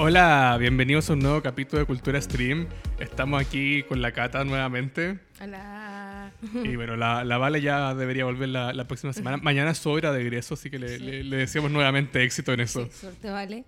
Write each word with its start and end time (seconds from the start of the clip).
Hola, 0.00 0.56
bienvenidos 0.60 1.10
a 1.10 1.14
un 1.14 1.18
nuevo 1.18 1.42
capítulo 1.42 1.80
de 1.80 1.86
Cultura 1.86 2.20
Stream. 2.22 2.68
Estamos 3.00 3.40
aquí 3.40 3.82
con 3.82 4.00
la 4.00 4.12
Cata 4.12 4.44
nuevamente. 4.44 5.18
Hola. 5.40 6.30
Y 6.62 6.76
bueno, 6.76 6.96
la, 6.96 7.24
la 7.24 7.36
Vale 7.38 7.60
ya 7.60 7.94
debería 7.96 8.24
volver 8.24 8.48
la, 8.50 8.72
la 8.72 8.86
próxima 8.86 9.12
semana. 9.12 9.36
Mañana 9.42 9.72
es 9.72 9.84
hora 9.86 10.12
de 10.12 10.20
egreso, 10.22 10.54
así 10.54 10.70
que 10.70 10.78
le, 10.78 11.00
le- 11.00 11.24
le 11.24 11.36
deseamos 11.38 11.72
nuevamente 11.72 12.22
éxito 12.22 12.52
en 12.52 12.60
eso. 12.60 12.88
Suerte, 12.92 13.28
vale. 13.30 13.64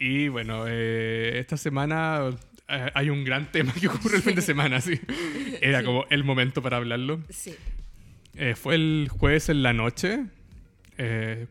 Y 0.00 0.26
bueno, 0.28 0.64
eh, 0.66 1.38
esta 1.38 1.56
semana 1.56 2.30
eh, 2.68 2.90
hay 2.94 3.10
un 3.10 3.22
gran 3.22 3.52
tema 3.52 3.72
que 3.74 3.86
ocurre 3.86 4.16
el 4.16 4.22
fin 4.22 4.34
de 4.34 4.42
semana, 4.42 4.80
sí. 4.80 5.00
Era 5.62 5.80
Sí. 5.80 5.86
como 5.86 6.04
el 6.10 6.24
momento 6.24 6.62
para 6.62 6.78
hablarlo. 6.78 7.20
Sí. 7.30 7.54
Eh, 8.34 8.56
fue 8.56 8.74
el 8.74 9.08
jueves 9.08 9.48
en 9.50 9.62
la 9.62 9.72
noche. 9.72 10.24
eh, 10.98 11.46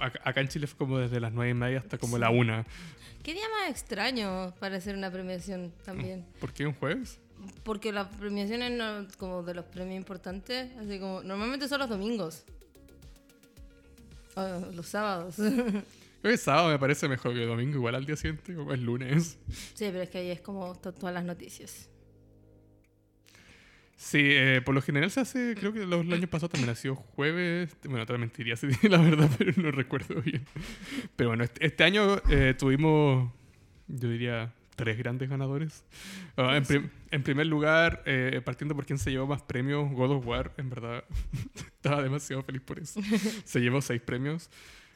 acá 0.00 0.40
en 0.40 0.48
Chile 0.48 0.66
fue 0.66 0.78
como 0.78 0.98
desde 0.98 1.20
las 1.20 1.32
nueve 1.32 1.50
y 1.50 1.54
media 1.54 1.78
hasta 1.80 1.98
como 1.98 2.18
la 2.18 2.30
una. 2.30 2.66
¿Qué 3.22 3.34
día 3.34 3.44
más 3.60 3.70
extraño 3.70 4.54
para 4.58 4.76
hacer 4.76 4.96
una 4.96 5.10
premiación 5.10 5.72
también? 5.84 6.24
¿Por 6.40 6.52
qué 6.52 6.66
un 6.66 6.74
jueves? 6.74 7.18
Porque 7.64 7.92
las 7.92 8.08
premiaciones 8.08 8.72
no, 8.72 9.06
como 9.18 9.42
de 9.42 9.54
los 9.54 9.64
premios 9.66 9.96
importantes, 9.96 10.70
así 10.78 10.98
como 10.98 11.22
normalmente 11.22 11.68
son 11.68 11.80
los 11.80 11.88
domingos. 11.88 12.44
O 14.34 14.70
los 14.72 14.86
sábados. 14.86 15.34
sí, 15.36 15.42
Creo 16.22 16.34
que 16.34 16.38
sábado 16.38 16.68
me 16.68 16.78
parece 16.78 17.08
mejor 17.08 17.34
que 17.34 17.44
domingo, 17.44 17.76
igual 17.78 17.96
al 17.96 18.06
día 18.06 18.14
siguiente, 18.16 18.54
como 18.54 18.72
es 18.72 18.78
lunes. 18.80 19.38
pero 19.78 20.00
es 20.00 20.08
que 20.08 20.18
ahí 20.18 20.30
es 20.30 20.40
como 20.40 20.72
to- 20.76 20.92
todas 20.94 21.12
las 21.12 21.24
noticias. 21.24 21.88
Sí, 24.02 24.18
eh, 24.20 24.60
por 24.64 24.74
lo 24.74 24.82
general 24.82 25.12
se 25.12 25.20
hace, 25.20 25.54
creo 25.56 25.72
que 25.72 25.86
los, 25.86 26.00
años 26.00 26.28
pasados 26.28 26.50
también 26.50 26.70
ha 26.70 26.74
sido 26.74 26.96
jueves. 26.96 27.76
Bueno, 27.84 28.04
te 28.04 28.18
mentiría 28.18 28.56
la 28.82 28.98
verdad, 28.98 29.30
pero 29.38 29.52
no 29.62 29.70
recuerdo 29.70 30.20
bien. 30.20 30.44
Pero 31.14 31.30
bueno, 31.30 31.44
este, 31.44 31.64
este 31.64 31.84
año 31.84 32.16
eh, 32.28 32.52
tuvimos, 32.58 33.32
yo 33.86 34.10
diría, 34.10 34.52
tres 34.74 34.98
grandes 34.98 35.30
ganadores. 35.30 35.84
Ah, 36.36 36.60
en 37.12 37.22
primer 37.22 37.46
lugar, 37.46 38.02
eh, 38.04 38.42
partiendo 38.44 38.74
por 38.74 38.86
quien 38.86 38.98
se 38.98 39.12
llevó 39.12 39.28
más 39.28 39.42
premios, 39.42 39.88
God 39.92 40.16
of 40.16 40.26
War, 40.26 40.52
en 40.56 40.68
verdad, 40.68 41.04
estaba 41.54 42.02
demasiado 42.02 42.42
feliz 42.42 42.60
por 42.60 42.80
eso. 42.80 43.00
Se 43.44 43.60
llevó 43.60 43.80
seis 43.80 44.02
premios. 44.02 44.50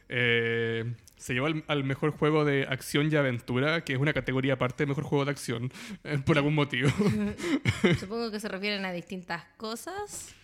Eh, 0.09 0.95
se 1.17 1.35
llevó 1.35 1.47
al, 1.47 1.65
al 1.67 1.83
mejor 1.85 2.11
juego 2.12 2.45
de 2.45 2.65
acción 2.69 3.11
y 3.11 3.17
aventura, 3.17 3.83
que 3.85 3.95
es 3.95 3.99
una 3.99 4.13
categoría 4.13 4.55
aparte 4.55 4.85
de 4.85 4.89
mejor 4.89 5.05
juego 5.05 5.25
de 5.25 5.31
acción, 5.33 5.73
eh, 6.05 6.19
por 6.25 6.37
algún 6.37 6.55
motivo. 6.55 6.89
Supongo 7.98 8.31
que 8.31 8.39
se 8.41 8.48
refieren 8.48 8.85
a 8.85 8.93
distintas 8.93 9.45
cosas. 9.57 10.35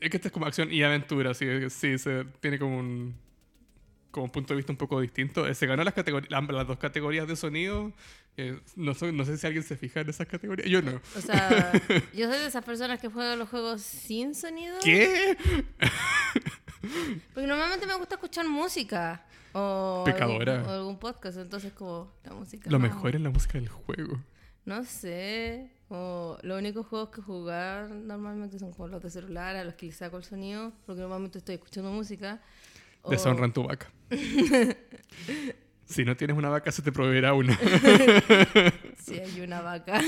Es 0.00 0.10
que 0.10 0.16
esta 0.18 0.28
es 0.28 0.32
como 0.32 0.46
acción 0.46 0.72
y 0.72 0.82
aventura, 0.82 1.34
sí, 1.34 1.46
sí, 1.70 1.98
se 1.98 2.24
tiene 2.40 2.58
como 2.58 2.78
un, 2.78 3.16
como 4.12 4.26
un 4.26 4.30
punto 4.30 4.52
de 4.54 4.58
vista 4.58 4.70
un 4.72 4.76
poco 4.78 5.00
distinto. 5.00 5.46
Eh, 5.48 5.54
Se 5.54 5.66
ganó 5.66 5.82
las, 5.82 5.94
ambas- 6.32 6.54
las 6.54 6.66
dos 6.68 6.78
categorías 6.78 7.26
de 7.26 7.34
sonido. 7.34 7.92
eh, 8.36 8.60
no, 8.76 8.94
sé, 8.94 9.10
no 9.10 9.24
sé 9.24 9.36
si 9.38 9.46
alguien 9.46 9.64
se 9.64 9.76
fija 9.76 10.02
en 10.02 10.10
esas 10.10 10.28
categorías. 10.28 10.68
Yo 10.68 10.82
no. 10.82 11.00
O 11.16 11.20
sea, 11.20 11.72
yo 12.14 12.30
soy 12.30 12.38
de 12.38 12.46
esas 12.46 12.64
personas 12.64 13.00
que 13.00 13.08
juegan 13.08 13.38
los 13.40 13.48
juegos 13.48 13.82
sin 13.82 14.34
sonido. 14.36 14.76
¿Qué? 14.84 15.36
Porque 17.34 17.46
normalmente 17.46 17.86
me 17.86 17.94
gusta 17.96 18.14
escuchar 18.16 18.46
música. 18.48 19.24
O 19.52 20.02
Pecadora. 20.04 20.56
Algún, 20.56 20.70
o 20.70 20.72
algún 20.74 20.98
podcast, 20.98 21.38
entonces 21.38 21.72
como 21.72 22.12
la 22.24 22.32
música. 22.34 22.70
Lo 22.70 22.78
no. 22.78 22.82
mejor 22.82 23.14
es 23.14 23.20
la 23.20 23.30
música 23.30 23.54
del 23.58 23.68
juego. 23.68 24.18
No 24.64 24.84
sé. 24.84 25.70
O 25.88 26.36
los 26.42 26.58
únicos 26.58 26.86
juegos 26.86 27.08
que 27.08 27.22
jugar 27.22 27.88
normalmente 27.90 28.58
son 28.58 28.72
como 28.72 28.88
los 28.88 29.02
de 29.02 29.10
celular, 29.10 29.56
a 29.56 29.64
los 29.64 29.74
que 29.74 29.86
les 29.86 29.96
saco 29.96 30.18
el 30.18 30.24
sonido, 30.24 30.72
porque 30.84 31.00
normalmente 31.00 31.38
estoy 31.38 31.54
escuchando 31.54 31.90
música. 31.90 32.40
O- 33.02 33.10
Deshonran 33.10 33.52
tu 33.52 33.62
vaca. 33.64 33.90
si 35.88 36.04
no 36.04 36.16
tienes 36.16 36.36
una 36.36 36.48
vaca, 36.50 36.70
se 36.70 36.82
te 36.82 36.92
proveerá 36.92 37.32
una. 37.34 37.58
Si 38.98 39.18
hay 39.18 39.40
una 39.40 39.62
vaca. 39.62 40.02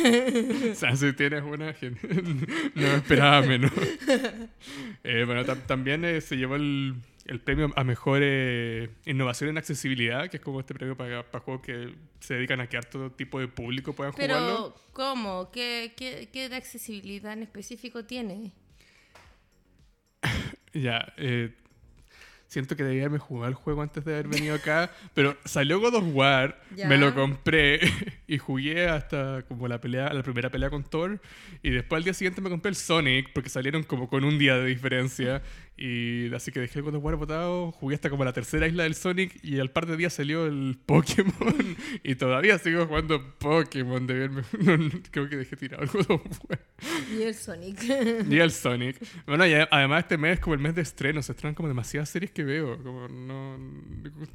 o 0.73 0.75
sea, 0.75 0.95
si 0.95 1.13
tienes 1.15 1.43
una, 1.43 1.75
no 2.75 2.87
esperaba 2.87 3.41
menos. 3.41 3.73
Eh, 5.03 5.25
bueno, 5.25 5.43
tam- 5.47 5.65
también 5.67 6.05
eh, 6.05 6.21
se 6.21 6.37
llevó 6.37 6.57
el, 6.57 6.97
el 7.25 7.41
premio 7.41 7.73
a 7.77 7.85
mejor 7.85 8.21
eh, 8.23 8.91
innovación 9.07 9.49
en 9.49 9.57
accesibilidad, 9.59 10.29
que 10.29 10.37
es 10.37 10.43
como 10.43 10.61
este 10.61 10.75
premio 10.75 10.99
para, 10.99 11.23
para 11.31 11.43
juegos 11.43 11.63
que 11.65 11.95
se 12.19 12.35
dedican 12.35 12.61
a 12.61 12.69
que 12.69 12.79
todo 12.83 13.11
tipo 13.13 13.41
de 13.41 13.49
público 13.49 13.95
puedan 13.95 14.13
jugarlo. 14.13 14.75
Pero, 14.75 14.75
¿cómo? 14.93 15.51
¿Qué, 15.51 15.95
qué, 15.97 16.29
qué 16.31 16.51
de 16.51 16.57
accesibilidad 16.57 17.33
en 17.33 17.43
específico 17.45 18.05
tiene? 18.05 18.53
Ya, 20.73 21.13
eh, 21.17 21.53
siento 22.51 22.75
que 22.77 22.83
debía 22.83 23.03
haberme 23.03 23.19
jugado 23.21 23.49
el 23.49 23.55
juego 23.55 23.81
antes 23.81 24.05
de 24.05 24.13
haber 24.13 24.27
venido 24.27 24.57
acá, 24.57 24.91
pero 25.15 25.37
salió 25.45 25.79
God 25.81 25.95
of 25.95 26.05
War, 26.13 26.61
Ya. 26.75 26.89
me 26.89 26.99
lo 26.99 27.15
compré 27.15 27.79
y 28.27 28.39
jugué 28.39 28.89
hasta 28.89 29.43
como 29.49 29.69
la 29.69 29.81
pelea, 29.81 30.13
la 30.13 30.23
primera 30.25 30.51
pelea 30.51 30.69
con 30.69 30.83
Thor 30.83 31.21
y 31.63 31.71
después 31.71 31.99
al 31.99 32.05
día 32.05 32.13
siguiente 32.13 32.41
me 32.41 32.51
compré 32.51 32.71
el 32.71 32.77
Sonic 32.77 33.33
porque 33.33 33.49
salieron 33.49 33.85
como 33.85 34.09
con 34.09 34.25
un 34.25 34.37
día 34.39 34.57
de 34.59 34.67
diferencia 34.67 35.43
y 35.81 36.33
así 36.35 36.53
que 36.53 36.61
dejé 36.61 36.79
el 36.79 36.85
God 36.85 36.97
of 36.97 37.05
War 37.05 37.17
botado, 37.17 37.73
jugué 37.73 37.95
hasta 37.95 38.11
como 38.11 38.25
la 38.25 38.33
tercera 38.33 38.69
isla 38.69 38.85
del 38.85 38.95
Sonic 38.95 39.43
y 39.43 39.59
al 39.59 39.71
par 39.71 39.87
de 39.87 39.97
días 39.97 40.13
salió 40.13 40.47
el 40.47 40.79
Pokémon 40.87 41.77
y 42.03 42.15
todavía 42.15 42.59
sigo 42.59 42.87
jugando 42.87 43.35
Pokémon 43.39 44.07
de 44.07 44.15
verme, 44.15 44.43
no, 44.61 44.77
no, 44.77 44.91
creo 45.11 45.29
que 45.29 45.37
dejé 45.37 45.57
tirado 45.57 45.83
el 45.83 45.89
God 45.89 46.11
of 46.11 46.41
War. 46.49 46.61
Y 47.13 47.23
el 47.23 47.35
Sonic. 47.35 47.83
Y 48.29 48.39
el 48.39 48.53
Sonic. 48.53 48.97
Bueno, 49.27 49.47
y 49.47 49.53
además 49.53 50.05
este 50.05 50.17
mes 50.17 50.35
es 50.35 50.41
como 50.41 50.55
el 50.55 50.61
mes 50.61 50.75
de 50.75 50.83
estreno. 50.83 51.23
Se 51.23 51.33
estrenan 51.33 51.55
como 51.55 51.69
demasiadas 51.69 52.09
series 52.09 52.31
que 52.31 52.43
veo. 52.43 52.83
Como 52.83 53.09
no... 53.09 53.57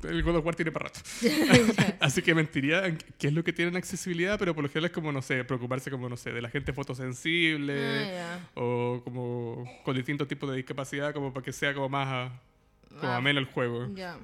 El 0.07 0.21
God 0.21 0.37
of 0.37 0.45
War 0.45 0.55
tiene 0.55 0.71
para 0.71 0.89
rato. 0.89 0.99
Así 1.99 2.21
que 2.21 2.35
mentiría 2.35 2.85
en 2.85 2.97
qué 3.17 3.27
es 3.27 3.33
lo 3.33 3.43
que 3.43 3.53
tienen 3.53 3.75
accesibilidad, 3.75 4.37
pero 4.37 4.53
por 4.53 4.63
lo 4.63 4.69
general 4.69 4.85
es 4.85 4.91
como, 4.91 5.11
no 5.11 5.21
sé, 5.21 5.43
preocuparse 5.43 5.89
como, 5.89 6.07
no 6.07 6.17
sé, 6.17 6.31
de 6.31 6.41
la 6.41 6.49
gente 6.49 6.73
fotosensible 6.73 7.75
Ah, 7.75 8.39
o 8.55 9.01
como 9.03 9.65
con 9.83 9.95
distintos 9.95 10.27
tipos 10.27 10.49
de 10.49 10.57
discapacidad 10.57 11.13
como 11.13 11.33
para 11.35 11.43
que 11.45 11.51
sea 11.53 11.73
como 11.75 11.89
más 11.89 12.07
a- 12.07 12.41
como 12.99 13.11
Ah. 13.11 13.17
ameno 13.17 13.39
el 13.39 13.45
juego. 13.45 13.93
Ya. 13.93 14.17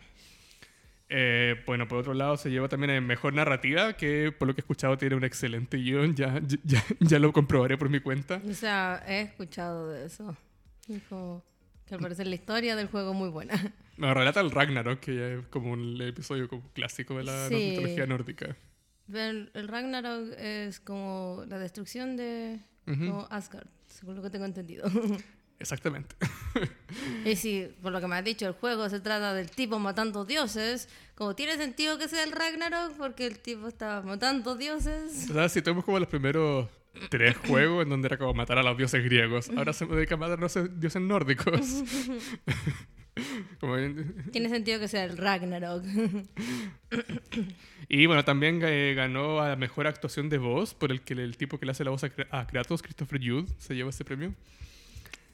Eh, 1.10 1.62
bueno, 1.68 1.88
por 1.90 1.98
otro 1.98 2.14
lado 2.14 2.38
se 2.38 2.50
llevó 2.50 2.70
también 2.70 2.92
en 2.92 3.06
mejor 3.06 3.34
narrativa, 3.34 3.94
que 3.94 4.32
por 4.32 4.48
lo 4.48 4.56
que 4.56 4.62
he 4.62 4.64
escuchado 4.64 4.98
tiene 4.98 5.16
un 5.16 5.26
excelente 5.26 5.76
guion. 5.78 6.16
Ya, 6.16 6.42
ya, 6.64 6.82
ya 7.02 7.20
lo 7.20 7.34
comprobaré 7.34 7.78
por 7.78 7.90
mi 7.90 8.00
cuenta. 8.00 8.42
O 8.50 8.54
sea, 8.54 9.04
he 9.06 9.22
escuchado 9.22 9.90
de 9.90 10.06
eso. 10.06 10.38
Como 11.10 11.44
que 11.86 11.96
al 11.96 12.00
parecer 12.00 12.28
la 12.28 12.36
historia 12.36 12.76
del 12.78 12.88
juego 12.88 13.14
muy 13.14 13.28
buena. 13.30 13.74
Me 13.98 14.14
relata 14.14 14.40
el 14.40 14.52
Ragnarok, 14.52 15.00
que 15.02 15.16
ya 15.16 15.28
es 15.40 15.48
como 15.48 15.74
un 15.74 16.02
episodio 16.02 16.48
como 16.48 16.64
clásico 16.72 17.18
de 17.18 17.26
la 17.26 17.50
Sí. 17.50 17.56
mitología 17.56 18.06
nórdica. 18.08 18.56
El, 19.14 19.52
el 19.54 19.68
Ragnarok 19.68 20.32
es 20.38 20.80
como 20.80 21.44
la 21.48 21.60
destrucción 21.60 22.16
de 22.16 22.62
Ujú. 22.88 23.06
como 23.08 23.28
Asgard, 23.30 23.68
según 23.88 24.16
lo 24.16 24.22
que 24.24 24.30
tengo 24.30 24.46
entendido. 24.46 24.86
Exactamente. 25.62 26.16
y 27.26 27.36
si, 27.36 27.68
por 27.82 27.92
lo 27.92 28.02
que 28.02 28.08
me 28.08 28.16
has 28.18 28.26
dicho, 28.26 28.48
el 28.48 28.54
juego 28.54 28.90
se 28.90 29.00
trata 29.00 29.34
del 29.34 29.50
tipo 29.50 29.80
matando 29.80 30.26
dioses, 30.26 30.90
como 31.16 31.36
tiene 31.36 31.56
sentido 31.58 31.98
que 31.98 32.08
sea 32.10 32.24
el 32.24 32.32
Ragnarok, 32.32 32.98
porque 32.98 33.26
el 33.28 33.40
tipo 33.40 33.68
está 33.68 34.02
matando 34.02 34.56
dioses. 34.56 35.30
O 35.30 35.34
sea, 35.34 35.48
si 35.50 35.62
tuvimos 35.62 35.86
como 35.86 36.00
los 36.00 36.08
primeros 36.10 36.68
tres 37.10 37.38
juegos 37.48 37.84
en 37.84 37.90
donde 37.90 38.08
era 38.08 38.18
como 38.18 38.34
matar 38.34 38.58
a 38.58 38.64
los 38.64 38.78
dioses 38.78 39.04
griegos, 39.04 39.50
ahora 39.56 39.72
se 39.72 39.86
dedica 39.86 40.16
a 40.16 40.18
matar 40.18 40.40
a 40.40 40.42
los 40.42 40.80
dioses 40.80 41.02
nórdicos. 41.02 41.62
Como 43.60 43.78
en- 43.78 44.32
Tiene 44.32 44.48
sentido 44.48 44.80
que 44.80 44.88
sea 44.88 45.04
el 45.04 45.18
Ragnarok. 45.18 45.84
y 47.90 48.06
bueno, 48.06 48.24
también 48.24 48.62
eh, 48.64 48.94
ganó 48.96 49.42
a 49.42 49.50
la 49.50 49.56
mejor 49.58 49.86
actuación 49.86 50.30
de 50.30 50.38
voz 50.38 50.74
por 50.74 50.92
el 50.92 51.02
que 51.02 51.14
el 51.14 51.36
tipo 51.38 51.60
que 51.60 51.66
le 51.66 51.74
hace 51.74 51.84
la 51.84 51.92
voz 51.92 52.04
a, 52.06 52.10
Kra- 52.16 52.28
a 52.32 52.48
Kratos, 52.48 52.82
Christopher 52.82 53.20
Jude, 53.22 53.48
se 53.58 53.76
llevó 53.76 53.90
ese 53.90 54.06
premio. 54.06 54.34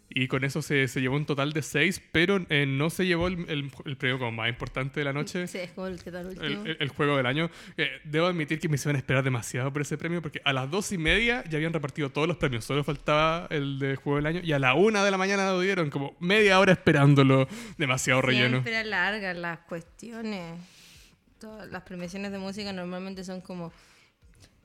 Y 0.10 0.28
con 0.30 0.46
eso 0.46 0.62
se, 0.62 0.88
se 0.88 1.02
llevó 1.02 1.18
un 1.18 1.26
total 1.26 1.52
de 1.52 1.62
seis, 1.62 2.02
pero 2.14 2.44
eh, 2.50 2.66
no 2.66 2.90
se 2.90 3.06
llevó 3.06 3.28
el, 3.28 3.40
el- 3.50 3.72
el 3.86 3.98
premio 3.98 4.18
como 4.18 4.32
más 4.32 4.48
importante 4.50 5.02
de 5.02 5.04
la 5.04 5.12
noche. 5.12 5.48
sí, 5.48 5.58
es 5.58 5.72
como 5.72 5.88
el 5.88 6.02
que 6.02 6.12
tal 6.12 6.28
último. 6.28 6.64
el, 6.66 6.88
juego 6.90 7.18
del 7.18 7.26
año. 7.26 7.50
Eh, 7.76 7.90
debo 8.06 8.26
admitir 8.28 8.60
que 8.60 8.70
me 8.70 8.76
hicieron 8.76 8.96
esperar 8.96 9.22
demasiado 9.24 9.72
por 9.74 9.82
ese 9.82 9.98
premio 9.98 10.22
porque 10.22 10.42
a 10.46 10.54
las 10.54 10.72
dos 10.72 10.92
y 10.94 10.98
media 10.98 11.44
ya 11.50 11.58
habían 11.58 11.74
repartido 11.74 12.10
todos 12.10 12.26
los 12.28 12.38
premios, 12.38 12.64
solo 12.64 12.84
faltaba 12.86 13.48
el 13.50 13.80
de 13.80 13.96
juego 13.98 14.16
del 14.18 14.28
año 14.28 14.40
y 14.44 14.54
a 14.54 14.60
la 14.60 14.74
una 14.76 15.04
de 15.04 15.12
la 15.12 15.18
mañana 15.18 15.52
lo 15.52 15.60
dieron, 15.60 15.90
como 15.90 16.16
media 16.22 16.58
hora 16.60 16.72
esperándolo, 16.72 17.48
demasiado 17.78 18.22
relleno. 18.22 18.62
Siempre 18.64 18.84
largas 18.86 19.36
las 19.38 19.60
cuestiones. 19.60 20.58
Todas 21.40 21.70
las 21.70 21.84
premiaciones 21.84 22.32
de 22.32 22.40
música 22.40 22.72
normalmente 22.74 23.24
son 23.24 23.42
como 23.42 23.72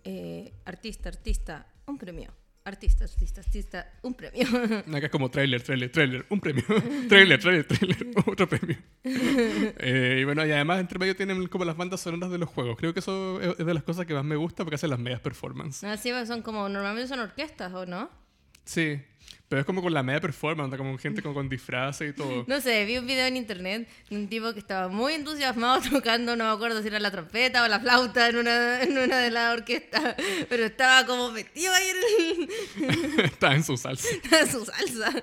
eh, 0.04 0.52
artista, 0.64 1.08
artista, 1.08 1.66
un 1.86 1.98
premio. 1.98 2.32
Artista, 2.64 3.04
artista, 3.04 3.40
artista, 3.40 3.92
un 4.02 4.14
premio. 4.14 4.46
Acá 4.94 5.06
es 5.06 5.10
como 5.10 5.30
trailer, 5.30 5.62
trailer, 5.62 5.90
trailer, 5.90 6.26
un 6.28 6.38
premio. 6.38 6.62
trailer, 7.08 7.40
trailer, 7.40 7.66
trailer, 7.66 8.06
otro 8.26 8.48
premio. 8.48 8.76
Eh, 9.02 10.18
y 10.20 10.24
bueno, 10.24 10.46
y 10.46 10.52
además 10.52 10.78
entre 10.78 10.98
medio 11.00 11.16
tienen 11.16 11.48
como 11.48 11.64
las 11.64 11.76
bandas 11.76 12.00
sonoras 12.00 12.30
de 12.30 12.38
los 12.38 12.48
juegos. 12.48 12.76
Creo 12.78 12.94
que 12.94 13.00
eso 13.00 13.40
es 13.40 13.66
de 13.66 13.74
las 13.74 13.82
cosas 13.82 14.06
que 14.06 14.14
más 14.14 14.24
me 14.24 14.36
gusta 14.36 14.62
porque 14.62 14.76
hacen 14.76 14.90
las 14.90 15.00
medias 15.00 15.20
performances. 15.20 15.82
Así 15.82 16.10
son 16.24 16.42
como, 16.42 16.68
normalmente 16.68 17.08
son 17.08 17.18
orquestas, 17.18 17.72
¿o 17.72 17.84
no? 17.84 18.21
Sí. 18.64 19.00
Pero 19.48 19.60
es 19.60 19.66
como 19.66 19.82
con 19.82 19.92
la 19.92 20.02
media 20.02 20.18
performance, 20.18 20.74
como 20.78 20.96
gente 20.96 21.20
como 21.20 21.34
con 21.34 21.46
disfraces 21.50 22.10
y 22.10 22.12
todo. 22.16 22.44
No 22.48 22.58
sé, 22.62 22.86
vi 22.86 22.96
un 22.96 23.06
video 23.06 23.26
en 23.26 23.36
internet 23.36 23.86
de 24.08 24.16
un 24.16 24.26
tipo 24.26 24.50
que 24.54 24.58
estaba 24.58 24.88
muy 24.88 25.12
entusiasmado 25.12 25.82
tocando, 25.90 26.36
no 26.36 26.44
me 26.44 26.50
acuerdo 26.50 26.80
si 26.80 26.88
era 26.88 26.98
la 26.98 27.10
trompeta 27.10 27.62
o 27.62 27.68
la 27.68 27.78
flauta 27.78 28.30
en 28.30 28.36
una, 28.36 28.82
en 28.82 28.96
una 28.96 29.18
de 29.18 29.30
las 29.30 29.52
orquestas, 29.58 30.14
pero 30.48 30.64
estaba 30.64 31.04
como 31.04 31.30
metido 31.32 31.70
ahí 31.74 31.86
en, 32.78 33.20
Está 33.26 33.54
en 33.54 33.62
su 33.62 33.76
salsa. 33.76 34.08
en 34.40 34.48
su 34.50 34.64
salsa. 34.64 35.22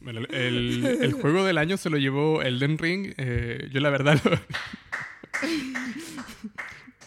Bueno, 0.00 0.20
el, 0.30 0.84
el 1.00 1.12
juego 1.14 1.44
del 1.44 1.56
año 1.56 1.78
se 1.78 1.88
lo 1.88 1.96
llevó 1.96 2.42
Elden 2.42 2.76
Ring. 2.78 3.14
Eh, 3.16 3.68
yo 3.72 3.80
la 3.80 3.88
verdad 3.90 4.20
lo- 4.24 4.38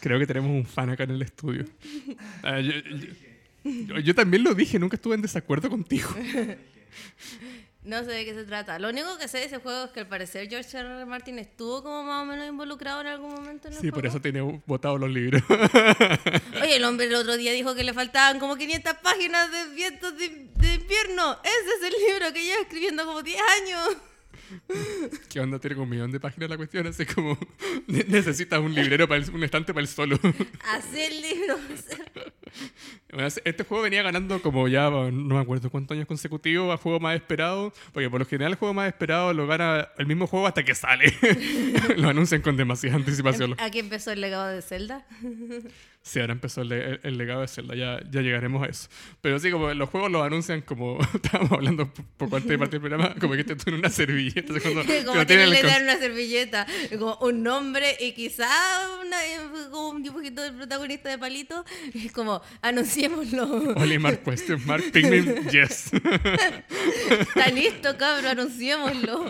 Creo 0.01 0.19
que 0.19 0.27
tenemos 0.27 0.49
un 0.51 0.65
fan 0.65 0.89
acá 0.89 1.03
en 1.03 1.11
el 1.11 1.21
estudio. 1.21 1.65
Ah, 2.43 2.59
yo, 2.59 2.71
yo- 2.71 3.07
yo 3.63 4.15
también 4.15 4.43
lo 4.43 4.53
dije, 4.53 4.77
nunca 4.79 4.95
estuve 4.95 5.15
en 5.15 5.21
desacuerdo 5.21 5.69
contigo. 5.69 6.09
No 7.85 7.99
sé 8.05 8.11
de 8.11 8.23
qué 8.23 8.33
se 8.33 8.45
trata. 8.45 8.79
Lo 8.79 8.87
único 8.91 9.17
que 9.17 9.27
sé 9.27 9.39
de 9.39 9.45
ese 9.45 9.57
juego 9.57 9.83
es 9.83 9.91
que 9.91 9.99
al 9.99 10.07
parecer 10.07 10.47
George 10.47 10.69
R. 10.77 10.87
R. 10.87 11.05
Martin 11.05 11.37
estuvo 11.37 11.83
como 11.83 12.01
más 12.05 12.21
o 12.23 12.25
menos 12.25 12.47
involucrado 12.47 13.01
en 13.01 13.07
algún 13.07 13.33
momento 13.33 13.67
en 13.67 13.73
el 13.73 13.79
Sí, 13.81 13.91
por 13.91 14.05
eso 14.05 14.21
tiene 14.21 14.39
botados 14.65 15.01
los 15.01 15.09
libros. 15.09 15.41
Oye, 16.61 16.77
el 16.77 16.83
hombre 16.85 17.07
el 17.07 17.15
otro 17.15 17.35
día 17.35 17.51
dijo 17.51 17.75
que 17.75 17.83
le 17.83 17.93
faltaban 17.93 18.39
como 18.39 18.55
500 18.55 18.93
páginas 19.03 19.51
de 19.51 19.75
vientos 19.75 20.17
de, 20.17 20.29
de 20.55 20.73
invierno. 20.75 21.37
Ese 21.43 21.85
es 21.87 21.93
el 21.93 22.07
libro 22.07 22.31
que 22.31 22.45
lleva 22.45 22.61
escribiendo 22.61 23.05
como 23.05 23.21
10 23.21 23.37
años. 23.61 23.97
¿Qué 25.29 25.41
onda? 25.41 25.59
Tiene 25.59 25.75
como 25.75 25.83
un 25.83 25.89
millón 25.89 26.11
de 26.11 26.21
páginas 26.21 26.49
la 26.49 26.55
cuestión, 26.55 26.87
así 26.87 27.05
como 27.05 27.37
ne- 27.87 28.05
necesitas 28.07 28.61
un 28.61 28.73
librero, 28.73 29.09
para 29.09 29.21
el- 29.21 29.29
un 29.29 29.43
estante 29.43 29.73
para 29.73 29.81
el 29.81 29.89
solo. 29.89 30.17
Hacer 30.69 31.11
el 31.11 31.21
libro. 31.21 31.57
Bueno, 31.57 32.31
Este 33.45 33.63
juego 33.63 33.83
venía 33.83 34.01
ganando 34.01 34.41
como 34.41 34.67
ya, 34.67 34.89
no 34.89 35.11
me 35.11 35.39
acuerdo 35.39 35.69
cuántos 35.69 35.93
años 35.95 36.07
consecutivos, 36.07 36.73
a 36.73 36.77
juego 36.81 36.99
más 36.99 37.15
esperado, 37.15 37.71
porque 37.91 38.09
por 38.09 38.19
lo 38.19 38.25
general 38.25 38.53
el 38.53 38.57
juego 38.57 38.73
más 38.73 38.87
esperado 38.87 39.33
lo 39.33 39.45
gana 39.45 39.87
el 39.99 40.07
mismo 40.07 40.25
juego 40.25 40.47
hasta 40.47 40.63
que 40.65 40.73
sale. 40.73 41.13
lo 41.97 42.09
anuncian 42.09 42.41
con 42.41 42.57
demasiada 42.57 42.95
anticipación. 42.95 43.55
Aquí 43.59 43.77
empezó 43.79 44.11
el 44.11 44.21
legado 44.21 44.47
de 44.47 44.61
Zelda. 44.61 45.05
Sí, 46.05 46.19
ahora 46.19 46.33
empezó 46.33 46.63
el, 46.63 46.67
le- 46.67 46.99
el 47.03 47.17
legado 47.17 47.39
de 47.39 47.47
Zelda, 47.47 47.75
ya, 47.75 47.97
ya 48.11 48.19
llegaremos 48.19 48.61
a 48.61 48.65
eso. 48.69 48.89
Pero 49.21 49.39
sí, 49.39 49.49
como 49.51 49.73
los 49.73 49.87
juegos 49.89 50.11
los 50.11 50.21
anuncian 50.21 50.59
como, 50.59 50.99
estábamos 51.13 51.53
hablando 51.53 51.93
poco 52.17 52.35
antes 52.35 52.49
de 52.49 52.57
partir 52.59 52.75
el 52.75 52.81
programa, 52.81 53.15
como 53.21 53.35
que 53.35 53.39
esté 53.39 53.55
tú 53.55 53.69
en 53.69 53.75
una 53.75 53.87
servilleta. 53.89 54.53
cuando- 54.59 54.83
como 55.05 55.19
que 55.21 55.25
tienen 55.25 55.47
el 55.47 55.61
con- 55.61 55.69
dan 55.69 55.83
una 55.83 55.95
servilleta, 55.97 56.67
como 56.99 57.15
un 57.21 57.41
nombre 57.41 57.95
y 58.01 58.11
quizá 58.11 58.49
una- 58.99 59.69
como 59.71 59.91
un 59.91 60.03
dibujito 60.03 60.41
del 60.41 60.55
protagonista 60.55 61.07
de 61.07 61.17
palito. 61.17 61.63
Es 61.93 62.11
como, 62.11 62.41
anunciémoslo. 62.61 63.43
Only 63.75 63.97
mark 63.99 64.23
question 64.23 64.59
mark, 64.65 64.83
Pikmin, 64.91 65.49
yes. 65.49 65.91
Está 67.09 67.47
listo, 67.51 67.97
cabrón, 67.97 68.25
anunciémoslo. 68.27 69.29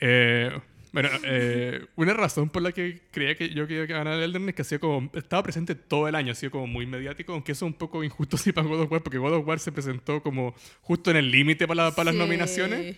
Eh, 0.00 0.50
bueno, 0.92 1.08
eh, 1.24 1.84
una 1.96 2.14
razón 2.14 2.48
por 2.48 2.62
la 2.62 2.72
que 2.72 3.02
creía 3.10 3.34
que 3.34 3.50
yo 3.50 3.66
quería 3.66 3.86
ganar 3.86 4.14
el 4.14 4.22
Elden 4.24 4.42
Ring 4.42 4.48
es 4.50 4.54
que 4.54 4.62
ha 4.62 4.64
sido 4.64 4.80
como, 4.80 5.10
estaba 5.14 5.42
presente 5.42 5.74
todo 5.74 6.08
el 6.08 6.14
año, 6.14 6.32
ha 6.32 6.34
sido 6.34 6.50
como 6.52 6.66
muy 6.66 6.86
mediático, 6.86 7.32
aunque 7.32 7.52
eso 7.52 7.66
es 7.66 7.72
un 7.72 7.78
poco 7.78 8.02
injusto 8.02 8.36
sí 8.38 8.52
para 8.52 8.66
God 8.66 8.82
of 8.82 8.92
War, 8.92 9.02
porque 9.02 9.18
God 9.18 9.34
of 9.34 9.46
War 9.46 9.58
se 9.58 9.70
presentó 9.72 10.22
como 10.22 10.54
justo 10.80 11.10
en 11.10 11.18
el 11.18 11.30
límite 11.30 11.66
para, 11.68 11.84
la- 11.84 11.90
para 11.94 12.06
las 12.06 12.14
nominaciones. 12.14 12.96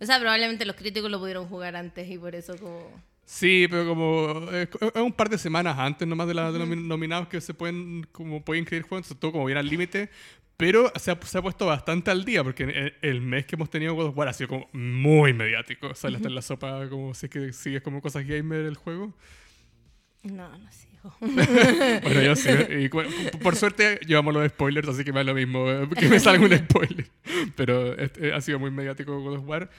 O 0.00 0.06
sea, 0.06 0.18
probablemente 0.18 0.64
los 0.64 0.74
críticos 0.76 1.10
lo 1.10 1.20
pudieron 1.20 1.46
jugar 1.46 1.76
antes 1.76 2.10
y 2.10 2.18
por 2.18 2.34
eso 2.34 2.56
como... 2.58 2.90
Sí, 3.26 3.66
pero 3.70 3.86
como 3.88 4.48
eh, 4.52 4.68
es 4.94 5.00
un 5.00 5.12
par 5.12 5.28
de 5.30 5.38
semanas 5.38 5.78
antes 5.78 6.06
nomás 6.06 6.26
de, 6.28 6.34
la- 6.34 6.52
de 6.52 6.58
los 6.58 6.68
nominados 6.68 7.28
que 7.28 7.40
se 7.40 7.54
pueden 7.54 8.06
como 8.12 8.44
pueden 8.44 8.62
inscribir 8.62 8.86
juegos, 8.86 9.08
todo 9.18 9.32
como 9.32 9.46
bien 9.46 9.58
al 9.58 9.66
límite. 9.68 10.10
Pero 10.56 10.92
se 10.96 11.10
ha, 11.10 11.18
se 11.20 11.38
ha 11.38 11.42
puesto 11.42 11.66
bastante 11.66 12.12
al 12.12 12.24
día, 12.24 12.44
porque 12.44 12.62
el, 12.62 12.94
el 13.02 13.20
mes 13.20 13.44
que 13.44 13.56
hemos 13.56 13.70
tenido 13.70 13.94
God 13.94 14.06
of 14.08 14.16
War 14.16 14.28
ha 14.28 14.32
sido 14.32 14.48
como 14.48 14.68
muy 14.72 15.32
mediático. 15.32 15.94
Sale 15.96 16.16
hasta 16.16 16.28
en 16.28 16.34
la 16.36 16.42
sopa, 16.42 16.88
como 16.88 17.12
si 17.12 17.26
es 17.26 17.30
que 17.32 17.52
sigues 17.52 17.82
como 17.82 18.00
cosas 18.00 18.24
gamer 18.24 18.60
el 18.60 18.76
juego. 18.76 19.12
No, 20.22 20.48
no 20.56 20.70
sigo. 20.70 21.12
Bueno, 21.20 22.22
yo 22.22 22.36
sí. 22.36 22.48
Y 22.80 22.88
cu- 22.88 23.02
por 23.42 23.56
suerte 23.56 23.98
llevamos 24.06 24.32
los 24.32 24.48
spoilers, 24.48 24.88
así 24.88 25.02
que 25.04 25.12
me 25.12 25.20
da 25.20 25.24
lo 25.24 25.34
mismo 25.34 25.68
eh, 25.70 25.88
que 25.98 26.08
me 26.08 26.20
salga 26.20 26.44
un 26.44 26.56
spoiler. 26.68 27.06
Pero 27.56 27.98
este, 27.98 28.32
ha 28.32 28.40
sido 28.40 28.58
muy 28.60 28.70
mediático 28.70 29.18
God 29.20 29.38
of 29.38 29.48
War. 29.48 29.70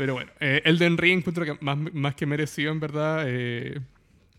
Pero 0.00 0.14
bueno, 0.14 0.32
eh, 0.40 0.62
Elden 0.64 0.96
Ring 0.96 1.18
encuentro 1.18 1.44
que 1.44 1.58
más, 1.62 1.76
más 1.92 2.14
que 2.14 2.24
merecido, 2.24 2.72
en 2.72 2.80
verdad. 2.80 3.24
eh, 3.26 3.78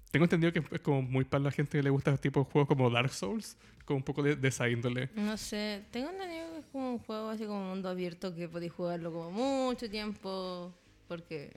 tengo 0.10 0.26
entendido 0.26 0.52
que 0.52 0.64
es 0.72 0.82
como 0.82 1.04
muy 1.04 1.24
para 1.24 1.44
la 1.44 1.52
gente 1.52 1.78
que 1.78 1.84
le 1.84 1.92
gusta 1.92 2.10
este 2.12 2.30
tipo 2.30 2.40
de 2.44 2.52
juegos 2.52 2.68
como 2.68 2.90
Dark 2.90 3.12
Souls, 3.14 3.58
como 3.86 3.98
un 3.98 4.04
poco 4.04 4.24
de, 4.24 4.36
de 4.36 4.48
esa 4.48 4.68
índole. 4.68 5.10
No 5.14 5.38
sé, 5.38 5.84
tengo 5.92 6.10
entendido 6.10 6.52
que 6.52 6.60
es 6.62 6.66
como 6.72 6.94
un 6.94 6.98
juego 6.98 7.30
así 7.30 7.46
como 7.46 7.64
mundo 7.70 7.90
abierto 7.90 8.34
que 8.34 8.50
podéis 8.50 8.72
jugarlo 8.74 9.12
como 9.14 9.30
mucho 9.68 9.88
tiempo 9.88 10.74
porque... 11.08 11.54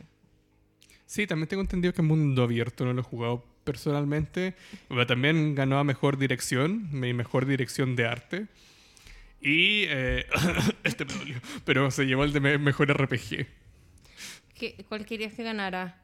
Sí, 1.07 1.27
también 1.27 1.49
tengo 1.49 1.63
entendido 1.63 1.95
que 1.95 2.03
es 2.03 2.07
mundo 2.07 2.43
abierto, 2.43 2.85
no 2.85 2.93
lo 2.93 3.01
he 3.01 3.05
jugado 3.05 3.43
personalmente. 3.65 4.55
Pero 4.89 5.07
también 5.07 5.55
ganó 5.55 5.79
a 5.79 5.85
mejor 5.85 6.19
dirección, 6.19 6.89
mi 6.93 7.15
mejor 7.15 7.47
dirección 7.47 7.97
de 7.97 8.07
arte. 8.07 8.47
Y 9.41 9.85
eh, 9.89 10.27
este 10.85 11.07
me 11.07 11.15
dolió, 11.15 11.37
pero 11.65 11.91
se 11.91 12.05
llevó 12.05 12.25
el 12.25 12.35
de 12.35 12.41
me- 12.41 12.59
mejor 12.59 12.91
RPG. 12.93 13.47
¿Qué- 14.55 14.85
¿Cuál 14.89 15.05
querías 15.05 15.35
que 15.35 15.43
ganara? 15.43 16.01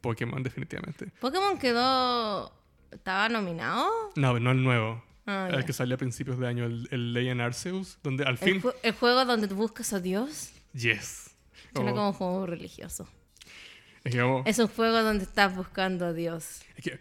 Pokémon, 0.00 0.42
definitivamente. 0.42 1.06
¿Pokémon 1.20 1.58
quedó... 1.58 2.52
¿Estaba 2.90 3.28
nominado? 3.28 3.86
No, 4.16 4.38
no 4.40 4.50
el 4.52 4.62
nuevo. 4.62 5.04
Ah, 5.26 5.50
el 5.52 5.64
que 5.66 5.74
salió 5.74 5.96
a 5.96 5.98
principios 5.98 6.38
de 6.38 6.46
año, 6.46 6.64
el, 6.64 6.88
el 6.90 7.12
Legend 7.12 7.42
Arceus, 7.42 7.98
donde 8.02 8.24
al 8.24 8.30
¿El, 8.32 8.38
fin. 8.38 8.62
ju- 8.62 8.74
el 8.82 8.92
juego 8.94 9.24
donde 9.26 9.46
tú 9.46 9.56
buscas 9.56 9.92
a 9.92 10.00
Dios? 10.00 10.52
Yes. 10.72 11.32
Suena 11.74 11.90
Como- 11.90 11.94
como 11.94 12.06
un 12.08 12.12
juego 12.14 12.46
religioso. 12.46 13.06
es 14.04 14.12
que 14.14 14.42
Es 14.46 14.58
un 14.58 14.68
juego 14.68 15.02
donde 15.02 15.24
estás 15.24 15.54
buscando 15.54 16.06
a 16.06 16.12
Dios. 16.14 16.62
es 16.76 16.84
que- 16.84 16.98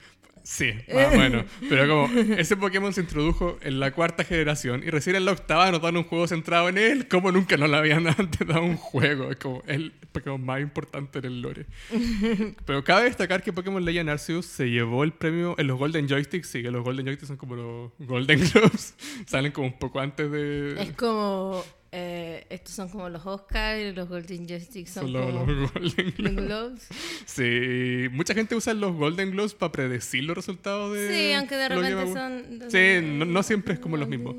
sí, 0.47 0.73
más 0.93 1.13
o 1.13 1.17
menos. 1.17 1.45
Pero 1.69 1.87
como 1.87 2.19
ese 2.37 2.55
Pokémon 2.55 2.93
se 2.93 3.01
introdujo 3.01 3.57
en 3.61 3.79
la 3.79 3.91
cuarta 3.91 4.23
generación 4.23 4.83
y 4.83 4.89
recién 4.89 5.15
en 5.15 5.25
la 5.25 5.33
octava 5.33 5.69
nos 5.71 5.81
dan 5.81 5.97
un 5.97 6.03
juego 6.03 6.27
centrado 6.27 6.69
en 6.69 6.77
él, 6.77 7.07
como 7.07 7.31
nunca 7.31 7.57
nos 7.57 7.69
lo 7.69 7.77
habían 7.77 8.07
antes 8.17 8.47
dado 8.47 8.63
un 8.63 8.77
juego. 8.77 9.29
Es 9.31 9.37
como 9.37 9.61
el 9.67 9.91
Pokémon 10.11 10.43
más 10.43 10.61
importante 10.61 11.19
en 11.19 11.25
el 11.25 11.41
lore. 11.41 11.65
Pero 12.65 12.83
cabe 12.83 13.05
destacar 13.05 13.43
que 13.43 13.51
Pokémon 13.51 13.83
Legend 13.83 14.09
Arceus 14.09 14.45
se 14.45 14.69
llevó 14.69 15.03
el 15.03 15.11
premio 15.11 15.55
en 15.57 15.67
los 15.67 15.77
Golden 15.77 16.07
Joysticks. 16.07 16.47
Sí, 16.47 16.63
que 16.63 16.71
los 16.71 16.83
Golden 16.83 17.05
Joysticks 17.05 17.27
son 17.27 17.37
como 17.37 17.55
los 17.55 17.91
Golden 17.99 18.39
Globes. 18.53 18.95
Salen 19.25 19.51
como 19.51 19.67
un 19.67 19.77
poco 19.77 19.99
antes 19.99 20.31
de. 20.31 20.81
Es 20.81 20.91
como... 20.93 21.63
eh, 21.91 22.45
estos 22.49 22.73
son 22.73 22.89
como 22.89 23.09
los 23.09 23.25
Oscars 23.25 23.79
y 23.79 23.91
los 23.93 24.09
Golden 24.09 24.47
Joysticks 24.47 24.91
son, 24.91 25.03
son 25.03 25.13
los, 25.13 25.25
como... 25.25 25.45
los 25.45 25.73
Golden 25.73 26.13
Globes. 26.17 26.45
Globes. 26.45 26.87
Sí, 27.25 28.07
mucha 28.11 28.33
gente 28.33 28.55
usa 28.55 28.73
los 28.73 28.93
Golden 28.93 29.31
Globes 29.31 29.53
para 29.53 29.71
predecir 29.71 30.23
los 30.23 30.35
resultados 30.35 30.93
de. 30.93 31.07
Sí, 31.07 31.33
aunque 31.33 31.55
de 31.55 31.69
repente 31.69 32.13
son... 32.13 32.69
Sí, 32.69 32.99
no, 33.01 33.25
no 33.25 33.43
siempre 33.43 33.75
es 33.75 33.79
como 33.79 33.97
los 33.97 34.07
mismos. 34.07 34.35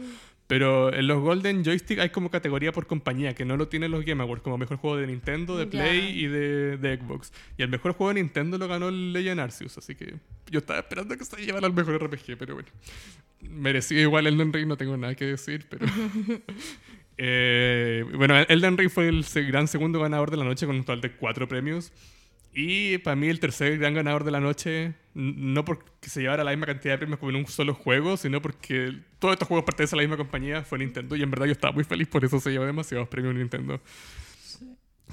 Pero 0.49 0.95
en 0.95 1.07
los 1.07 1.21
Golden 1.21 1.63
Joystick 1.63 1.99
hay 1.99 2.09
como 2.09 2.31
categoría 2.31 2.73
por 2.73 2.87
compañía, 2.87 3.35
que 3.35 3.45
no 3.45 3.59
lo 3.59 3.69
tienen 3.69 3.91
los 3.91 4.03
Game 4.05 4.23
Awards, 4.23 4.43
como 4.43 4.57
mejor 4.57 4.79
juego 4.79 4.97
de 4.97 5.07
Nintendo, 5.07 5.59
de. 5.59 5.67
Play 5.67 6.25
y 6.25 6.27
de, 6.27 6.79
de 6.79 6.97
Xbox. 6.97 7.35
Y 7.59 7.63
el 7.63 7.69
mejor 7.69 7.93
juego 7.93 8.15
de 8.15 8.23
Nintendo 8.23 8.57
lo 8.57 8.67
ganó 8.67 8.89
el 8.89 9.13
Legend 9.13 9.41
Arceus, 9.41 9.77
así 9.77 9.95
que 9.95 10.15
yo 10.51 10.61
estaba 10.61 10.81
esperando 10.81 11.17
que 11.19 11.25
se 11.27 11.37
llevara 11.45 11.67
al 11.67 11.75
mejor 11.75 12.03
RPG, 12.03 12.39
pero 12.39 12.55
bueno. 12.55 12.71
Merecido 13.43 14.01
igual 14.01 14.27
Elden 14.27 14.53
Ring, 14.53 14.67
no 14.67 14.79
tengo 14.79 14.97
nada 14.97 15.15
que 15.15 15.27
decir, 15.27 15.67
pero... 15.69 15.87
Eh, 17.19 18.05
bueno, 18.15 18.37
Elden 18.37 18.79
Ring 18.79 18.91
fue 18.91 19.09
el 19.09 19.25
gran 19.49 19.69
segundo 19.69 20.01
ganador 20.01 20.31
de 20.31 20.37
la 20.37 20.45
noche 20.45 20.67
con 20.67 20.77
un 20.77 20.83
total 20.83 21.01
de 21.01 21.13
cuatro 21.13 21.49
premios. 21.49 21.93
Y 22.55 22.99
para 22.99 23.15
mí 23.15 23.29
el 23.29 23.41
tercer 23.41 23.79
gran 23.79 23.95
ganador 23.95 24.25
de 24.25 24.31
la 24.31 24.41
noche, 24.41 24.95
no 25.15 25.65
porque 25.65 26.09
se 26.09 26.23
llevara 26.23 26.43
la 26.43 26.51
misma 26.51 26.67
cantidad 26.67 26.95
de 26.95 26.99
premios 26.99 27.21
como 27.21 27.31
en 27.31 27.37
un 27.37 27.47
solo 27.47 27.75
juego, 27.75 28.17
sino 28.17 28.41
porque 28.41 28.99
todos 29.19 29.35
estos 29.35 29.47
juegos 29.47 29.65
pertenecen 29.65 29.97
a 29.99 30.03
la 30.03 30.09
misma 30.09 30.17
compañía, 30.17 30.63
fue 30.63 30.79
Nintendo. 30.79 31.15
Y 31.15 31.23
en 31.23 31.31
verdad 31.31 31.47
yo 31.47 31.53
estaba 31.53 31.73
muy 31.73 31.85
feliz 31.85 32.09
por 32.09 32.25
eso 32.25 32.41
se 32.41 32.51
llevó 32.51 32.65
demasiados 32.65 33.09
premios 33.09 33.35
Nintendo. 33.35 33.81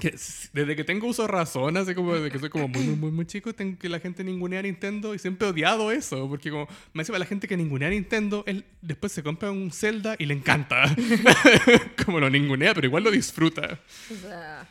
Que 0.00 0.10
desde 0.52 0.76
que 0.76 0.84
tengo 0.84 1.06
uso 1.06 1.22
de 1.22 1.28
razón, 1.28 1.76
así 1.76 1.94
como 1.94 2.14
desde 2.14 2.30
que 2.30 2.38
soy 2.38 2.50
como 2.50 2.68
muy, 2.68 2.82
muy, 2.84 2.96
muy, 2.96 3.10
muy 3.10 3.26
chico, 3.26 3.54
tengo 3.54 3.78
que 3.78 3.88
la 3.88 3.98
gente 3.98 4.22
ningunea 4.24 4.60
a 4.60 4.62
Nintendo 4.62 5.14
y 5.14 5.18
siempre 5.18 5.46
he 5.48 5.50
odiado 5.50 5.90
eso, 5.90 6.28
porque 6.28 6.50
como 6.50 6.68
me 6.92 7.02
encima 7.02 7.18
la 7.18 7.24
gente 7.24 7.48
que 7.48 7.56
ningunea 7.56 7.88
a 7.88 7.92
Nintendo, 7.92 8.44
él 8.46 8.64
después 8.82 9.12
se 9.12 9.22
compra 9.22 9.50
un 9.50 9.70
Zelda 9.72 10.16
y 10.18 10.26
le 10.26 10.34
encanta. 10.34 10.94
como 12.04 12.20
lo 12.20 12.28
ningunea, 12.30 12.74
pero 12.74 12.86
igual 12.86 13.04
lo 13.04 13.10
disfruta. 13.10 13.80
O 14.10 14.14
sea, 14.16 14.68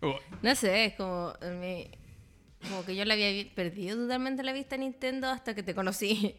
Como, 0.00 0.18
no 0.42 0.54
sé, 0.54 0.86
es 0.86 0.94
como... 0.94 1.32
me- 1.60 1.90
como 2.68 2.84
que 2.86 2.96
yo 2.96 3.04
le 3.04 3.12
había 3.12 3.54
perdido 3.54 3.94
totalmente 3.96 4.42
la 4.42 4.52
vista 4.54 4.76
a 4.76 4.78
Nintendo 4.78 5.28
hasta 5.28 5.54
que 5.54 5.62
te 5.62 5.74
conocí. 5.74 6.34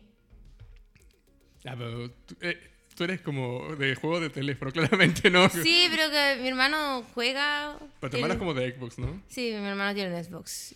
Ah, 1.65 1.75
pero 1.77 2.05
eh, 2.41 2.57
tú 2.95 3.03
eres 3.03 3.21
como 3.21 3.75
de 3.75 3.95
juego 3.95 4.19
de 4.19 4.29
teléfono, 4.29 4.71
claramente, 4.73 5.29
¿no? 5.29 5.49
Sí, 5.49 5.87
pero 5.89 6.09
que 6.09 6.41
mi 6.41 6.47
hermano 6.47 7.03
juega... 7.13 7.77
Pero 7.99 8.09
tu 8.09 8.17
hermano 8.17 8.33
es 8.33 8.39
como 8.39 8.53
de 8.53 8.71
Xbox, 8.71 8.97
¿no? 8.97 9.21
Sí, 9.27 9.51
mi 9.51 9.67
hermano 9.67 9.93
tiene 9.93 10.15
un 10.15 10.23
Xbox. 10.23 10.75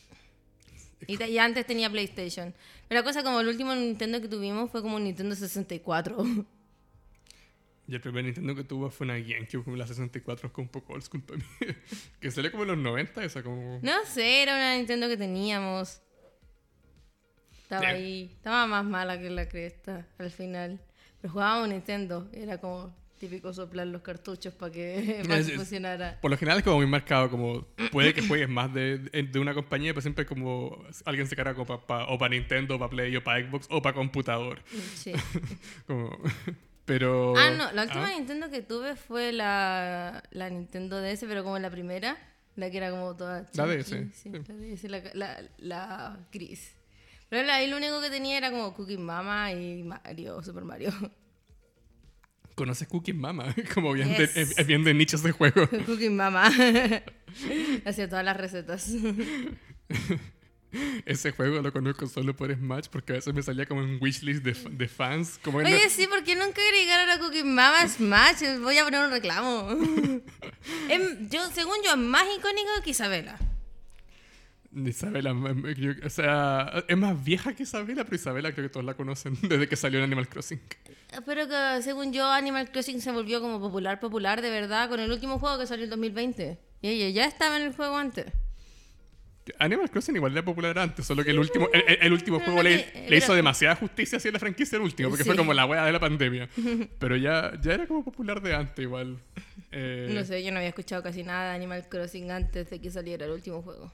Y, 1.08 1.38
antes 1.38 1.66
tenía 1.66 1.90
PlayStation. 1.90 2.54
Pero 2.88 3.00
la 3.00 3.04
cosa 3.04 3.24
como 3.24 3.40
el 3.40 3.48
último 3.48 3.74
Nintendo 3.74 4.22
que 4.22 4.28
tuvimos 4.28 4.70
fue 4.70 4.82
como 4.82 4.98
un 4.98 5.06
Nintendo 5.06 5.34
64. 5.36 6.24
Y 7.88 7.96
el 7.96 8.02
primer 8.02 8.26
Nintendo 8.26 8.54
que 8.54 8.64
tuvo 8.64 8.92
fue 8.92 9.06
una 9.06 9.18
GameCube, 9.18 9.64
como 9.64 9.78
la 9.78 9.88
64, 9.88 10.54
con 10.54 10.66
un 10.66 10.70
poco 10.70 10.94
old 10.94 11.04
school 11.04 11.24
para 11.24 11.40
mí. 11.62 11.76
que 12.20 12.30
salió 12.30 12.52
como 12.52 12.64
en 12.64 12.70
los 12.70 12.78
90, 12.78 13.24
esa 13.24 13.42
como... 13.42 13.80
No 13.82 14.06
sé, 14.06 14.44
era 14.44 14.54
una 14.54 14.76
Nintendo 14.76 15.08
que 15.08 15.18
teníamos. 15.18 16.02
Estaba 17.64 17.88
ahí. 17.88 18.30
Estaba 18.36 18.68
más 18.68 18.86
mala 18.86 19.20
que 19.20 19.30
la 19.30 19.48
cresta 19.48 20.08
al 20.20 20.30
final. 20.30 20.80
Pero 21.22 21.34
jugábamos 21.34 21.70
Nintendo. 21.70 22.30
Era 22.34 22.58
como 22.60 22.96
típico 23.20 23.52
soplar 23.54 23.86
los 23.88 24.02
cartuchos 24.02 24.54
para 24.54 24.72
que, 24.74 25.24
funcionara. 25.56 26.18
Por 26.22 26.32
lo 26.32 26.38
general 26.38 26.60
es 26.60 26.64
como 26.64 26.78
muy 26.78 26.88
marcado, 26.88 27.30
como 27.30 27.66
puede 27.92 28.14
que 28.14 28.22
juegues 28.26 28.48
más 28.48 28.74
de, 28.74 28.98
de- 29.00 29.40
una 29.40 29.54
compañía, 29.54 29.92
pero 29.92 30.02
siempre 30.02 30.26
como 30.26 30.82
alguien 31.06 31.28
se 31.28 31.36
carga 31.36 31.54
como 31.54 31.66
pa- 31.66 31.86
pa- 31.86 32.06
o 32.08 32.18
para 32.18 32.30
Nintendo, 32.34 32.76
o 32.76 32.80
para 32.80 32.90
Play, 32.90 33.16
o 33.18 33.24
para 33.24 33.46
Xbox, 33.46 33.68
o 33.70 33.82
para 33.82 33.94
computador. 33.94 34.62
Sí. 34.96 35.12
Como, 35.86 36.18
pero... 36.86 37.36
Ah, 37.38 37.52
no, 37.52 37.72
la 37.74 37.84
última 37.84 38.08
Ah, 38.08 38.14
Nintendo 38.18 38.50
que 38.50 38.62
tuve 38.62 38.96
fue 38.96 39.32
la, 39.34 40.24
la 40.32 40.50
Nintendo 40.50 41.02
DS, 41.02 41.26
pero 41.28 41.44
como 41.44 41.60
la 41.60 41.70
primera, 41.70 42.18
la 42.56 42.72
que 42.72 42.78
era 42.78 42.90
como 42.90 43.16
toda 43.16 43.42
La 43.42 43.66
chunky, 43.66 43.78
DS, 43.78 43.86
Sí, 43.86 44.10
sí. 44.14 44.30
la 44.32 44.40
DS, 44.56 44.84
la, 44.86 45.02
la, 45.14 45.42
la 45.58 46.20
gris. 46.32 46.74
Pero 47.30 47.52
ahí 47.52 47.68
lo 47.68 47.78
único 47.78 48.02
que 48.02 48.10
tenía 48.10 48.38
era 48.38 48.50
como 48.52 48.74
Cookie 48.74 48.98
Mama 48.98 49.52
y 49.54 49.84
Mario, 49.84 50.42
Super 50.44 50.64
Mario. 50.64 50.92
¿Conoces 52.56 52.88
Cookie 52.90 53.14
Mama? 53.14 53.56
Como 53.74 53.94
bien, 53.94 54.10
de, 54.10 54.28
Yes. 54.28 54.36
es- 54.36 54.58
es 54.58 54.68
bien 54.68 54.84
de 54.84 54.94
nichos 54.94 55.24
de 55.24 55.32
juego. 55.32 55.66
Cookie 55.86 56.10
Mama. 56.10 56.52
Hacía 57.86 58.10
todas 58.10 58.26
las 58.26 58.36
recetas. 58.36 58.92
Ese 61.06 61.32
juego 61.32 61.62
lo 61.62 61.72
conozco 61.74 62.06
solo 62.08 62.36
por 62.36 62.54
Smash 62.54 62.88
porque 62.92 63.14
a 63.14 63.16
veces 63.16 63.34
me 63.34 63.42
salía 63.42 63.66
como 63.66 63.82
en 63.82 63.98
wishlist 64.02 64.44
de, 64.44 64.54
de 64.72 64.88
fans. 64.88 65.40
Como 65.44 65.60
Oye, 65.60 65.90
sí, 65.90 66.06
¿por 66.08 66.24
qué 66.24 66.36
nunca 66.36 66.62
agregaron 66.62 67.10
a 67.10 67.18
Cookie 67.20 67.44
Mama 67.44 67.88
Smash? 67.88 68.44
Voy 68.62 68.78
a 68.78 68.84
poner 68.84 69.06
un 69.06 69.12
reclamo. 69.12 69.68
Em, 70.90 71.30
yo, 71.30 71.50
según 71.52 71.78
yo, 71.84 71.92
es 71.92 71.98
más 71.98 72.24
icónico 72.38 72.70
que 72.84 72.92
Isabela. 72.92 73.40
Isabela, 74.74 75.32
m- 75.32 75.74
yo- 75.76 75.94
o 76.06 76.10
sea, 76.10 76.84
es 76.88 76.98
más 76.98 77.24
vieja 77.24 77.54
que 77.54 77.64
Isabela, 77.64 78.04
pero 78.04 78.16
Isabela 78.16 78.52
creo 78.52 78.66
que 78.68 78.70
todos 78.74 78.86
la 78.86 78.94
conocen 78.94 79.38
desde 79.42 79.68
que 79.68 79.76
salió 79.76 80.00
en 80.00 80.06
Animal 80.06 80.28
Crossing. 80.30 80.60
Pero 81.26 81.48
que 81.48 81.82
según 81.82 82.14
yo, 82.14 82.28
Animal 82.32 82.72
Crossing 82.72 83.02
se 83.02 83.12
volvió 83.12 83.42
como 83.42 83.60
popular, 83.60 84.00
popular 84.00 84.42
de 84.42 84.52
verdad 84.52 84.88
con 84.90 85.00
el 85.00 85.12
último 85.12 85.40
juego 85.40 85.58
que 85.58 85.66
salió 85.68 85.86
en 85.86 85.90
2020. 85.90 86.58
Y 86.82 86.88
ella 86.88 87.10
ya 87.10 87.26
estaba 87.26 87.58
en 87.58 87.64
el 87.64 87.74
juego 87.76 87.98
antes. 87.98 88.26
Animal 89.58 89.90
Crossing 89.90 90.16
igual 90.16 90.32
era 90.34 90.46
popular 90.46 90.78
antes, 90.78 91.08
solo 91.08 91.24
que 91.24 91.32
el 91.32 91.40
último, 91.40 91.68
el, 91.74 92.14
último 92.14 92.40
juego 92.40 92.62
le, 92.62 93.08
le 93.10 93.18
hizo 93.18 93.34
demasiada 93.34 93.76
justicia 93.76 94.18
hacia 94.20 94.32
la 94.32 94.38
franquicia 94.38 94.76
el 94.76 94.84
último, 94.84 95.10
porque 95.10 95.24
fue 95.24 95.36
como 95.36 95.56
la 95.56 95.66
wea 95.66 95.86
de 95.86 95.92
la 95.92 96.00
pandemia. 96.00 96.48
Pero 97.00 97.16
ya, 97.18 97.54
ya 97.60 97.74
era 97.74 97.88
como 97.88 98.04
popular 98.04 98.42
de 98.44 98.54
antes 98.54 98.84
igual. 98.84 99.18
Eh, 99.72 100.12
No 100.14 100.24
sé, 100.24 100.44
yo 100.44 100.52
no 100.52 100.58
había 100.58 100.70
escuchado 100.70 101.02
casi 101.02 101.24
nada 101.24 101.50
de 101.50 101.56
Animal 101.56 101.88
Crossing 101.90 102.30
antes 102.30 102.70
de 102.70 102.80
que 102.80 102.92
saliera 102.92 103.26
el 103.26 103.32
último 103.32 103.64
juego. 103.64 103.92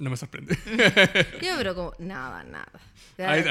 No 0.00 0.10
me 0.10 0.16
sorprende. 0.16 0.56
Yo, 1.42 1.54
pero 1.56 1.74
como, 1.74 1.92
nada, 1.98 2.42
nada. 2.44 2.70
Ahí- 3.18 3.44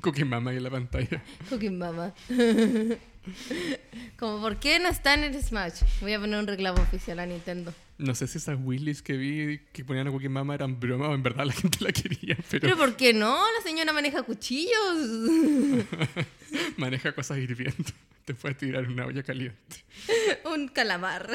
Cookie 0.00 0.24
Mama 0.24 0.50
ahí 0.52 0.58
en 0.58 0.62
la 0.62 0.70
pantalla. 0.70 1.22
Cookie 1.48 1.70
Mama. 1.70 2.14
como, 4.18 4.40
¿por 4.40 4.58
qué 4.60 4.78
no 4.78 4.88
está 4.88 5.14
en 5.14 5.24
el 5.24 5.42
Smash? 5.42 5.82
Voy 6.00 6.12
a 6.12 6.20
poner 6.20 6.38
un 6.38 6.46
reclamo 6.46 6.80
oficial 6.82 7.18
a 7.18 7.26
Nintendo. 7.26 7.72
No 7.98 8.14
sé 8.14 8.26
si 8.26 8.38
esas 8.38 8.58
Willys 8.60 9.02
que 9.02 9.16
vi 9.16 9.60
que 9.72 9.84
ponían 9.84 10.08
a 10.08 10.10
Cookie 10.10 10.28
Mama 10.28 10.54
eran 10.54 10.78
broma 10.80 11.08
o 11.08 11.14
en 11.14 11.22
verdad 11.22 11.44
la 11.46 11.52
gente 11.52 11.78
la 11.80 11.92
quería, 11.92 12.36
pero 12.50 12.62
Pero 12.62 12.76
¿por 12.76 12.96
qué 12.96 13.12
no? 13.14 13.36
La 13.56 13.62
señora 13.62 13.92
maneja 13.92 14.22
cuchillos. 14.22 14.98
maneja 16.76 17.12
cosas 17.12 17.38
hirviendo. 17.38 17.84
Te 18.24 18.34
puedes 18.34 18.56
tirar 18.58 18.86
una 18.88 19.06
olla 19.06 19.22
caliente. 19.22 19.84
un 20.44 20.68
calamar. 20.68 21.28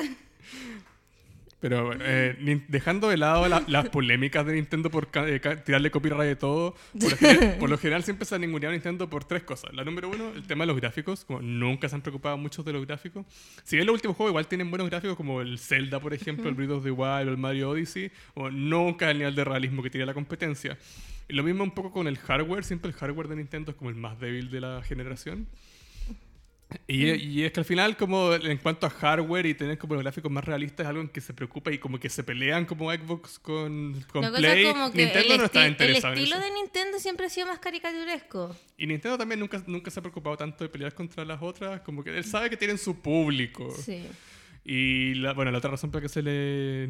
Pero 1.62 1.88
bueno, 1.88 2.04
eh, 2.08 2.62
dejando 2.70 3.10
de 3.10 3.18
lado 3.18 3.46
la- 3.50 3.63
las 3.68 3.89
polémicas 3.89 4.46
de 4.46 4.54
Nintendo 4.54 4.89
por 4.89 5.10
eh, 5.13 5.42
tirarle 5.66 5.92
copyright 5.92 6.22
de 6.30 6.36
todo, 6.38 6.74
por 6.98 7.12
lo, 7.12 7.18
general, 7.18 7.56
por 7.60 7.70
lo 7.70 7.78
general 7.78 8.04
siempre 8.04 8.25
se 8.25 8.36
ha 8.36 8.39
ninguneado 8.39 8.72
Nintendo 8.72 9.10
por 9.10 9.25
tres 9.25 9.44
cosas. 9.44 9.74
La 9.74 9.84
número 9.84 10.08
uno, 10.10 10.30
el 10.34 10.48
tema 10.48 10.63
de 10.63 10.68
los 10.68 10.78
gráficos, 10.80 11.25
como 11.25 11.42
nunca 11.42 11.89
se 11.89 11.96
han 11.96 12.01
preocupado 12.01 12.38
muchos 12.38 12.63
de 12.63 12.72
los 12.72 12.86
gráficos. 12.88 13.25
Si 13.66 13.75
bien 13.75 13.86
los 13.88 13.94
últimos 13.96 14.16
juegos 14.16 14.32
igual 14.32 14.48
tienen 14.48 14.70
buenos 14.72 14.89
gráficos, 14.89 15.18
como 15.18 15.42
el 15.42 15.60
Zelda, 15.60 16.00
por 16.00 16.13
ejemplo, 16.13 16.48
el 16.48 16.56
Breath 16.56 16.72
of 16.72 16.84
the 16.86 16.92
Wild 16.92 17.28
o 17.28 17.32
el 17.32 17.38
Mario 17.38 17.72
Odyssey, 17.72 18.10
o 18.36 18.50
nunca 18.50 19.12
el 19.12 19.18
nivel 19.18 19.36
de 19.36 19.44
realismo 19.44 19.84
que 19.84 19.89
tiene 19.89 20.06
la 20.06 20.13
competencia. 20.13 20.78
Y 21.28 21.34
lo 21.34 21.44
mismo 21.44 21.63
un 21.66 21.72
poco 21.72 21.92
con 21.92 22.08
el 22.08 22.18
hardware, 22.18 22.63
siempre 22.63 22.89
el 22.89 22.96
hardware 22.96 23.28
de 23.28 23.36
Nintendo 23.36 23.72
es 23.72 23.78
como 23.78 23.89
el 23.89 23.98
más 23.98 24.18
débil 24.20 24.50
de 24.50 24.62
la 24.62 24.82
generación. 24.82 25.46
Y, 26.88 27.10
y 27.10 27.44
es 27.46 27.52
que 27.52 27.60
al 27.60 27.66
final, 27.66 27.98
como 27.98 28.34
en 28.34 28.58
cuanto 28.60 28.86
a 28.86 28.92
hardware 28.92 29.48
y 29.48 29.56
tener 29.56 29.78
como 29.80 29.96
los 29.96 30.04
gráficos 30.04 30.32
más 30.32 30.44
realistas, 30.44 30.84
es 30.86 30.90
algo 30.90 31.02
en 31.02 31.10
que 31.10 31.20
se 31.20 31.34
preocupa 31.34 31.72
y 31.72 31.80
como 31.80 32.00
que 32.00 32.10
se 32.10 32.24
pelean 32.24 32.66
como 32.66 32.92
Xbox 32.92 33.40
con, 33.40 34.06
con 34.12 34.22
La 34.22 34.32
Play. 34.32 34.66
es 34.66 34.74
como 34.74 34.92
que 34.92 35.06
Nintendo 35.06 35.34
el, 35.34 35.40
no 35.40 35.46
está 35.46 35.66
el 35.66 35.72
interesado 35.72 36.14
en 36.14 36.20
estilo 36.20 36.38
eso. 36.38 36.46
de 36.46 36.54
Nintendo 36.54 37.00
siempre 37.00 37.26
ha 37.26 37.30
sido 37.30 37.48
más 37.48 37.58
caricaturesco. 37.58 38.56
Y 38.78 38.86
Nintendo 38.86 39.18
también 39.18 39.40
nunca, 39.40 39.64
nunca 39.66 39.90
se 39.90 40.00
ha 40.00 40.04
preocupado 40.04 40.38
tanto 40.38 40.64
de 40.64 40.70
pelear 40.70 40.94
contra 40.94 41.26
las 41.26 41.42
otras. 41.42 41.82
Como 41.82 42.04
que 42.04 42.16
él 42.16 42.24
sabe 42.24 42.52
que 42.52 42.58
tienen 42.58 42.78
su 42.78 43.00
público. 43.02 43.72
Sí. 43.72 44.06
Y 44.64 45.16
la, 45.16 45.34
bueno, 45.34 45.50
la 45.50 45.58
otra 45.58 45.72
razón 45.72 45.90
por 45.90 46.02
la 46.02 46.08
que 46.08 46.14
se 46.14 46.22
le 46.22 46.90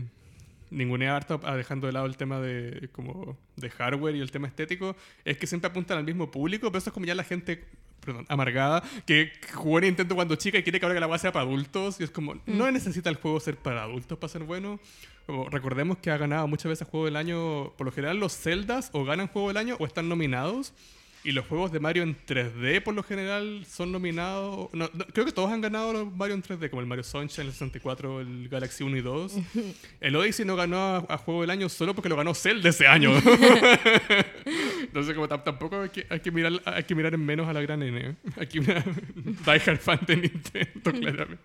ningunea 0.72 1.16
harto, 1.16 1.40
ah, 1.44 1.56
dejando 1.56 1.88
de 1.88 1.94
lado 1.94 2.06
el 2.06 2.18
tema 2.18 2.40
de, 2.40 2.90
como, 2.92 3.38
de 3.56 3.70
hardware 3.70 4.16
y 4.16 4.20
el 4.20 4.32
tema 4.32 4.48
estético, 4.48 4.96
es 5.26 5.38
que 5.38 5.48
siempre 5.48 5.70
apuntan 5.70 5.98
al 5.98 6.04
mismo 6.04 6.30
público, 6.30 6.68
pero 6.68 6.78
eso 6.80 6.90
es 6.90 6.94
como 6.94 7.06
ya 7.06 7.16
la 7.16 7.24
gente 7.24 7.66
perdón, 8.00 8.26
amargada, 8.30 8.84
que 9.06 9.32
jugó 9.54 9.80
en 9.80 9.86
Nintendo 9.86 10.16
cuando 10.16 10.36
chica 10.36 10.58
y 10.58 10.64
quiere 10.64 10.80
que 10.80 10.86
ahora 10.86 10.96
que 10.96 11.02
la 11.02 11.08
base 11.08 11.24
sea 11.24 11.32
para 11.32 11.46
adultos, 11.46 12.00
y 12.00 12.04
es 12.04 12.12
como, 12.12 12.36
no 12.46 12.72
necesita 12.72 13.10
el 13.10 13.16
juego 13.16 13.40
ser 13.40 13.58
para 13.58 13.84
adultos 13.84 14.18
para 14.18 14.32
ser 14.32 14.44
bueno. 14.44 14.80
Como, 15.26 15.50
recordemos 15.50 15.98
que 15.98 16.10
ha 16.12 16.18
ganado 16.18 16.48
muchas 16.48 16.70
veces 16.70 16.88
juego 16.88 17.06
del 17.06 17.16
año, 17.16 17.72
por 17.78 17.86
lo 17.86 17.92
general 17.92 18.18
los 18.18 18.36
Zeldas 18.36 18.90
o 18.94 19.06
ganan 19.06 19.28
juego 19.28 19.50
del 19.50 19.58
año 19.58 19.78
o 19.80 19.86
están 19.86 20.10
nominados. 20.10 20.74
Y 21.22 21.34
los 21.34 21.46
juegos 21.48 21.72
de 21.74 21.82
Mario 21.82 22.04
en 22.04 22.16
3D 22.26 22.82
por 22.82 22.94
lo 22.96 23.04
general 23.04 23.66
son 23.70 23.92
nominados. 23.92 24.70
no, 24.74 24.90
no, 24.94 25.06
creo 25.14 25.26
que 25.26 25.34
todos 25.34 25.52
han 25.52 25.60
ganado 25.60 25.92
los 25.92 26.16
Mario 26.16 26.36
en 26.36 26.42
3D, 26.42 26.70
como 26.70 26.82
el 26.82 26.88
Mario 26.88 27.04
Sunshine, 27.04 27.48
el 27.48 27.52
64, 27.52 28.22
el 28.22 28.48
Galaxy 28.48 28.86
1 28.86 28.96
y 28.98 29.02
2. 29.02 29.34
El 30.00 30.16
Odyssey 30.16 30.46
no 30.46 30.56
ganó 30.56 30.78
a, 30.78 31.06
a 31.10 31.18
juego 31.18 31.42
del 31.42 31.50
año 31.50 31.68
solo 31.68 31.94
porque 31.94 32.08
lo 32.08 32.16
ganó 32.16 32.34
Zelda 32.34 32.70
ese 32.70 32.88
año. 32.88 33.12
Entonces, 34.82 35.14
como 35.14 35.28
tam- 35.28 35.44
tampoco 35.44 35.82
hay 35.82 35.90
que, 35.90 36.08
hay, 36.10 36.20
que 36.20 36.32
mirar, 36.32 36.54
hay 36.66 36.84
que 36.84 36.96
mirar 36.96 37.14
en 37.14 37.26
menos 37.26 37.48
a 37.48 37.54
la 37.54 37.62
gran 37.62 37.84
N. 37.84 38.16
Aquí 38.40 38.60
una 38.60 38.84
diehard 39.46 39.78
fan 39.80 40.00
de 40.08 40.16
Nintendo, 40.18 40.92
claramente. 40.92 41.44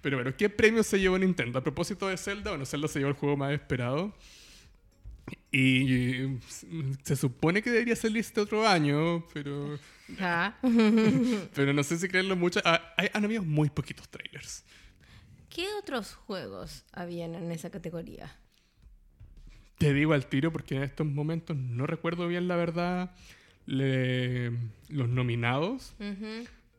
Pero 0.00 0.16
bueno, 0.16 0.34
¿qué 0.36 0.48
premio 0.48 0.82
se 0.82 0.98
llevó 0.98 1.18
Nintendo? 1.18 1.58
A 1.58 1.62
propósito 1.62 2.08
de 2.08 2.16
Zelda, 2.16 2.50
bueno, 2.50 2.64
Zelda 2.66 2.88
se 2.88 2.98
llevó 2.98 3.10
el 3.10 3.16
juego 3.16 3.36
más 3.36 3.52
esperado. 3.52 4.14
Y 5.50 6.38
se 7.02 7.14
supone 7.16 7.62
que 7.62 7.70
debería 7.70 7.94
salir 7.96 8.18
este 8.18 8.40
otro 8.40 8.66
año, 8.66 9.26
pero, 9.34 9.78
Ah. 10.18 10.56
pero 11.54 11.72
no 11.74 11.82
sé 11.82 11.98
si 11.98 12.08
creerlo 12.08 12.36
mucho. 12.36 12.60
Ah, 12.64 12.94
hay, 12.96 13.08
han 13.12 13.24
habido 13.24 13.42
muy 13.42 13.68
poquitos 13.70 14.08
trailers. 14.08 14.64
¿Qué 15.50 15.66
otros 15.78 16.14
juegos 16.14 16.84
habían 16.92 17.34
en 17.34 17.52
esa 17.52 17.68
categoría? 17.70 18.34
Te 19.78 19.92
digo 19.92 20.14
al 20.14 20.26
tiro 20.26 20.50
porque 20.52 20.76
en 20.76 20.82
estos 20.84 21.06
momentos 21.06 21.56
no 21.56 21.86
recuerdo 21.86 22.26
bien 22.28 22.48
la 22.48 22.56
verdad 22.56 23.14
le- 23.66 24.50
los 24.88 25.08
nominados, 25.08 25.94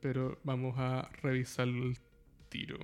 pero 0.02 0.40
vamos 0.44 0.76
a 0.80 1.10
revisar 1.22 1.68
el 1.68 1.98
tiro. 2.50 2.80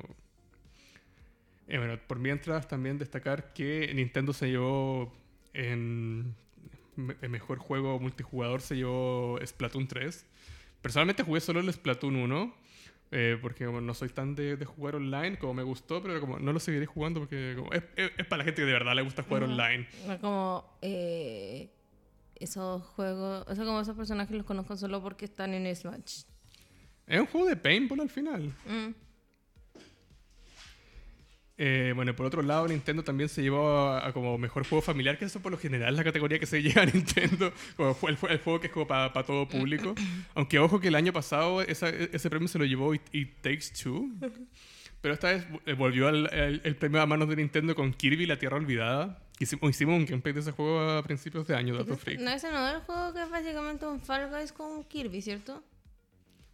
Eh, 1.68 1.78
bueno, 1.78 2.00
por 2.08 2.20
mientras 2.20 2.68
también 2.68 2.98
destacar 2.98 3.54
que 3.54 3.92
Nintendo 3.94 4.34
se 4.34 4.48
llevó 4.50 5.14
en 5.54 6.36
el 7.22 7.30
mejor 7.30 7.60
juego 7.60 8.00
multijugador 8.00 8.62
se 8.62 8.76
llevó 8.76 9.40
Splatoon 9.46 9.88
3. 9.88 10.26
Personalmente 10.82 11.24
jugué 11.24 11.40
solo 11.42 11.60
el 11.60 11.72
Splatoon 11.72 12.16
1. 12.16 12.56
eh, 13.12 13.40
porque 13.42 13.66
como 13.66 13.82
no 13.82 13.94
soy 13.96 14.10
tan 14.10 14.36
de, 14.36 14.56
de 14.56 14.66
jugar 14.66 14.96
online 14.96 15.40
como 15.40 15.56
me 15.56 15.64
gustó, 15.64 16.02
pero 16.04 16.20
como 16.20 16.38
no 16.38 16.54
lo 16.54 16.60
seguiré 16.60 16.86
jugando 16.86 17.20
porque 17.22 17.56
como 17.58 17.72
es, 17.74 17.84
es- 17.96 18.12
es 18.18 18.26
para 18.28 18.40
la 18.40 18.44
gente 18.44 18.62
que 18.62 18.68
de 18.68 18.74
verdad 18.74 18.94
le 18.96 19.02
gusta 19.02 19.24
jugar 19.24 19.44
online. 19.44 19.88
No 20.08 20.20
Como 20.20 20.78
eh, 20.84 21.72
esos 22.36 22.84
juegos, 22.84 23.46
o 23.48 23.56
sea, 23.56 23.66
como 23.66 23.82
esos 23.82 23.96
personajes 23.96 24.36
los 24.38 24.46
conozco 24.46 24.78
solo 24.78 25.02
porque 25.02 25.26
están 25.26 25.54
en 25.56 25.76
Smash. 25.76 26.24
Es 27.08 27.20
un 27.20 27.26
juego 27.26 27.48
de 27.48 27.56
paintball 27.56 28.02
al 28.02 28.10
final. 28.12 28.54
Mm. 28.68 28.94
Eh, 31.62 31.92
bueno, 31.94 32.16
por 32.16 32.26
otro 32.26 32.42
lado, 32.42 32.68
Nintendo 32.70 33.04
también 33.04 33.28
se 33.28 33.42
llevó 33.42 33.70
a, 33.70 34.08
a 34.08 34.14
como 34.14 34.38
mejor 34.38 34.66
juego 34.66 34.82
familiar, 34.82 35.18
que 35.18 35.26
eso 35.26 35.42
por 35.42 35.52
lo 35.52 35.58
general 35.58 35.94
es 35.94 35.98
la 35.98 36.06
categoría 36.06 36.40
que 36.40 36.46
se 36.46 36.62
lleva 36.64 36.84
a 36.84 36.86
Nintendo, 36.86 37.52
como 37.76 37.90
el, 38.08 38.18
el 38.30 38.38
juego 38.40 38.62
que 38.62 38.68
es 38.68 38.74
como 38.74 38.88
para 38.88 39.12
todo 39.26 39.46
público. 39.48 39.94
Aunque 40.36 40.58
ojo 40.58 40.80
que 40.80 40.88
el 40.88 40.96
año 40.96 41.12
pasado 41.12 41.62
esa- 41.62 41.90
ese 41.90 42.30
premio 42.30 42.48
se 42.48 42.58
lo 42.60 42.64
llevó 42.66 42.94
It, 42.94 43.02
It 43.12 43.42
Takes 43.42 43.74
Two. 43.84 44.10
Pero 45.02 45.14
esta 45.14 45.32
vez 45.34 45.46
eh, 45.66 45.74
volvió 45.74 46.08
al- 46.08 46.34
el, 46.34 46.62
el 46.64 46.76
premio 46.78 47.02
a 47.02 47.06
manos 47.06 47.28
de 47.28 47.36
Nintendo 47.36 47.76
con 47.76 47.92
Kirby 47.94 48.26
La 48.26 48.40
Tierra 48.40 48.56
Olvidada. 48.56 49.20
Hicimos, 49.40 49.70
hicimos 49.70 49.96
un 49.98 50.06
gameplay 50.06 50.34
de 50.34 50.40
ese 50.40 50.52
juego 50.52 50.80
a 50.80 51.04
principios 51.04 51.46
de 51.48 51.56
año, 51.56 51.76
Dato 51.76 51.96
Freak. 51.98 52.20
No, 52.22 52.32
ese 52.32 52.50
no 52.52 52.68
es 52.70 52.76
el 52.76 52.82
juego 52.82 53.14
que 53.14 53.22
es 53.24 53.30
básicamente 53.30 53.86
un 53.86 54.00
Fall 54.02 54.30
Guys 54.30 54.52
con 54.54 54.84
Kirby, 54.86 55.22
¿cierto? 55.22 55.62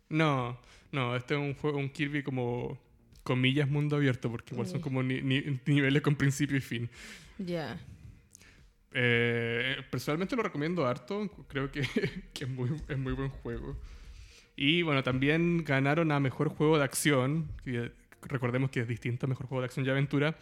No, 0.09 0.57
No, 0.91 1.15
este 1.15 1.33
es 1.35 1.39
un 1.39 1.53
juego, 1.55 1.77
un 1.79 1.89
Kirby 1.89 2.23
como 2.23 2.79
comillas 3.25 3.67
mundo 3.69 3.97
abierto, 3.97 4.31
porque 4.31 4.53
igual 4.53 4.67
son 4.69 4.79
como 4.79 5.03
ni- 5.03 5.21
ni- 5.21 5.59
niveles 5.65 6.01
con 6.01 6.15
principio 6.15 6.55
y 6.55 6.61
fin. 6.61 6.89
Ya. 7.37 7.77
Eh, 8.93 9.75
personalmente 9.91 10.35
lo 10.37 10.43
recomiendo 10.43 10.85
harto, 10.87 11.29
creo 11.49 11.69
que, 11.69 11.81
que 12.33 12.45
es, 12.45 12.49
muy, 12.49 12.69
es 12.87 12.97
muy 12.97 13.11
buen 13.11 13.29
juego. 13.29 13.77
Y 14.55 14.83
bueno, 14.83 15.03
también 15.03 15.65
ganaron 15.65 16.13
a 16.13 16.19
Mejor 16.21 16.47
Juego 16.47 16.77
de 16.77 16.85
Acción, 16.85 17.49
que 17.65 17.91
recordemos 18.21 18.69
que 18.71 18.79
es 18.79 18.87
distinto 18.87 19.25
a 19.25 19.29
Mejor 19.29 19.47
Juego 19.47 19.61
de 19.61 19.65
Acción 19.65 19.85
y 19.85 19.89
Aventura, 19.89 20.37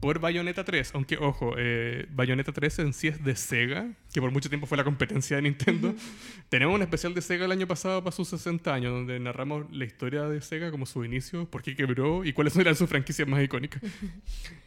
por 0.00 0.18
Bayonetta 0.18 0.64
3. 0.64 0.92
Aunque, 0.94 1.16
ojo, 1.16 1.54
eh, 1.56 2.06
Bayonetta 2.10 2.52
3 2.52 2.78
en 2.80 2.92
sí 2.92 3.08
es 3.08 3.22
de 3.22 3.34
Sega, 3.36 3.90
que 4.12 4.20
por 4.20 4.30
mucho 4.30 4.48
tiempo 4.48 4.66
fue 4.66 4.76
la 4.76 4.84
competencia 4.84 5.36
de 5.36 5.42
Nintendo. 5.42 5.94
Tenemos 6.48 6.74
un 6.74 6.82
especial 6.82 7.14
de 7.14 7.22
Sega 7.22 7.44
el 7.44 7.52
año 7.52 7.66
pasado 7.66 8.02
para 8.02 8.14
sus 8.14 8.28
60 8.28 8.72
años, 8.72 8.92
donde 8.92 9.18
narramos 9.18 9.66
la 9.72 9.84
historia 9.84 10.22
de 10.24 10.40
Sega, 10.40 10.70
como 10.70 10.86
su 10.86 11.04
inicio, 11.04 11.46
por 11.46 11.62
qué 11.62 11.74
quebró 11.74 12.24
y 12.24 12.32
cuáles 12.32 12.56
eran 12.56 12.74
sus 12.74 12.88
franquicias 12.88 13.26
más 13.26 13.42
icónicas. 13.42 13.82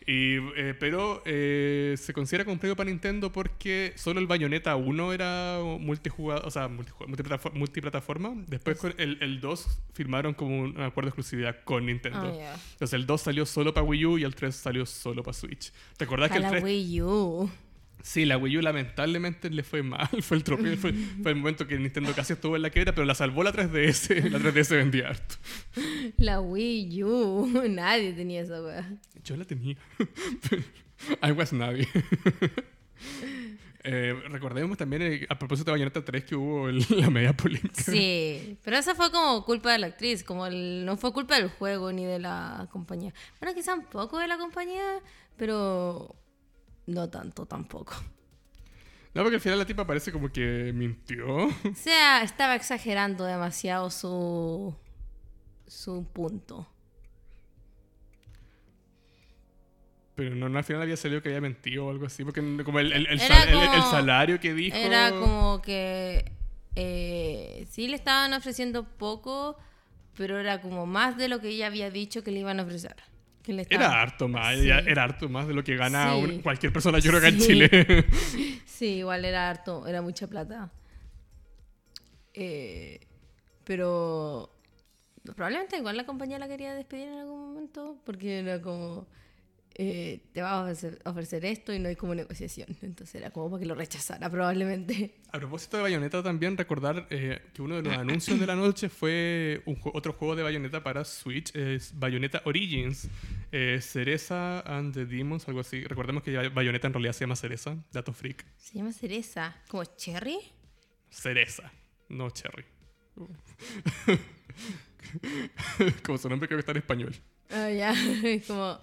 Y, 0.07 0.37
eh, 0.57 0.75
pero 0.79 1.21
eh, 1.25 1.95
se 1.97 2.11
considera 2.11 2.43
premio 2.43 2.75
para 2.75 2.89
Nintendo 2.89 3.31
porque 3.31 3.93
solo 3.95 4.19
el 4.19 4.27
Bayonetta 4.27 4.75
1 4.75 5.13
era 5.13 5.59
multijugador, 5.79 6.45
o 6.45 6.51
sea, 6.51 6.67
multiplataforma. 6.67 7.57
multiplataforma. 7.57 8.33
Después 8.47 8.77
con 8.77 8.93
el, 8.97 9.19
el 9.21 9.39
2 9.39 9.81
firmaron 9.93 10.33
como 10.33 10.59
un 10.59 10.81
acuerdo 10.81 11.07
de 11.07 11.09
exclusividad 11.09 11.63
con 11.63 11.85
Nintendo. 11.85 12.39
Ah. 12.41 12.55
Entonces 12.73 12.93
el 12.93 13.05
2 13.05 13.21
salió 13.21 13.45
solo 13.45 13.73
para 13.73 13.85
Wii 13.85 14.05
U 14.05 14.17
y 14.17 14.23
el 14.23 14.35
3 14.35 14.55
salió 14.55 14.85
solo 14.85 15.20
para 15.23 15.33
Switch. 15.33 15.71
¿Te 15.97 16.05
acordás 16.05 16.31
que 16.31 16.37
el 16.37 16.43
Para 16.43 16.59
3 16.59 16.63
Wii 16.63 17.01
U. 17.01 17.51
Sí, 18.03 18.25
la 18.25 18.37
Wii 18.37 18.57
U 18.57 18.61
lamentablemente 18.61 19.49
le 19.49 19.63
fue 19.63 19.83
mal. 19.83 20.09
Fue 20.21 20.37
el 20.37 20.43
tropiezo. 20.43 20.81
Fue, 20.81 20.93
fue 21.21 21.31
el 21.31 21.37
momento 21.37 21.67
que 21.67 21.77
Nintendo 21.77 22.13
casi 22.13 22.33
estuvo 22.33 22.55
en 22.55 22.63
la 22.63 22.69
quiebra, 22.69 22.93
pero 22.95 23.05
la 23.05 23.15
salvó 23.15 23.43
la 23.43 23.53
3DS. 23.53 24.29
La 24.29 24.39
3DS 24.39 24.69
vendía 24.71 25.09
harto. 25.09 25.35
La 26.17 26.41
Wii 26.41 27.03
U. 27.03 27.63
Nadie 27.69 28.13
tenía 28.13 28.41
esa 28.41 28.61
weá. 28.61 28.89
Yo 29.23 29.37
la 29.37 29.45
tenía. 29.45 29.77
I 31.23 31.31
was 31.31 31.51
nadie. 31.51 31.87
Eh, 33.83 34.13
recordemos 34.29 34.77
también, 34.77 35.01
eh, 35.01 35.25
a 35.29 35.37
propósito 35.39 35.65
de 35.65 35.71
Bayonetta 35.73 36.03
3, 36.05 36.23
que 36.23 36.35
hubo 36.35 36.69
el- 36.69 36.85
la 36.89 37.09
media 37.09 37.33
polémica. 37.35 37.81
Sí, 37.81 38.57
pero 38.63 38.77
esa 38.77 38.93
fue 38.95 39.11
como 39.11 39.43
culpa 39.45 39.71
de 39.71 39.79
la 39.79 39.87
actriz, 39.87 40.23
como 40.23 40.45
el- 40.45 40.85
no 40.85 40.97
fue 40.97 41.11
culpa 41.13 41.35
del 41.35 41.49
juego 41.49 41.91
ni 41.91 42.05
de 42.05 42.19
la 42.19 42.67
compañía. 42.71 43.13
Bueno, 43.39 43.55
quizá 43.55 43.73
un 43.73 43.85
poco 43.85 44.19
de 44.19 44.27
la 44.27 44.37
compañía, 44.37 44.99
pero 45.37 46.15
no 46.85 47.09
tanto 47.09 47.45
tampoco. 47.45 47.93
No, 49.13 49.23
porque 49.23 49.35
al 49.35 49.41
final 49.41 49.59
la 49.59 49.65
tipa 49.65 49.85
parece 49.85 50.11
como 50.11 50.31
que 50.31 50.71
mintió. 50.73 51.45
O 51.47 51.51
sea, 51.75 52.23
estaba 52.23 52.55
exagerando 52.55 53.25
demasiado 53.25 53.89
su 53.89 54.73
su 55.67 56.05
punto. 56.13 56.67
Pero 60.23 60.35
no, 60.35 60.49
no, 60.49 60.57
al 60.57 60.63
final 60.63 60.81
había 60.83 60.97
salido 60.97 61.21
que 61.21 61.29
había 61.29 61.41
mentido 61.41 61.85
o 61.87 61.89
algo 61.91 62.05
así. 62.05 62.23
Porque 62.23 62.41
como 62.63 62.79
el, 62.79 62.91
el- 62.91 63.07
el 63.07 63.19
sal- 63.19 63.49
salario 63.89 64.39
que 64.39 64.53
dijo. 64.53 64.75
Era 64.77 65.11
como 65.11 65.61
que 65.61 66.31
eh, 66.75 67.65
sí 67.69 67.87
le 67.87 67.95
estaban 67.95 68.33
ofreciendo 68.33 68.83
poco, 68.83 69.57
pero 70.15 70.39
era 70.39 70.61
como 70.61 70.85
más 70.85 71.17
de 71.17 71.27
lo 71.27 71.39
que 71.41 71.49
ella 71.49 71.67
había 71.67 71.89
dicho 71.89 72.23
que 72.23 72.31
le 72.31 72.39
iban 72.39 72.59
a 72.59 72.63
ofrecer. 72.63 72.95
Que 73.43 73.53
le 73.53 73.63
estaban- 73.63 73.85
Era 73.85 74.01
harto 74.01 74.27
más, 74.27 74.55
Sí. 74.57 74.69
era 74.69 75.03
harto 75.03 75.27
más 75.27 75.47
de 75.47 75.53
lo 75.55 75.63
que 75.63 75.75
gana 75.75 76.13
Sí. 76.15 76.39
cualquier 76.43 76.71
persona, 76.71 76.99
yo 76.99 77.09
creo 77.09 77.21
que 77.21 77.27
en. 77.29 77.39
Chile. 77.39 77.69
Sí, 78.65 78.97
igual 78.97 79.25
era 79.25 79.49
harto, 79.49 79.85
era 79.87 80.01
mucha 80.01 80.27
plata. 80.27 80.71
Eh, 82.33 82.99
pero 83.63 84.49
probablemente 85.35 85.77
igual 85.77 85.97
la 85.97 86.05
compañía 86.05 86.39
la 86.39 86.47
quería 86.47 86.73
despedir 86.73 87.09
en 87.09 87.19
algún 87.19 87.39
momento 87.49 87.97
porque 88.05 88.39
era 88.39 88.61
como 88.61 89.07
eh, 89.83 90.19
te 90.31 90.43
va 90.43 90.59
a 90.59 90.71
ofrecer, 91.09 91.43
esto 91.43 91.73
y 91.73 91.79
no 91.79 91.89
hay 91.89 91.95
como 91.95 92.13
negociación. 92.13 92.67
Entonces 92.83 93.15
era 93.15 93.31
como 93.31 93.49
para 93.49 93.61
que 93.61 93.65
lo 93.65 93.73
rechazara 93.73 94.29
probablemente. 94.29 95.15
A 95.31 95.39
propósito 95.39 95.77
de 95.77 95.83
Bayonetta, 95.83 96.21
también 96.21 96.55
recordar 96.55 97.07
eh, 97.09 97.41
que 97.51 97.63
uno 97.63 97.77
de 97.77 97.81
los 97.81 97.97
anuncios 97.97 98.39
de 98.39 98.45
la 98.45 98.55
noche 98.55 98.89
fue 98.89 99.63
un 99.65 99.79
otro 99.95 100.13
juego 100.13 100.35
de 100.35 100.43
Bayonetta 100.43 100.83
para 100.83 101.03
Switch, 101.03 101.55
es 101.55 101.97
Bayonetta 101.97 102.43
Origins, 102.45 103.09
eh, 103.51 103.79
Cereza 103.81 104.59
and 104.59 104.93
the 104.93 105.07
Demons, 105.07 105.47
algo 105.47 105.61
así. 105.61 105.83
Recordemos 105.83 106.21
que 106.21 106.49
Bayonetta 106.49 106.85
en 106.85 106.93
realidad 106.93 107.13
se 107.13 107.21
llama 107.21 107.35
Cereza, 107.35 107.75
dato 107.91 108.13
freak. 108.13 108.45
Se 108.57 108.77
llama 108.77 108.91
cereza, 108.91 109.55
como 109.67 109.83
cherry. 109.85 110.37
Cereza, 111.09 111.71
no 112.07 112.29
Cherry. 112.29 112.65
Como 116.03 116.17
su 116.17 116.29
nombre 116.29 116.47
creo 116.47 116.57
que 116.57 116.61
está 116.61 116.71
en 116.71 116.77
español. 116.77 117.13
Ah, 117.49 117.69
ya, 117.69 117.93
es 118.23 118.47
como... 118.47 118.79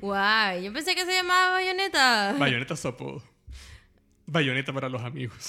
Guay, 0.00 0.64
yo 0.64 0.72
pensé 0.72 0.94
que 0.94 1.04
se 1.04 1.12
llamaba 1.12 1.52
Bayonetta. 1.52 2.34
Bayonetta 2.38 2.76
su 2.76 2.88
apodo. 2.88 3.22
Bayonetta 4.30 4.74
para 4.74 4.90
los 4.90 5.00
amigos. 5.02 5.36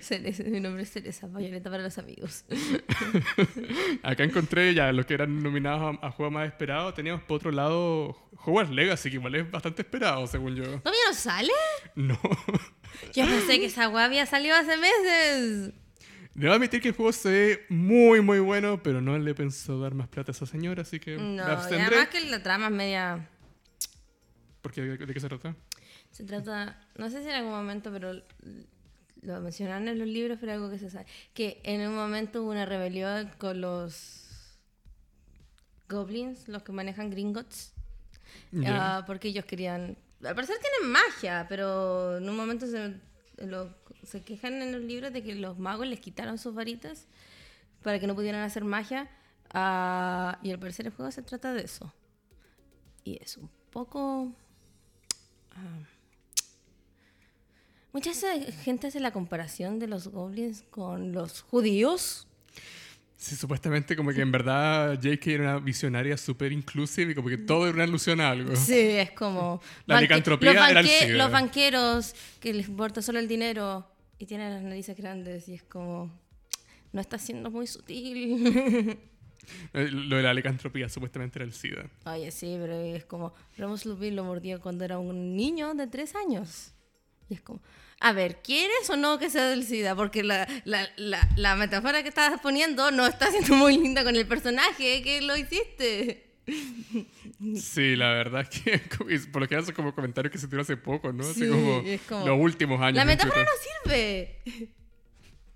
Cereza, 0.00 0.42
mi 0.44 0.58
nombre 0.58 0.84
es 0.84 0.90
Cereza, 0.90 1.26
Bayonetta 1.26 1.70
para 1.70 1.82
los 1.82 1.98
amigos. 1.98 2.46
Acá 4.02 4.24
encontré 4.24 4.72
ya 4.72 4.90
los 4.92 5.04
que 5.04 5.12
eran 5.12 5.42
nominados 5.42 5.98
a, 6.02 6.06
a 6.06 6.10
juego 6.10 6.30
más 6.30 6.46
esperado. 6.46 6.94
Teníamos 6.94 7.22
por 7.24 7.36
otro 7.36 7.50
lado 7.50 8.16
Hogwarts 8.44 8.70
Legacy, 8.70 9.10
que 9.10 9.16
igual 9.16 9.34
es 9.34 9.50
bastante 9.50 9.82
esperado, 9.82 10.26
según 10.26 10.56
yo. 10.56 10.64
¿Todavía 10.64 11.02
no 11.08 11.14
sale? 11.14 11.52
No. 11.94 12.18
Yo 13.12 13.26
pensé 13.26 13.58
que 13.60 13.66
esa 13.66 13.90
weá 13.90 14.06
había 14.06 14.24
salido 14.24 14.56
hace 14.56 14.78
meses. 14.78 15.74
Debo 16.34 16.54
admitir 16.54 16.80
que 16.80 16.88
el 16.88 16.94
juego 16.94 17.12
se 17.12 17.30
ve 17.30 17.66
muy, 17.68 18.20
muy 18.22 18.40
bueno, 18.40 18.82
pero 18.82 19.00
no 19.02 19.18
le 19.18 19.34
pensó 19.34 19.78
dar 19.78 19.94
más 19.94 20.08
plata 20.08 20.30
a 20.30 20.34
esa 20.34 20.46
señora, 20.46 20.82
así 20.82 20.98
que 20.98 21.16
No, 21.16 21.22
me 21.22 21.36
y 21.36 21.40
abstendré. 21.40 21.86
además 21.96 22.08
que 22.08 22.20
la 22.30 22.42
trama 22.42 22.66
es 22.66 22.72
media... 22.72 23.28
Porque, 24.62 24.80
¿de, 24.82 24.96
de 24.96 25.12
qué 25.14 25.20
se 25.20 25.28
trata? 25.28 25.54
Se 26.10 26.24
trata, 26.24 26.80
no 26.96 27.10
sé 27.10 27.22
si 27.22 27.28
en 27.28 27.34
algún 27.34 27.52
momento, 27.52 27.90
pero 27.92 28.14
lo 29.22 29.40
mencionaron 29.40 29.88
en 29.88 29.98
los 29.98 30.08
libros, 30.08 30.38
pero 30.40 30.52
algo 30.52 30.70
que 30.70 30.78
se 30.78 30.88
sabe. 30.90 31.06
Que 31.34 31.60
en 31.64 31.86
un 31.86 31.94
momento 31.94 32.42
hubo 32.42 32.50
una 32.50 32.64
rebelión 32.64 33.30
con 33.38 33.60
los 33.60 34.58
goblins, 35.88 36.48
los 36.48 36.62
que 36.62 36.72
manejan 36.72 37.10
Gringotts. 37.10 37.72
Ya. 38.52 38.98
Ah, 38.98 39.04
porque 39.06 39.28
ellos 39.28 39.44
querían... 39.44 39.96
Al 40.24 40.34
parecer 40.34 40.56
tienen 40.60 40.92
magia, 40.92 41.46
pero 41.48 42.18
en 42.18 42.28
un 42.28 42.36
momento 42.36 42.66
se, 42.66 42.94
lo- 43.44 43.74
se 44.04 44.22
quejan 44.22 44.60
en 44.62 44.72
los 44.72 44.80
libros 44.82 45.12
de 45.12 45.22
que 45.22 45.34
los 45.34 45.58
magos 45.58 45.86
les 45.86 46.00
quitaron 46.00 46.38
sus 46.38 46.54
varitas 46.54 47.06
para 47.82 47.98
que 48.00 48.06
no 48.06 48.14
pudieran 48.14 48.42
hacer 48.42 48.64
magia. 48.64 49.10
Ah, 49.52 50.38
y 50.42 50.50
al 50.50 50.58
parecer 50.58 50.86
el 50.86 50.92
juego 50.92 51.10
se 51.12 51.22
trata 51.22 51.52
de 51.52 51.62
eso. 51.62 51.92
Y 53.04 53.18
es 53.22 53.36
un 53.36 53.50
poco... 53.70 54.32
ah, 55.52 55.78
Mucha 57.92 58.10
esa- 58.12 58.40
gente 58.64 58.86
hace 58.86 59.00
la 59.00 59.10
comparación 59.10 59.78
de 59.78 59.86
los 59.86 60.08
goblins 60.08 60.62
con 60.70 61.12
los 61.12 61.42
judíos. 61.42 62.26
Sí, 63.18 63.36
supuestamente 63.36 63.94
como 63.94 64.12
que 64.12 64.20
en 64.22 64.32
verdad 64.32 64.94
J.K. 65.00 65.30
era 65.30 65.42
una 65.42 65.58
visionaria 65.60 66.16
súper 66.16 66.50
inclusive 66.50 67.12
y 67.12 67.14
como 67.14 67.28
que 67.28 67.38
todo 67.38 67.66
era 67.66 67.74
una 67.74 67.84
alusión 67.84 68.20
a 68.20 68.30
algo. 68.30 68.56
Sí, 68.56 68.74
es 68.78 69.12
como... 69.12 69.60
La 69.86 70.00
licantropía 70.00 70.70
era 70.70 70.80
el 70.80 71.18
los 71.18 71.30
banqueros 71.30 72.14
que 72.40 72.52
les 72.54 72.66
importa 72.66 73.00
solo 73.02 73.18
el 73.20 73.28
dinero 73.28 73.86
y 74.22 74.26
tienen 74.26 74.54
las 74.54 74.62
narices 74.62 74.96
grandes 74.96 75.48
y 75.48 75.54
es 75.54 75.64
como... 75.64 76.08
No 76.92 77.00
está 77.00 77.18
siendo 77.18 77.50
muy 77.50 77.66
sutil. 77.66 78.96
Eh, 79.74 79.88
Lo 79.90 80.18
de 80.18 80.22
la 80.22 80.32
licantropía 80.32 80.88
supuestamente 80.88 81.40
era 81.40 81.44
el 81.44 81.52
SIDA. 81.52 81.90
Oye, 82.06 82.30
sí, 82.30 82.56
pero 82.60 82.74
es 82.74 83.04
como... 83.06 83.34
Remus 83.56 83.84
Lupin 83.84 84.14
lo 84.14 84.22
mordió 84.22 84.60
cuando 84.60 84.84
era 84.84 85.00
un 85.00 85.34
niño 85.34 85.74
de 85.74 85.88
tres 85.88 86.14
años. 86.14 86.72
Y 87.28 87.34
es 87.34 87.40
como... 87.40 87.60
A 87.98 88.12
ver, 88.12 88.40
¿quieres 88.40 88.88
o 88.88 88.96
no 88.96 89.18
que 89.18 89.30
sea 89.30 89.48
del 89.48 89.64
SIDA? 89.64 89.96
Porque 89.96 90.22
la, 90.22 90.46
la, 90.64 90.88
la, 90.96 91.28
la 91.34 91.56
metáfora 91.56 92.04
que 92.04 92.10
estabas 92.10 92.40
poniendo 92.40 92.92
no 92.92 93.04
está 93.04 93.32
siendo 93.32 93.56
muy 93.56 93.76
linda 93.76 94.04
con 94.04 94.14
el 94.14 94.28
personaje 94.28 95.02
que 95.02 95.20
lo 95.22 95.36
hiciste. 95.36 96.31
Sí, 97.56 97.96
la 97.96 98.10
verdad 98.12 98.42
es 98.42 98.48
que 98.62 98.78
por 99.30 99.42
lo 99.42 99.48
general 99.48 99.64
son 99.64 99.74
como 99.74 99.94
comentarios 99.94 100.32
que 100.32 100.38
se 100.38 100.46
tiraron 100.46 100.62
hace 100.64 100.76
poco, 100.76 101.12
¿no? 101.12 101.22
Así 101.24 101.40
Sí, 101.44 101.48
como, 101.48 101.80
es 101.84 102.00
como- 102.02 102.26
los 102.26 102.38
últimos 102.40 102.80
años. 102.80 102.96
La 102.96 103.04
metáfora 103.04 103.42
no 103.44 103.50
sirve. 103.90 104.36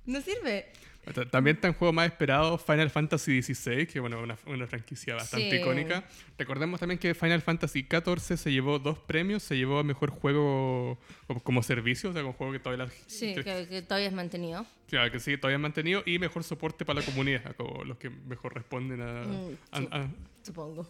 No 0.07 0.21
sirve. 0.21 0.67
Ta- 1.15 1.25
También 1.29 1.57
está 1.57 1.69
en 1.69 1.75
juego 1.75 1.93
más 1.93 2.07
esperado 2.07 2.59
Final 2.59 2.91
Fantasy 2.91 3.41
XVI, 3.43 3.87
que 3.87 4.01
bueno, 4.01 4.21
una, 4.21 4.37
una 4.47 4.67
franquicia 4.67 5.15
bastante 5.15 5.51
Sí. 5.51 5.57
icónica. 5.57 6.05
Recordemos 6.39 6.81
también 6.81 6.99
que 6.99 7.15
Final 7.15 7.43
Fantasy 7.43 7.87
XIV 7.89 8.37
se 8.37 8.51
llevó 8.53 8.79
dos 8.79 8.99
premios, 8.99 9.43
se 9.43 9.57
llevó 9.57 9.79
a 9.79 9.85
mejor 9.85 10.11
juego 10.11 10.99
como, 11.27 11.41
como 11.41 11.63
servicio, 11.63 12.11
o 12.11 12.13
sea, 12.13 12.23
como 12.23 12.35
juego 12.35 12.53
que 12.53 12.59
todavía, 12.59 12.87
la- 12.87 12.91
Sí, 13.07 13.35
que, 13.35 13.45
que, 13.45 13.67
que 13.69 13.83
todavía 13.83 14.09
es 14.09 14.15
mantenido. 14.15 14.67
claro, 14.89 15.11
que 15.13 15.21
sigue 15.21 15.39
todavía 15.39 15.59
mantenido, 15.59 16.03
y 16.07 16.19
mejor 16.19 16.43
soporte 16.45 16.85
para 16.85 17.01
la 17.01 17.07
comunidad, 17.07 17.55
como 17.57 17.85
los 17.85 17.99
que 17.99 18.11
mejor 18.11 18.55
responden 18.55 19.01
a... 19.01 19.23
Mm, 19.25 19.57
a- 19.73 19.79
sí. 19.81 19.89
a- 19.93 20.09
Supongo. 20.43 20.89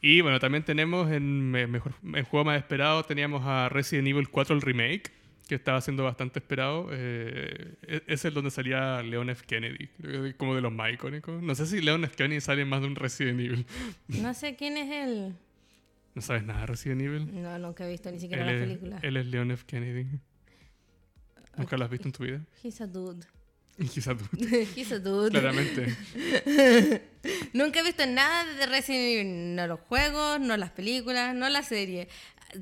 Y 0.00 0.20
bueno, 0.20 0.38
también 0.38 0.62
tenemos 0.64 1.10
en 1.10 1.50
me- 1.50 1.66
mejor 1.66 1.94
en 2.02 2.24
juego 2.24 2.44
más 2.44 2.58
esperado 2.58 3.02
teníamos 3.04 3.42
a 3.46 3.68
Resident 3.70 4.06
Evil 4.08 4.28
4 4.28 4.54
el 4.54 4.60
remake, 4.62 5.10
que 5.46 5.54
estaba 5.54 5.80
siendo 5.80 6.02
bastante 6.04 6.38
esperado. 6.40 6.88
Eh, 6.92 7.74
e- 7.82 8.02
es 8.08 8.24
el 8.24 8.34
donde 8.34 8.50
salía 8.50 9.02
Leon 9.02 9.30
F. 9.30 9.44
Kennedy, 9.46 9.88
como 10.36 10.54
de 10.54 10.60
los 10.60 10.72
más 10.72 10.92
icónicos. 10.92 11.42
No 11.42 11.54
sé 11.54 11.66
si 11.66 11.80
Leon 11.80 12.04
F. 12.04 12.16
Kennedy 12.16 12.40
sale 12.40 12.64
más 12.64 12.80
de 12.80 12.86
un 12.88 12.96
Resident 12.96 13.40
Evil. 13.40 13.66
No 14.08 14.34
sé 14.34 14.56
quién 14.56 14.76
es 14.76 14.90
él. 14.90 15.34
¿No 16.14 16.22
sabes 16.22 16.44
nada 16.44 16.60
de 16.60 16.66
Resident 16.66 17.02
Evil? 17.02 17.42
No, 17.42 17.58
nunca 17.58 17.86
he 17.86 17.90
visto 17.90 18.10
ni 18.10 18.18
siquiera 18.18 18.42
Él 18.42 18.48
la 18.48 18.54
es, 18.54 18.60
película. 18.68 18.98
él 19.02 19.16
es 19.18 19.26
Leon 19.26 19.50
F. 19.52 19.64
Kennedy. 19.66 20.06
¿Nunca 21.56 21.76
lo 21.76 21.84
has 21.84 21.90
visto 21.90 22.08
en 22.08 22.12
tu 22.12 22.24
vida? 22.24 22.40
He's 22.64 22.80
a 22.80 22.86
dude. 22.86 23.24
Quizás 23.92 24.16
tú, 24.16 24.24
He's 24.74 24.90
a 24.92 24.98
dude. 24.98 25.30
claramente. 25.30 25.94
Nunca 27.52 27.80
he 27.80 27.82
visto 27.82 28.06
nada 28.06 28.44
de 28.54 28.64
Resident 28.66 29.04
Evil, 29.04 29.54
no 29.54 29.66
los 29.66 29.80
juegos, 29.80 30.40
no 30.40 30.56
las 30.56 30.70
películas, 30.70 31.34
no 31.34 31.48
la 31.50 31.62
serie. 31.62 32.08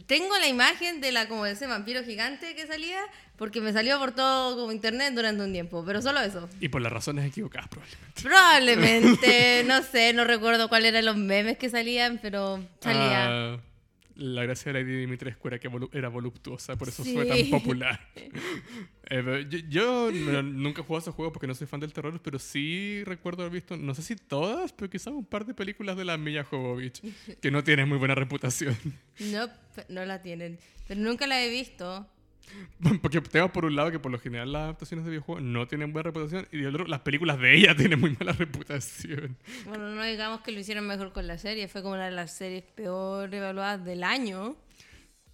Tengo 0.06 0.36
la 0.38 0.48
imagen 0.48 1.00
de 1.00 1.12
la 1.12 1.28
como 1.28 1.46
ese 1.46 1.66
vampiro 1.66 2.02
gigante 2.04 2.54
que 2.54 2.66
salía 2.66 3.00
porque 3.36 3.60
me 3.60 3.72
salió 3.72 3.98
por 3.98 4.12
todo 4.12 4.56
como 4.56 4.72
internet 4.72 5.12
durante 5.14 5.42
un 5.42 5.52
tiempo, 5.52 5.84
pero 5.84 6.00
solo 6.00 6.20
eso. 6.20 6.48
Y 6.60 6.68
por 6.68 6.82
las 6.82 6.92
razones 6.92 7.26
equivocadas, 7.26 7.68
probablemente. 7.68 8.22
Probablemente, 8.22 9.64
no 9.66 9.82
sé, 9.82 10.12
no 10.12 10.24
recuerdo 10.24 10.68
cuáles 10.68 10.90
eran 10.90 11.04
los 11.04 11.16
memes 11.16 11.58
que 11.58 11.68
salían, 11.68 12.18
pero 12.22 12.64
salía. 12.80 13.54
Ah, 13.54 13.58
la 14.16 14.42
gracia 14.44 14.72
de 14.72 14.82
la 14.82 14.88
ID 14.88 15.00
Dimitrescu 15.00 15.48
era 15.48 15.58
que 15.58 15.68
volu- 15.70 15.90
era 15.92 16.08
voluptuosa, 16.08 16.76
por 16.76 16.88
eso 16.88 17.02
Sí. 17.04 17.14
fue 17.14 17.26
tan 17.26 17.50
popular. 17.50 18.00
Eh, 19.10 19.46
yo 19.50 19.58
yo 19.68 20.10
no- 20.10 20.42
nunca 20.42 20.80
he 20.80 20.84
jugado 20.84 20.96
a 20.96 21.02
esos 21.02 21.14
juegos 21.14 21.32
porque 21.34 21.46
no 21.46 21.54
soy 21.54 21.66
fan 21.66 21.78
del 21.78 21.92
terror, 21.92 22.18
pero 22.22 22.38
sí 22.38 23.02
recuerdo 23.04 23.42
haber 23.42 23.52
visto, 23.52 23.76
no 23.76 23.94
sé 23.94 24.00
si 24.02 24.16
todas, 24.16 24.72
pero 24.72 24.88
quizás 24.88 25.08
un 25.08 25.26
par 25.26 25.44
de 25.44 25.52
películas 25.52 25.96
de 25.98 26.06
la 26.06 26.16
Milla 26.16 26.42
Jovovich, 26.42 27.02
que 27.40 27.50
no 27.50 27.62
tienen 27.62 27.86
muy 27.88 27.98
buena 27.98 28.14
reputación. 28.14 28.74
No, 29.20 29.48
no 29.90 30.04
la 30.06 30.22
tienen, 30.22 30.58
pero 30.88 31.00
nunca 31.00 31.26
la 31.26 31.44
he 31.44 31.50
visto. 31.50 32.08
Porque 33.02 33.20
tenemos 33.20 33.50
por 33.52 33.64
un 33.64 33.74
lado 33.74 33.90
que 33.90 33.98
por 33.98 34.12
lo 34.12 34.18
general 34.18 34.52
las 34.52 34.62
adaptaciones 34.62 35.04
de 35.04 35.10
videojuegos 35.12 35.42
no 35.42 35.66
tienen 35.66 35.92
buena 35.92 36.04
reputación 36.08 36.46
y 36.52 36.58
de 36.58 36.68
otro 36.68 36.86
las 36.86 37.00
películas 37.00 37.38
de 37.40 37.54
ella 37.56 37.74
tienen 37.76 37.98
muy 38.00 38.16
mala 38.18 38.32
reputación. 38.32 39.36
Bueno, 39.66 39.94
no 39.94 40.04
digamos 40.04 40.40
que 40.42 40.52
lo 40.52 40.60
hicieron 40.60 40.86
mejor 40.86 41.12
con 41.12 41.26
la 41.26 41.38
serie, 41.38 41.66
fue 41.68 41.82
como 41.82 41.94
una 41.94 42.04
de 42.06 42.10
las 42.12 42.32
series 42.36 42.62
peor 42.62 43.34
evaluadas 43.34 43.84
del 43.84 44.04
año. 44.04 44.56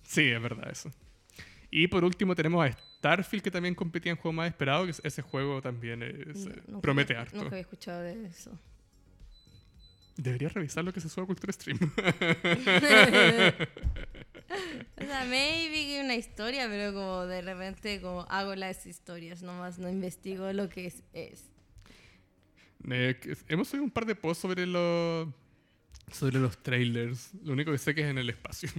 Sí, 0.03 0.29
es 0.29 0.41
verdad 0.43 0.71
eso. 0.71 0.91
Y 1.71 1.87
por 1.89 2.05
último 2.05 2.35
tenemos 2.35 2.65
a 2.69 2.73
Starfield 2.73 3.43
que 3.45 3.51
también 3.51 3.75
competía 3.75 4.11
en 4.13 4.19
juego 4.19 4.33
más 4.33 4.49
esperado, 4.49 4.85
que 4.85 4.91
es- 4.91 5.01
ese 5.05 5.23
juego 5.23 5.61
también 5.63 6.03
es, 6.03 6.47
eh, 6.47 6.63
Nunca- 6.67 6.81
promete 6.83 7.17
harto. 7.17 7.37
Nunca 7.37 7.49
había 7.51 7.61
escuchado 7.61 8.01
de 8.03 8.27
eso. 8.27 8.51
Deberías 10.17 10.53
revisar 10.53 10.85
lo 10.85 10.93
que 10.93 11.01
se 11.01 11.09
sube 11.09 11.23
a 11.25 11.27
Cultura 11.27 11.53
Stream. 11.53 11.79
O 15.01 15.05
sea, 15.05 15.25
maybe 15.27 16.01
una 16.01 16.15
historia, 16.17 16.67
pero 16.69 16.93
como 16.93 17.27
de 17.27 17.43
repente 17.43 18.01
como 18.01 18.23
hago 18.29 18.55
las 18.55 18.87
historias, 18.87 19.43
nomás 19.43 19.79
no 19.79 19.89
investigo 19.89 20.53
lo 20.53 20.69
que 20.69 20.87
es. 20.87 21.03
es. 21.13 21.45
Eh, 22.91 23.19
hemos 23.49 23.69
subido 23.69 23.85
un 23.85 23.91
par 23.91 24.07
de 24.07 24.15
posts 24.15 24.43
sobre 24.43 24.67
los 24.67 25.29
sobre 26.13 26.39
los 26.39 26.63
trailers. 26.63 27.31
Lo 27.45 27.53
único 27.53 27.71
que 27.71 27.79
sé 27.79 27.95
que 27.95 28.01
es 28.03 28.09
en 28.09 28.19
el 28.19 28.31
espacio. 28.31 28.71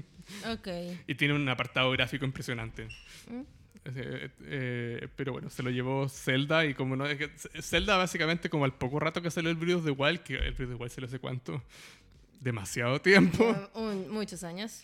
Ok. 0.51 0.67
y 1.07 1.15
tiene 1.15 1.33
un 1.33 1.47
apartado 1.49 1.91
gráfico 1.91 2.25
impresionante. 2.25 2.87
Mm. 3.29 3.41
Eh, 3.83 4.29
eh, 4.43 5.07
pero 5.15 5.33
bueno, 5.33 5.49
se 5.49 5.63
lo 5.63 5.71
llevó 5.71 6.07
Zelda 6.07 6.65
y 6.65 6.73
como 6.75 6.95
no... 6.95 7.05
es 7.07 7.17
que 7.17 7.31
Zelda 7.61 7.97
básicamente 7.97 8.47
como 8.49 8.65
al 8.65 8.73
poco 8.75 8.99
rato 8.99 9.21
que 9.23 9.31
salió 9.31 9.49
el 9.49 9.55
Breath 9.55 9.77
of 9.77 9.85
the 9.85 9.91
Wild, 9.91 10.19
que 10.19 10.35
el 10.35 10.53
Breath 10.53 10.69
of 10.69 10.77
the 10.77 10.83
Wild 10.83 10.91
salió 10.91 11.07
hace 11.07 11.19
cuánto, 11.19 11.63
demasiado 12.39 13.01
tiempo. 13.01 13.55
Un- 13.73 14.09
muchos 14.11 14.43
años. 14.43 14.83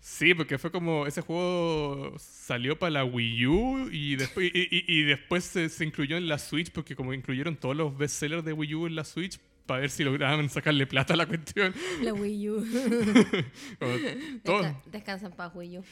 Sí, 0.00 0.34
porque 0.34 0.58
fue 0.58 0.70
como 0.70 1.06
ese 1.06 1.20
juego 1.20 2.14
salió 2.18 2.78
para 2.78 2.90
la 2.90 3.04
Wii 3.04 3.46
U 3.46 3.88
y 3.90 4.16
después, 4.16 4.50
y, 4.54 5.02
después 5.02 5.44
se, 5.44 5.68
se 5.68 5.84
incluyó 5.84 6.16
en 6.16 6.28
la 6.28 6.38
Switch 6.38 6.70
porque 6.70 6.94
como 6.94 7.12
incluyeron 7.12 7.56
todos 7.56 7.76
los 7.76 7.96
bestsellers 7.96 8.44
de 8.44 8.52
Wii 8.52 8.74
U 8.74 8.86
en 8.86 8.94
la 8.94 9.04
Switch 9.04 9.40
para 9.66 9.80
ver 9.80 9.90
si 9.90 10.04
lograban 10.04 10.48
sacarle 10.48 10.86
plata 10.86 11.14
a 11.14 11.16
la 11.16 11.26
cuestión. 11.26 11.74
La 12.02 12.12
Wii 12.14 12.48
U. 12.50 12.60
Desca- 13.80 14.82
descansa 14.90 15.26
en 15.26 15.32
paz, 15.32 15.52
Wii 15.54 15.78
U. 15.78 15.84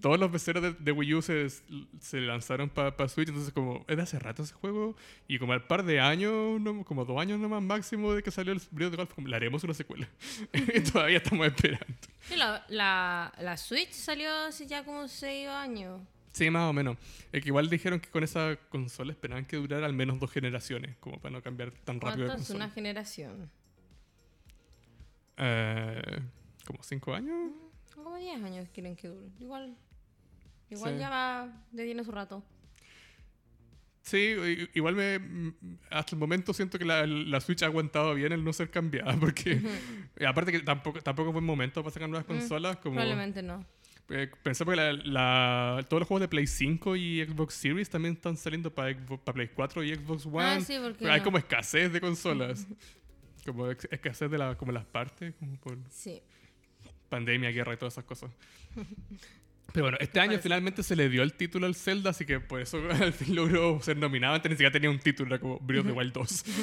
todos 0.00 0.18
los 0.18 0.30
bestsellers 0.30 0.62
de, 0.62 0.72
de 0.78 0.92
Wii 0.92 1.14
U 1.14 1.22
se, 1.22 1.48
se 1.48 2.20
lanzaron 2.20 2.68
para 2.68 3.08
Switch, 3.08 3.28
entonces 3.28 3.52
como 3.52 3.84
es 3.88 3.96
de 3.96 4.02
hace 4.02 4.18
rato 4.18 4.42
ese 4.42 4.54
juego 4.54 4.96
y 5.28 5.38
como 5.38 5.52
al 5.52 5.66
par 5.66 5.84
de 5.84 6.00
años, 6.00 6.60
no- 6.60 6.84
como 6.84 7.04
dos 7.04 7.20
años 7.20 7.38
nomás 7.40 7.62
máximo 7.62 8.12
de 8.12 8.22
que 8.22 8.30
salió 8.30 8.52
el 8.52 8.60
Breath 8.70 8.88
of 8.88 8.94
the 8.94 8.96
Wild, 8.98 9.08
fue 9.08 9.14
como, 9.16 9.28
le 9.28 9.36
haremos 9.36 9.64
una 9.64 9.74
secuela. 9.74 10.08
y 10.52 10.80
todavía 10.80 11.18
estamos 11.18 11.46
esperando. 11.46 11.86
Sí, 12.28 12.36
la, 12.36 12.64
la, 12.68 13.32
la 13.40 13.56
Switch 13.56 13.92
salió 13.92 14.30
hace 14.46 14.66
ya 14.66 14.84
como 14.84 15.08
6 15.08 15.48
años. 15.48 16.00
Sí, 16.34 16.50
más 16.50 16.68
o 16.68 16.72
menos. 16.72 16.96
Es 17.30 17.42
que 17.42 17.48
igual 17.50 17.70
dijeron 17.70 18.00
que 18.00 18.08
con 18.10 18.24
esa 18.24 18.56
consola 18.68 19.12
esperaban 19.12 19.44
que 19.44 19.56
durara 19.56 19.86
al 19.86 19.92
menos 19.92 20.18
dos 20.18 20.32
generaciones, 20.32 20.96
como 20.98 21.20
para 21.20 21.32
no 21.32 21.42
cambiar 21.42 21.70
tan 21.70 22.00
rápido 22.00 22.26
¿Cuánto 22.26 22.42
es 22.42 22.50
una 22.50 22.68
generación? 22.70 23.48
Eh, 25.36 26.20
¿Como 26.66 26.82
cinco 26.82 27.14
años? 27.14 27.52
Como 27.94 28.16
10 28.16 28.42
años 28.42 28.68
quieren 28.74 28.96
que 28.96 29.08
dure. 29.08 29.28
Igual. 29.38 29.76
Igual 30.70 30.94
Sí. 30.94 30.98
ya 30.98 31.08
va, 31.08 31.64
ya 31.70 31.84
tiene 31.84 32.02
su 32.02 32.10
rato. 32.10 32.42
Sí, 34.02 34.34
igual 34.74 34.96
me 34.96 35.18
mm, 35.20 35.54
hasta 35.90 36.16
el 36.16 36.20
momento 36.20 36.52
siento 36.52 36.78
que 36.78 36.84
la, 36.84 37.06
la 37.06 37.40
Switch 37.40 37.62
ha 37.62 37.66
aguantado 37.66 38.12
bien 38.14 38.32
el 38.32 38.42
no 38.42 38.52
ser 38.52 38.70
cambiada, 38.70 39.16
porque 39.20 39.60
aparte 40.26 40.50
que 40.50 40.60
tampoco, 40.60 41.00
tampoco 41.00 41.28
es 41.28 41.32
buen 41.32 41.44
momento 41.44 41.82
para 41.82 41.94
sacar 41.94 42.08
nuevas 42.08 42.26
consolas, 42.26 42.76
como 42.78 42.96
Probablemente 42.96 43.40
no. 43.42 43.64
Eh, 44.10 44.30
pensé 44.42 44.64
porque 44.64 44.76
la, 44.80 44.92
la- 44.92 45.82
todos 45.88 46.00
los 46.00 46.08
juegos 46.08 46.20
de 46.22 46.28
Play 46.28 46.46
5 46.46 46.96
y 46.96 47.24
Xbox 47.24 47.54
Series 47.54 47.88
también 47.90 48.14
están 48.14 48.36
saliendo 48.36 48.72
para, 48.74 48.94
Play 49.32 49.48
4 49.54 49.82
y 49.84 49.94
Xbox 49.94 50.26
One. 50.26 50.42
Ah, 50.44 50.60
sí, 50.60 50.76
porque 50.82 50.98
Pero 51.00 51.12
hay 51.12 51.20
no. 51.20 51.24
como 51.24 51.38
escasez 51.38 51.92
de 51.92 52.00
consolas. 52.00 52.66
como 53.46 53.70
escasez 53.70 54.30
de 54.30 54.38
la, 54.38 54.56
como 54.56 54.72
las 54.72 54.84
partes, 54.86 55.34
como 55.36 55.56
por 55.58 55.78
Sí. 55.90 56.22
pandemia, 57.08 57.50
guerra 57.50 57.74
y 57.74 57.76
todas 57.76 57.94
esas 57.94 58.04
cosas. 58.04 58.30
Pero 59.74 59.86
bueno, 59.86 59.98
este 60.00 60.20
año 60.20 60.28
parece. 60.30 60.42
finalmente 60.44 60.82
se 60.84 60.94
le 60.94 61.08
dio 61.08 61.24
el 61.24 61.34
título 61.34 61.66
al 61.66 61.74
Zelda, 61.74 62.10
así 62.10 62.24
que 62.24 62.38
por 62.38 62.60
eso 62.60 62.78
al 62.90 63.12
fin 63.12 63.34
logró 63.34 63.80
ser 63.82 63.96
nominado. 63.96 64.34
Antes 64.34 64.48
ni 64.50 64.54
siquiera 64.54 64.70
tenía 64.70 64.88
un 64.88 65.00
título, 65.00 65.26
era 65.34 65.40
como 65.40 65.58
Breath 65.58 65.80
of 65.80 65.86
the 65.86 65.92
Wild 65.92 66.12
2. 66.12 66.44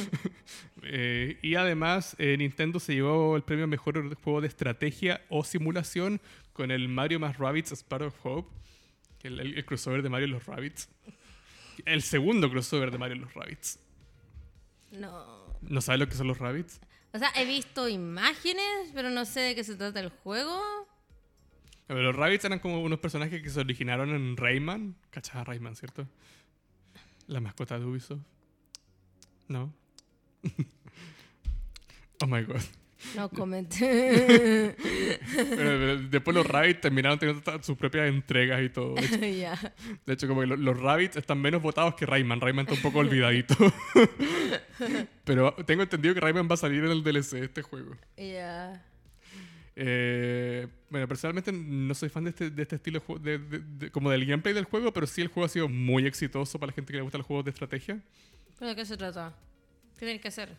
Eh, 0.83 1.37
y 1.43 1.55
además, 1.55 2.15
eh, 2.17 2.35
Nintendo 2.37 2.79
se 2.79 2.93
llevó 2.95 3.35
el 3.35 3.43
premio 3.43 3.65
a 3.65 3.67
mejor 3.67 4.15
juego 4.15 4.41
de 4.41 4.47
estrategia 4.47 5.21
o 5.29 5.43
simulación 5.43 6.19
con 6.53 6.71
el 6.71 6.87
Mario 6.89 7.19
más 7.19 7.37
Rabbids 7.37 7.71
Sparrow 7.73 8.07
of 8.07 8.25
Hope, 8.25 8.49
que 9.19 9.27
el, 9.27 9.39
el- 9.39 9.53
el 9.57 9.65
crossover 9.65 10.01
de 10.01 10.09
Mario 10.09 10.27
y 10.27 10.31
los 10.31 10.45
Rabbids. 10.47 10.89
El 11.85 12.01
segundo 12.01 12.49
crossover 12.49 12.91
de 12.91 12.97
Mario 12.97 13.17
y 13.17 13.19
los 13.19 13.33
Rabbids. 13.33 13.79
No. 14.91 15.55
¿No 15.61 15.81
sabes 15.81 15.99
lo 15.99 16.07
que 16.07 16.15
son 16.15 16.27
los 16.27 16.39
Rabbids? 16.39 16.79
O 17.13 17.19
sea, 17.19 17.29
he 17.35 17.45
visto 17.45 17.87
imágenes, 17.87 18.91
pero 18.93 19.09
no 19.09 19.25
sé 19.25 19.41
de 19.41 19.55
qué 19.55 19.63
se 19.63 19.75
trata 19.75 19.99
el 19.99 20.09
juego. 20.09 20.59
Los 21.93 22.15
Rabbids 22.15 22.45
eran 22.45 22.59
como 22.59 22.81
unos 22.81 22.99
personajes 22.99 23.41
que 23.41 23.49
se 23.49 23.59
originaron 23.59 24.09
en 24.09 24.37
Rayman. 24.37 24.95
¿Cachas 25.09 25.35
a 25.35 25.43
Rayman, 25.43 25.75
cierto? 25.75 26.07
La 27.27 27.39
mascota 27.39 27.77
de 27.79 27.85
Ubisoft. 27.85 28.21
¿No? 29.47 29.73
oh 32.21 32.27
my 32.27 32.43
god. 32.43 32.61
No 33.15 33.29
comenté. 33.33 34.75
Después 36.09 36.35
los 36.35 36.45
Rabbids 36.45 36.81
terminaron 36.81 37.17
teniendo 37.17 37.63
sus 37.63 37.75
propias 37.77 38.07
entregas 38.07 38.61
y 38.61 38.69
todo. 38.69 38.93
De 38.95 39.03
hecho, 39.41 39.71
de 40.05 40.13
hecho, 40.13 40.27
como 40.27 40.41
que 40.41 40.47
lo- 40.47 40.55
los 40.57 40.79
Rabbids 40.79 41.15
están 41.17 41.41
menos 41.41 41.61
votados 41.61 41.95
que 41.95 42.05
Rayman. 42.05 42.39
Rayman 42.39 42.65
está 42.65 42.75
un 42.75 42.81
poco 42.81 42.99
olvidadito. 42.99 43.55
pero 45.23 45.53
tengo 45.65 45.81
entendido 45.83 46.13
que 46.13 46.21
Rayman 46.21 46.47
va 46.49 46.53
a 46.53 46.57
salir 46.57 46.83
en 46.83 46.91
el 46.91 47.03
DLC 47.03 47.31
de 47.39 47.45
este 47.45 47.61
juego. 47.63 47.95
Ya. 48.17 48.85
Eh, 49.75 50.67
bueno, 50.89 51.07
personalmente 51.07 51.51
no 51.53 51.93
soy 51.93 52.09
fan 52.09 52.25
de 52.25 52.31
este, 52.31 52.49
de 52.49 52.61
este 52.61 52.75
estilo 52.75 53.01
de, 53.21 53.37
de- 53.39 53.91
como 53.91 54.09
del 54.11 54.25
gameplay 54.25 54.53
del 54.53 54.65
juego, 54.65 54.91
pero 54.91 55.07
sí 55.07 55.21
el 55.21 55.29
juego 55.29 55.45
ha 55.45 55.49
sido 55.49 55.69
muy 55.69 56.05
exitoso 56.05 56.59
para 56.59 56.71
la 56.71 56.75
gente 56.75 56.91
que 56.91 56.97
le 56.97 57.03
gusta 57.03 57.17
los 57.17 57.27
juegos 57.27 57.45
de 57.45 57.51
estrategia. 57.51 57.99
¿Pero 58.59 58.69
de 58.69 58.75
qué 58.75 58.85
se 58.85 58.97
trata? 58.97 59.33
¿Qué 59.97 60.05
tienes 60.05 60.21
que 60.21 60.27
hacer? 60.27 60.55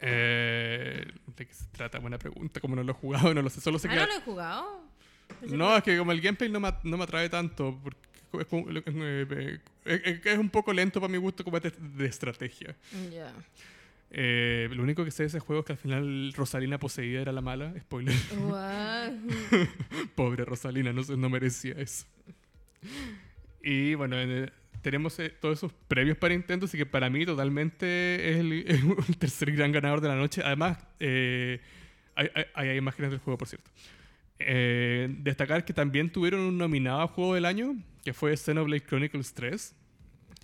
Eh, 0.00 1.04
¿De 1.36 1.46
qué 1.46 1.54
se 1.54 1.66
trata? 1.72 1.98
Buena 1.98 2.18
pregunta. 2.18 2.60
Como 2.60 2.76
no 2.76 2.82
lo 2.82 2.92
he 2.92 2.94
jugado, 2.94 3.32
no 3.34 3.42
lo 3.42 3.50
sé. 3.50 3.60
Solo 3.60 3.78
sé 3.78 3.88
Ah, 3.88 3.92
que... 3.94 4.00
no 4.00 4.06
lo 4.06 4.14
he 4.14 4.20
jugado. 4.20 4.84
No, 5.42 5.76
es 5.76 5.82
que 5.82 5.96
como 5.98 6.12
el 6.12 6.20
gameplay 6.20 6.50
no 6.50 6.60
me, 6.60 6.72
no 6.84 6.96
me 6.96 7.04
atrae 7.04 7.28
tanto, 7.28 7.78
porque 7.82 7.98
es, 8.40 8.46
eh, 8.52 9.26
eh, 9.84 10.02
es- 10.04 10.26
es 10.26 10.38
un 10.38 10.50
poco 10.50 10.72
lento 10.72 11.00
para 11.00 11.10
mi 11.10 11.18
gusto 11.18 11.42
como 11.44 11.58
de, 11.60 11.70
de 11.70 12.06
estrategia. 12.06 12.76
Ya. 13.12 13.32
Eh, 14.10 14.68
lo 14.72 14.82
único 14.82 15.04
que 15.04 15.10
sé 15.10 15.24
de 15.24 15.26
ese 15.28 15.40
juego 15.40 15.60
es 15.60 15.66
que 15.66 15.72
al 15.72 15.78
final 15.78 16.32
Rosalina 16.34 16.78
poseída 16.78 17.20
era 17.20 17.32
la 17.32 17.40
mala. 17.40 17.74
Spoiler. 17.80 18.14
Guau. 18.38 19.12
Pobre 20.14 20.44
Rosalina, 20.44 20.92
no, 20.92 21.02
no 21.02 21.28
merecía 21.30 21.74
eso. 21.78 22.06
Y 23.62 23.94
bueno, 23.94 24.16
eh, 24.18 24.50
tenemos 24.82 25.18
eh, 25.18 25.30
todos 25.40 25.58
esos 25.58 25.72
premios 25.88 26.16
para 26.18 26.34
Nintendo, 26.34 26.66
así 26.66 26.76
que 26.78 26.86
para 26.86 27.08
mí 27.10 27.24
totalmente 27.26 28.30
es 28.30 28.36
el, 28.38 28.64
tercer 29.18 29.52
gran 29.52 29.72
ganador 29.72 30.00
de 30.00 30.08
la 30.08 30.16
noche. 30.16 30.42
Además, 30.44 30.78
hay, 31.00 31.60
hay- 32.14 32.44
hay 32.54 32.76
imágenes 32.76 33.10
del 33.10 33.20
juego, 33.20 33.38
por 33.38 33.48
cierto. 33.48 33.70
Destacar 34.38 35.64
que 35.64 35.72
también 35.72 36.10
tuvieron 36.10 36.40
un 36.40 36.58
nominado 36.58 37.00
a 37.00 37.06
Juego 37.08 37.34
del 37.34 37.46
Año, 37.46 37.76
que 38.04 38.12
fue 38.12 38.36
Xenoblade 38.36 38.82
Chronicles 38.84 39.32
3. 39.32 39.74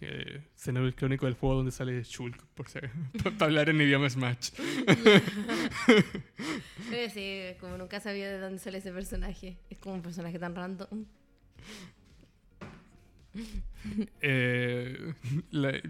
Que 0.01 0.41
Xenoblade 0.57 1.27
el 1.27 1.35
juego 1.35 1.57
donde 1.57 1.73
sale 1.73 2.03
Shulk, 2.03 2.43
por 2.55 2.67
para 3.23 3.45
hablar 3.45 3.69
en 3.69 3.83
idioma 3.83 4.09
Smash. 4.09 4.51
sí, 7.13 7.41
como 7.61 7.77
nunca 7.77 8.01
sabía 8.01 8.31
de 8.31 8.39
dónde 8.39 8.59
sale 8.59 8.79
ese 8.79 8.93
personaje. 8.93 9.59
Es 9.69 9.77
como 9.77 9.97
un 9.97 10.03
personaje 10.03 10.39
tan 10.39 10.57
random. 10.57 11.05
Eh, 14.21 15.15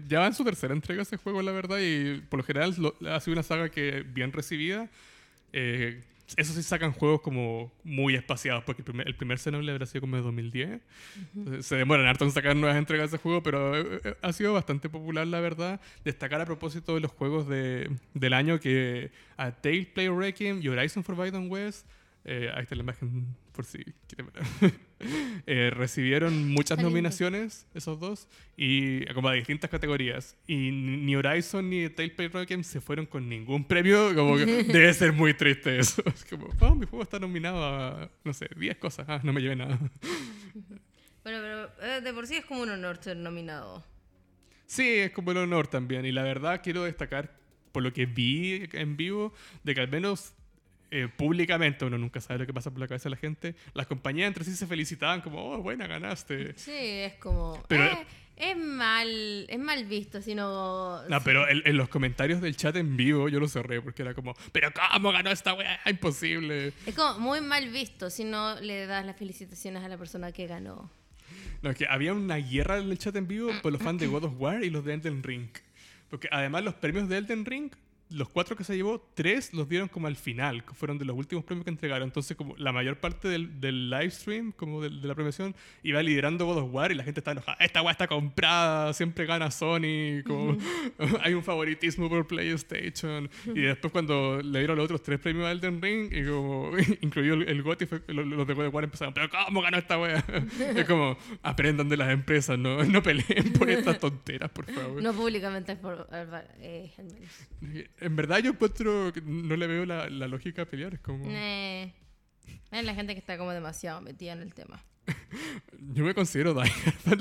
ya 0.07 0.19
va 0.19 0.27
en 0.27 0.33
su 0.33 0.45
tercera 0.45 0.73
entrega 0.73 1.01
ese 1.01 1.17
juego, 1.17 1.41
la 1.41 1.51
verdad, 1.51 1.79
y 1.81 2.21
por 2.21 2.39
lo 2.39 2.43
general 2.43 2.73
ha 3.09 3.19
sido 3.19 3.33
una 3.33 3.43
saga 3.43 3.69
que 3.69 4.03
bien 4.03 4.31
recibida. 4.31 4.89
Eh, 5.51 6.01
eso 6.37 6.53
sí 6.53 6.63
sacan 6.63 6.91
juegos 6.91 7.21
como 7.21 7.71
muy 7.83 8.15
espaciados, 8.15 8.63
porque 8.63 8.81
el 8.81 8.85
primer, 8.85 9.07
el 9.07 9.15
primer 9.15 9.39
Xenoblade 9.39 9.73
habrá 9.73 9.85
sido 9.85 10.01
como 10.01 10.15
de 10.15 10.21
2010. 10.21 10.81
Se 11.61 11.75
demoran 11.75 12.05
harto 12.05 12.25
en 12.25 12.31
sacar 12.31 12.55
nuevas 12.55 12.77
entregas 12.77 13.11
de 13.11 13.17
ese 13.17 13.23
juego, 13.23 13.43
pero 13.43 13.77
eh, 13.77 14.01
eh, 14.03 14.15
ha 14.21 14.33
sido 14.33 14.53
bastante 14.53 14.89
popular, 14.89 15.27
la 15.27 15.39
verdad. 15.39 15.81
Destacar 16.03 16.41
a 16.41 16.45
propósito 16.45 16.95
de 16.95 17.01
los 17.01 17.11
juegos 17.11 17.47
de, 17.47 17.89
del 18.13 18.33
año 18.33 18.59
que 18.59 19.11
a 19.37 19.51
Tale 19.51 19.89
Play 19.93 20.09
Requiem 20.09 20.61
y 20.61 20.67
Horizon 20.67 21.03
Forbidden 21.03 21.49
West, 21.49 21.87
eh, 22.23 22.51
ahí 22.53 22.63
está 22.63 22.75
la 22.75 22.83
imagen 22.83 23.35
por 23.51 23.65
si 23.65 23.83
quieren 24.07 24.31
ver. 24.33 24.71
Eh, 25.47 25.71
recibieron 25.71 26.49
muchas 26.49 26.77
nominaciones, 26.77 27.65
esos 27.73 27.99
dos, 27.99 28.27
y 28.55 29.03
como 29.15 29.31
de 29.31 29.37
distintas 29.37 29.71
categorías. 29.71 30.37
Y 30.45 30.69
ni 30.69 31.15
Horizon 31.15 31.67
ni 31.71 31.89
Tale 31.89 32.13
Requiem 32.31 32.63
se 32.63 32.81
fueron 32.81 33.07
con 33.07 33.27
ningún 33.27 33.65
premio. 33.65 34.13
Como 34.13 34.37
que 34.37 34.45
debe 34.63 34.93
ser 34.93 35.11
muy 35.11 35.33
triste 35.33 35.79
eso. 35.79 36.03
Es 36.13 36.23
como, 36.25 36.49
oh, 36.59 36.75
mi 36.75 36.85
juego 36.85 37.01
está 37.01 37.17
nominado 37.17 37.65
a, 37.65 38.11
no 38.23 38.31
sé, 38.31 38.47
10 38.55 38.77
cosas. 38.77 39.07
Ah, 39.09 39.19
no 39.23 39.33
me 39.33 39.41
lleve 39.41 39.55
nada. 39.55 39.79
Bueno, 41.23 41.39
pero 41.41 41.71
eh, 41.81 42.01
de 42.01 42.13
por 42.13 42.27
sí 42.27 42.35
es 42.35 42.45
como 42.45 42.61
un 42.61 42.69
honor 42.69 42.99
ser 43.01 43.17
nominado. 43.17 43.83
Sí, 44.67 44.87
es 44.87 45.11
como 45.11 45.31
un 45.31 45.37
honor 45.37 45.65
también. 45.65 46.05
Y 46.05 46.11
la 46.11 46.21
verdad 46.21 46.61
quiero 46.63 46.83
destacar, 46.83 47.35
por 47.71 47.81
lo 47.81 47.91
que 47.91 48.05
vi 48.05 48.69
en 48.73 48.97
vivo, 48.97 49.33
de 49.63 49.73
que 49.73 49.81
al 49.81 49.89
menos 49.89 50.35
eh, 50.91 51.07
públicamente, 51.07 51.85
uno 51.85 51.97
nunca 51.97 52.19
sabe 52.19 52.39
lo 52.39 52.45
que 52.45 52.53
pasa 52.53 52.69
por 52.69 52.79
la 52.79 52.87
cabeza 52.87 53.05
de 53.05 53.11
la 53.11 53.17
gente, 53.17 53.55
las 53.73 53.87
compañías 53.87 54.27
entre 54.27 54.43
sí 54.43 54.53
se 54.55 54.67
felicitaban 54.67 55.21
como, 55.21 55.41
oh, 55.41 55.61
buena, 55.61 55.87
ganaste. 55.87 56.53
Sí, 56.57 56.71
es 56.75 57.13
como... 57.13 57.63
Pero, 57.69 57.85
eh, 57.85 58.05
es 58.35 58.57
mal, 58.57 59.45
es 59.47 59.59
mal 59.59 59.85
visto, 59.85 60.21
sino... 60.21 61.01
No, 61.07 61.21
pero 61.23 61.47
en, 61.47 61.77
los 61.77 61.87
comentarios 61.87 62.41
del 62.41 62.57
chat 62.57 62.75
en 62.75 62.97
vivo 62.97 63.29
yo 63.29 63.39
lo 63.39 63.47
cerré 63.47 63.81
porque 63.81 64.01
era 64.01 64.13
como, 64.13 64.35
pero 64.51 64.69
¿cómo 64.73 65.11
ganó 65.11 65.31
esta 65.31 65.53
weá? 65.53 65.79
Imposible. 65.85 66.73
Es 66.85 66.95
como 66.95 67.19
muy 67.19 67.39
mal 67.39 67.69
visto 67.69 68.09
si 68.09 68.23
no 68.23 68.59
le 68.59 68.85
das 68.85 69.05
las 69.05 69.15
felicitaciones 69.15 69.83
a 69.83 69.87
la 69.87 69.97
persona 69.97 70.31
que 70.31 70.47
ganó. 70.47 70.89
No, 71.61 71.69
es 71.69 71.77
que 71.77 71.85
había 71.87 72.13
una 72.13 72.35
guerra 72.37 72.79
en 72.79 72.89
el 72.89 72.97
chat 72.97 73.15
en 73.15 73.27
vivo 73.27 73.51
por 73.61 73.71
los 73.71 73.81
fans 73.81 74.01
de 74.01 74.07
God 74.07 74.25
of 74.25 74.33
War 74.37 74.63
y 74.63 74.69
los 74.69 74.83
de 74.83 74.95
Elden 74.95 75.23
Ring. 75.23 75.49
Porque 76.09 76.27
además 76.31 76.63
los 76.63 76.73
premios 76.73 77.07
de 77.07 77.17
Elden 77.17 77.45
Ring 77.45 77.71
los 78.11 78.29
cuatro 78.29 78.55
que 78.55 78.63
se 78.63 78.75
llevó, 78.75 79.01
tres 79.13 79.53
los 79.53 79.67
dieron 79.67 79.87
como 79.87 80.07
al 80.07 80.15
final, 80.15 80.63
que 80.63 80.73
fueron 80.73 80.97
de 80.97 81.05
los 81.05 81.15
últimos 81.15 81.43
premios 81.45 81.63
que 81.63 81.71
entregaron. 81.71 82.07
Entonces, 82.07 82.35
como 82.35 82.55
la 82.57 82.71
mayor 82.71 82.97
parte 82.97 83.27
del, 83.27 83.59
del 83.59 83.89
live 83.89 84.11
stream, 84.11 84.51
como 84.51 84.81
de, 84.81 84.89
la 84.89 85.15
premiación, 85.15 85.55
iba 85.83 86.01
liderando 86.03 86.45
God 86.45 86.57
of 86.57 86.73
War 86.73 86.91
y 86.91 86.95
la 86.95 87.03
gente 87.03 87.19
está 87.19 87.31
enojada. 87.31 87.57
Esta 87.59 87.81
weá 87.81 87.91
está 87.91 88.07
comprada, 88.07 88.93
siempre 88.93 89.25
gana 89.25 89.49
Sony, 89.51 90.23
como 90.25 90.57
hay 91.21 91.33
un 91.33 91.43
favoritismo 91.43 92.09
por 92.09 92.27
PlayStation. 92.27 93.29
Y 93.47 93.61
después 93.61 93.91
cuando 93.91 94.41
le 94.41 94.59
dieron 94.59 94.77
los 94.77 94.85
otros 94.85 95.01
tres 95.03 95.19
premios 95.19 95.45
a 95.47 95.51
Elden 95.51 95.81
Ring, 95.81 96.11
y 96.11 96.25
como 96.25 96.71
incluyó 97.01 97.33
el, 97.35 97.47
el 97.47 97.63
GOTY, 97.63 97.87
los, 98.07 98.47
de 98.47 98.53
God 98.53 98.67
of 98.67 98.73
War 98.73 98.83
empezaron, 98.83 99.13
pero 99.13 99.29
¿cómo 99.29 99.61
ganó 99.61 99.77
esta 99.77 99.97
weá? 99.97 100.23
es 100.75 100.85
como, 100.85 101.17
aprendan 101.43 101.89
de 101.89 101.97
las 101.97 102.09
empresas, 102.09 102.57
no, 102.57 102.83
no 102.83 103.01
peleen 103.01 103.53
por 103.57 103.69
estas 103.69 103.99
tonteras, 103.99 104.49
por 104.49 104.65
favor. 104.71 105.01
No 105.01 105.13
públicamente, 105.13 105.75
por, 105.75 106.07
eh, 106.59 106.91
en 108.01 108.15
verdad 108.15 108.39
yo 108.39 108.51
encuentro 108.51 109.13
que 109.13 109.21
no 109.21 109.55
le 109.55 109.67
veo 109.67 109.85
la, 109.85 110.09
la 110.09 110.27
lógica 110.27 110.63
a 110.63 110.65
pelear. 110.65 110.95
Es 110.95 110.99
como... 110.99 111.25
Es 111.29 112.85
la 112.85 112.95
gente 112.95 113.13
que 113.13 113.19
está 113.19 113.37
como 113.37 113.51
demasiado 113.51 114.01
metida 114.01 114.33
en 114.33 114.41
el 114.41 114.53
tema. 114.53 114.83
yo 115.93 116.03
me 116.03 116.13
considero 116.13 116.53
de 116.53 116.69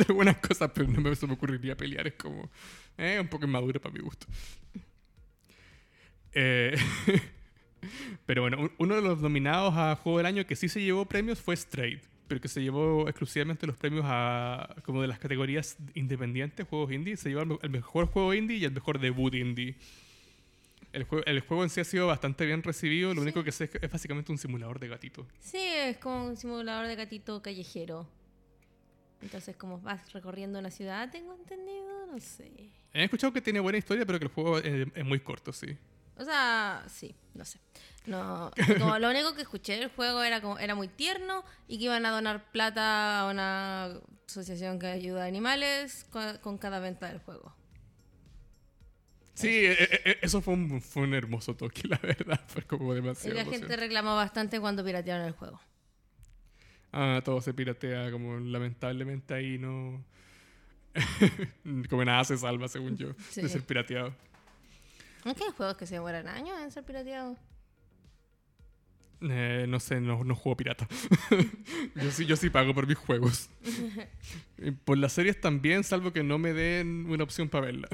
buenas 0.15 0.39
cosas, 0.39 0.71
pero 0.75 0.89
no 0.89 1.01
me, 1.01 1.15
se 1.15 1.27
me 1.27 1.35
ocurriría 1.35 1.77
pelear. 1.77 2.07
Es 2.07 2.15
como... 2.15 2.51
Eh, 2.97 3.19
un 3.21 3.29
poco 3.29 3.45
inmaduro 3.45 3.81
para 3.81 3.93
mi 3.93 4.01
gusto. 4.01 4.27
Eh, 6.33 6.77
pero 8.27 8.43
bueno, 8.43 8.71
uno 8.79 8.95
de 8.95 9.03
los 9.03 9.21
nominados 9.21 9.75
a 9.77 9.97
Juego 9.97 10.19
del 10.19 10.27
Año 10.27 10.47
que 10.47 10.57
sí 10.57 10.69
se 10.69 10.81
llevó 10.81 11.07
premios 11.07 11.41
fue 11.41 11.55
Straight, 11.55 12.03
pero 12.29 12.41
que 12.41 12.49
se 12.49 12.63
llevó 12.63 13.09
exclusivamente 13.09 13.67
los 13.67 13.77
premios 13.77 14.05
a 14.07 14.77
como 14.85 15.03
de 15.03 15.09
las 15.09 15.19
categorías 15.19 15.77
independientes, 15.95 16.67
juegos 16.67 16.93
indie. 16.93 17.17
Se 17.17 17.31
llevó 17.31 17.59
el 17.61 17.71
mejor 17.71 18.07
juego 18.07 18.33
indie 18.35 18.59
y 18.59 18.65
el 18.65 18.73
mejor 18.73 18.99
debut 18.99 19.35
indie. 19.35 19.77
El, 20.93 21.07
el, 21.27 21.41
juego 21.41 21.63
en 21.63 21.71
sí 21.71 21.81
ha 21.81 21.85
sido 21.85 22.07
bastante 22.09 22.45
bien 22.47 22.63
recibido. 22.63 23.15
Lo 23.15 23.23
único 23.23 23.45
que 23.45 23.53
sé 23.53 23.65
es, 23.65 23.71
que 23.71 23.79
es 23.81 23.91
básicamente 23.91 24.33
un 24.33 24.39
simulador 24.39 24.81
de 24.81 24.89
gatito. 24.89 25.27
Sí, 25.39 25.59
es 25.59 25.99
como 25.99 26.27
un 26.27 26.37
simulador 26.37 26.87
de 26.89 26.97
gatito 26.97 27.41
callejero. 27.43 28.09
Entonces, 29.23 29.57
como 29.57 29.79
vas 29.81 30.13
recorriendo 30.13 30.59
una 30.59 30.71
ciudad, 30.71 31.11
tengo 31.11 31.35
entendido, 31.35 32.07
no 32.07 32.19
sé. 32.19 32.71
He 32.93 33.05
escuchado 33.05 33.33
que 33.33 33.41
tiene 33.41 33.61
buena 33.61 33.79
historia, 33.79 34.07
pero 34.07 34.19
que 34.19 34.25
el 34.25 34.31
juego 34.31 34.59
es, 34.59 35.05
muy 35.05 35.21
corto, 35.21 35.53
sí. 35.53 35.77
O 36.17 36.25
sea, 36.25 36.85
sí, 36.89 37.15
no 37.35 37.45
sé. 37.45 37.61
No, 38.07 38.51
como 38.79 38.99
lo 38.99 39.11
único 39.11 39.35
que 39.35 39.43
escuché 39.43 39.79
del 39.79 39.91
juego 39.91 40.23
era 40.23 40.41
como 40.41 40.59
era 40.59 40.75
muy 40.75 40.89
tierno 40.89 41.45
y 41.69 41.79
que 41.79 41.85
iban 41.85 42.05
a 42.07 42.11
donar 42.11 42.51
plata 42.51 43.21
a 43.21 43.31
una 43.31 44.01
asociación 44.27 44.79
que 44.79 44.87
ayuda 44.87 45.25
a 45.25 45.27
animales 45.27 46.07
con 46.43 46.59
cada 46.59 46.81
venta 46.81 47.09
del 47.09 47.19
juego. 47.19 47.55
Sí, 49.35 49.49
e, 49.49 49.73
e, 49.73 50.01
e, 50.05 50.19
eso 50.23 50.41
fue 50.41 50.55
un, 50.55 50.81
fue 50.81 51.03
un 51.05 51.15
hermoso 51.15 51.55
toque, 51.55 51.83
la 51.89 51.99
verdad. 51.99 52.41
Fue 52.47 52.63
como 52.63 52.95
demasiado. 52.95 53.39
Y 53.39 53.45
la 53.45 53.51
gente 53.51 53.77
reclamó 53.77 54.17
bastante 54.17 54.61
cuando 54.61 54.85
piratearon 54.85 55.27
el 55.27 55.33
juego. 55.33 55.61
Ah, 56.93 57.21
todo 57.25 57.41
se 57.41 57.55
piratea, 57.55 58.11
como 58.11 58.39
lamentablemente 58.39 59.35
ahí 59.35 59.59
no. 59.59 60.05
como 61.89 62.05
nada 62.05 62.25
se 62.25 62.37
salva, 62.37 62.67
según 62.67 62.97
yo, 62.97 63.13
de 63.37 63.49
ser 63.49 63.63
pirateado. 63.63 64.13
¿Qué 65.23 65.45
hay 65.45 65.53
juegos 65.57 65.77
que 65.77 65.87
se 65.87 65.95
demoran 65.95 66.27
años 66.29 66.59
en 66.61 66.73
ser 66.73 66.85
pirateados? 66.85 67.39
Eh, 69.23 69.67
no 69.69 69.79
sé, 69.79 70.01
no, 70.01 70.25
no 70.25 70.35
juego 70.35 70.57
pirata. 70.57 70.89
yo, 71.95 72.11
sí, 72.11 72.25
yo 72.25 72.37
sí 72.37 72.49
pago 72.49 72.75
por 72.75 72.87
mis 72.87 72.97
juegos. 72.97 73.51
por 74.85 74.97
las 74.97 75.13
series 75.13 75.39
también, 75.39 75.85
salvo 75.85 76.11
que 76.13 76.23
no 76.23 76.39
me 76.39 76.55
den 76.55 77.05
una 77.07 77.23
opción 77.23 77.51
para 77.51 77.67
verla 77.67 77.89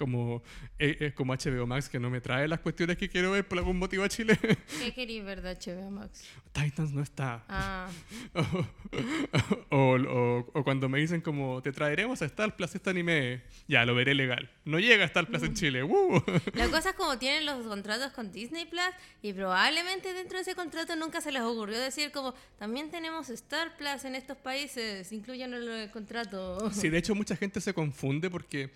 como, 0.00 0.42
eh, 0.78 0.96
eh, 0.98 1.12
como 1.14 1.34
HBO 1.34 1.66
Max 1.66 1.90
que 1.90 2.00
no 2.00 2.08
me 2.08 2.22
trae 2.22 2.48
las 2.48 2.60
cuestiones 2.60 2.96
que 2.96 3.10
quiero 3.10 3.32
ver 3.32 3.46
por 3.46 3.58
algún 3.58 3.78
motivo 3.78 4.02
a 4.02 4.08
Chile. 4.08 4.38
¿Qué 4.80 4.94
queréis 4.94 5.22
ver 5.22 5.42
de 5.42 5.54
HBO 5.54 5.90
Max? 5.90 6.24
Titans 6.52 6.92
no 6.92 7.02
está. 7.02 7.44
Ah. 7.46 7.90
o, 9.70 10.46
o, 10.54 10.64
cuando 10.64 10.88
me 10.88 10.98
dicen 10.98 11.20
como, 11.20 11.60
te 11.60 11.70
traeremos 11.70 12.22
a 12.22 12.24
Star 12.24 12.56
Plus 12.56 12.74
este 12.74 12.88
anime, 12.88 13.42
ya, 13.68 13.84
lo 13.84 13.94
veré 13.94 14.14
legal. 14.14 14.50
No 14.64 14.78
llega 14.78 15.02
a 15.02 15.06
Star 15.06 15.26
Plus 15.26 15.42
en 15.42 15.52
Chile. 15.52 15.84
¡Uh! 15.84 16.22
La 16.54 16.68
cosa 16.68 16.90
es 16.90 16.96
como 16.96 17.18
tienen 17.18 17.44
los 17.44 17.66
contratos 17.66 18.10
con 18.12 18.32
Disney 18.32 18.64
Plus 18.64 18.80
y 19.20 19.34
probablemente 19.34 20.14
dentro 20.14 20.38
de 20.38 20.42
ese 20.42 20.54
contrato 20.54 20.96
nunca 20.96 21.20
se 21.20 21.30
les 21.30 21.42
ocurrió 21.42 21.78
decir 21.78 22.10
como, 22.10 22.32
también 22.58 22.90
tenemos 22.90 23.28
Star 23.28 23.76
Plus 23.76 24.06
en 24.06 24.14
estos 24.14 24.38
países, 24.38 25.12
incluyan 25.12 25.52
el 25.52 25.90
contrato. 25.90 26.70
Sí, 26.72 26.88
de 26.88 26.96
hecho 26.96 27.14
mucha 27.14 27.36
gente 27.36 27.60
se 27.60 27.74
confunde 27.74 28.30
porque 28.30 28.70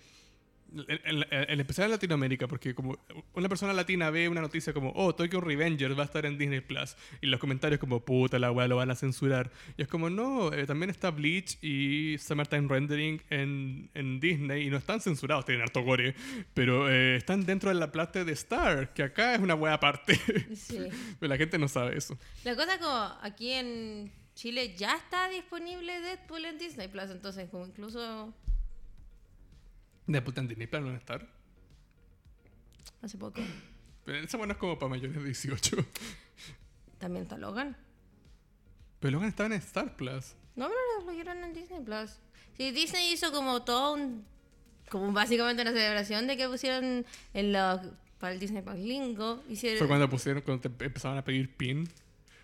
en, 0.87 1.59
especial 1.59 1.85
en 1.85 1.91
Latinoamérica, 1.91 2.47
porque 2.47 2.75
como 2.75 2.97
una 3.33 3.49
persona 3.49 3.73
latina 3.73 4.09
ve 4.09 4.29
una 4.29 4.41
noticia 4.41 4.73
como, 4.73 4.91
oh, 4.95 5.15
Tokyo 5.15 5.41
Revengers 5.41 5.97
va 5.97 6.03
a 6.03 6.05
estar 6.05 6.25
en 6.25 6.37
Disney 6.37 6.61
Plus, 6.61 6.95
y 7.21 7.27
los 7.27 7.39
comentarios 7.39 7.79
como, 7.79 8.01
puta, 8.03 8.39
la 8.39 8.51
weá 8.51 8.67
lo 8.67 8.77
van 8.77 8.91
a 8.91 8.95
censurar. 8.95 9.51
Y 9.77 9.83
es 9.83 9.87
como, 9.87 10.09
no, 10.09 10.53
eh, 10.53 10.65
también 10.65 10.89
está 10.89 11.11
Bleach 11.11 11.57
y 11.63 12.17
Summertime 12.17 12.67
Rendering 12.67 13.21
en, 13.29 13.89
en, 13.93 14.19
Disney, 14.19 14.67
y 14.67 14.69
no 14.69 14.77
están 14.77 15.01
censurados, 15.01 15.45
tienen 15.45 15.63
harto 15.63 15.81
gore, 15.83 16.15
pero 16.53 16.89
eh, 16.89 17.15
están 17.15 17.45
dentro 17.45 17.69
de 17.69 17.75
la 17.75 17.91
plata 17.91 18.23
de 18.23 18.33
Star, 18.33 18.93
que 18.93 19.03
acá 19.03 19.35
es 19.35 19.41
una 19.41 19.55
weá 19.55 19.73
aparte. 19.73 20.19
Sí. 20.55 20.79
pero 21.19 21.29
la 21.29 21.37
gente 21.37 21.57
no 21.57 21.67
sabe 21.67 21.97
eso. 21.97 22.17
La 22.43 22.55
cosa 22.55 22.79
como, 22.79 23.19
aquí 23.21 23.51
en 23.51 24.11
Chile 24.35 24.75
ya 24.75 24.95
está 24.95 25.29
disponible 25.29 25.99
Deadpool 26.01 26.45
en 26.45 26.57
Disney 26.57 26.87
Plus, 26.87 27.09
entonces 27.09 27.49
como 27.49 27.65
incluso 27.65 28.33
¿De 30.07 30.21
puta 30.21 30.41
en 30.41 30.47
Disney 30.47 30.67
Plus 30.67 30.93
estar? 30.95 31.27
Hace 33.01 33.17
poco. 33.17 33.41
Pero 34.05 34.19
esa 34.19 34.37
bueno 34.37 34.53
es 34.53 34.59
como 34.59 34.77
para 34.77 34.89
mayores 34.89 35.15
de 35.15 35.23
18. 35.23 35.77
También 36.99 37.23
está 37.23 37.37
Logan. 37.37 37.75
Pero 38.99 39.11
Logan 39.11 39.29
estaba 39.29 39.47
en 39.47 39.53
Star 39.53 39.95
Plus. 39.95 40.35
No, 40.55 40.67
pero 40.67 40.79
lo 40.99 41.05
pusieron 41.05 41.43
en 41.43 41.53
Disney 41.53 41.81
Plus. 41.81 42.11
Sí, 42.57 42.71
Disney 42.71 43.11
hizo 43.11 43.31
como 43.31 43.63
todo 43.63 43.93
un. 43.93 44.25
Como 44.89 45.11
básicamente 45.11 45.63
una 45.63 45.71
celebración 45.71 46.27
de 46.27 46.37
que 46.37 46.47
pusieron 46.47 47.05
en 47.33 47.51
la, 47.51 47.81
para 48.19 48.33
el 48.33 48.39
Disney 48.39 48.61
Plus 48.61 48.77
Lingo. 48.77 49.43
Hicieron, 49.49 49.79
¿Fue 49.79 49.87
cuando 49.87 50.09
pusieron, 50.09 50.41
cuando 50.43 50.69
te 50.69 50.85
empezaban 50.85 51.17
a 51.17 51.23
pedir 51.23 51.55
pin? 51.55 51.89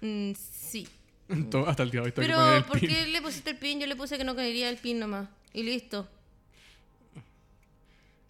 Mm, 0.02 0.32
sí. 0.34 0.88
Hasta 1.68 1.84
el 1.84 1.92
día 1.92 2.02
de 2.02 2.08
hoy 2.08 2.12
Pero, 2.16 2.58
el 2.58 2.64
¿por 2.66 2.80
pin. 2.80 2.90
qué 2.90 3.06
le 3.08 3.22
pusiste 3.22 3.52
el 3.52 3.58
pin? 3.58 3.80
Yo 3.80 3.86
le 3.88 3.96
puse 3.96 4.18
que 4.18 4.24
no 4.24 4.36
quería 4.36 4.70
el 4.70 4.78
pin 4.78 5.00
nomás. 5.00 5.30
Y 5.54 5.64
listo. 5.64 6.10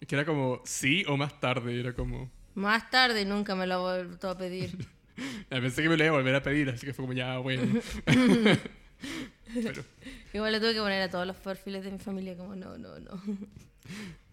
Que 0.06 0.14
era 0.14 0.24
como 0.24 0.60
sí 0.64 1.04
o 1.08 1.16
más 1.16 1.38
tarde. 1.40 1.78
Era 1.78 1.92
como. 1.92 2.30
Más 2.54 2.90
tarde 2.90 3.24
nunca 3.24 3.54
me 3.54 3.66
lo 3.66 3.74
he 3.96 4.02
vuelto 4.04 4.28
a 4.30 4.36
pedir. 4.38 4.76
Pensé 5.48 5.82
que 5.82 5.88
me 5.88 5.96
lo 5.96 6.04
iba 6.04 6.14
a 6.14 6.16
volver 6.18 6.34
a 6.34 6.42
pedir, 6.42 6.68
así 6.70 6.86
que 6.86 6.92
fue 6.94 7.04
como 7.04 7.12
ya, 7.12 7.38
bueno. 7.38 7.80
Pero 8.04 9.82
Igual 10.32 10.52
le 10.52 10.60
tuve 10.60 10.74
que 10.74 10.80
poner 10.80 11.02
a 11.02 11.10
todos 11.10 11.26
los 11.26 11.36
perfiles 11.36 11.84
de 11.84 11.90
mi 11.90 11.98
familia 11.98 12.36
como 12.36 12.56
no, 12.56 12.78
no, 12.78 12.98
no. 12.98 13.22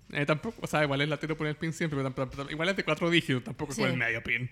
eh, 0.13 0.25
tampoco, 0.25 0.57
o 0.61 0.67
sea, 0.67 0.83
igual 0.83 1.01
es 1.01 1.09
latero 1.09 1.35
poner 1.35 1.51
el 1.51 1.57
pin 1.57 1.73
siempre, 1.73 1.97
pero 2.01 2.13
tampoco- 2.13 2.49
igual 2.51 2.69
es 2.69 2.77
de 2.77 2.83
cuatro 2.85 3.09
dígitos, 3.09 3.43
tampoco 3.43 3.71
es 3.71 3.75
Sí. 3.75 3.81
con 3.81 3.91
el 3.91 3.97
medio 3.97 4.23
pin. 4.23 4.49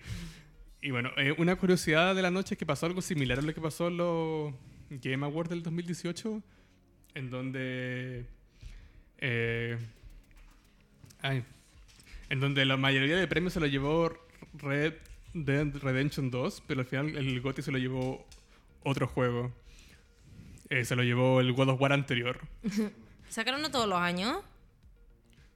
Y 0.82 0.90
bueno, 0.90 1.10
eh, 1.16 1.34
una 1.38 1.56
curiosidad 1.56 2.14
de 2.14 2.22
la 2.22 2.30
noche 2.30 2.54
es 2.54 2.58
que 2.58 2.66
pasó 2.66 2.86
algo 2.86 3.00
similar 3.02 3.38
a 3.38 3.42
lo 3.42 3.52
que 3.54 3.60
pasó 3.60 3.88
en 3.88 3.96
los 3.96 4.54
Game 4.90 5.24
Awards 5.26 5.50
del 5.50 5.62
2018, 5.62 6.42
en 7.14 7.30
donde. 7.30 8.26
eh, 9.18 9.78
ay, 11.22 11.44
en 12.30 12.40
donde 12.40 12.64
la 12.64 12.76
mayoría 12.76 13.16
de 13.16 13.26
premios 13.26 13.52
se 13.54 13.60
lo 13.60 13.66
llevó 13.66 14.12
Red 14.54 14.94
Dead 15.34 15.66
Redemption 15.76 16.30
2, 16.30 16.62
pero 16.66 16.80
al 16.80 16.86
final 16.86 17.16
el 17.16 17.40
GOTY 17.40 17.62
se 17.62 17.72
lo 17.72 17.78
llevó 17.78 18.26
otro 18.82 19.06
juego. 19.06 19.52
Eh, 20.70 20.84
se 20.84 20.94
lo 20.96 21.02
llevó 21.02 21.40
el 21.40 21.52
God 21.52 21.70
of 21.70 21.80
War 21.80 21.92
anterior. 21.92 22.38
¿Sacaron 23.28 23.60
uno 23.60 23.70
todos 23.70 23.88
los 23.88 23.98
años? 23.98 24.38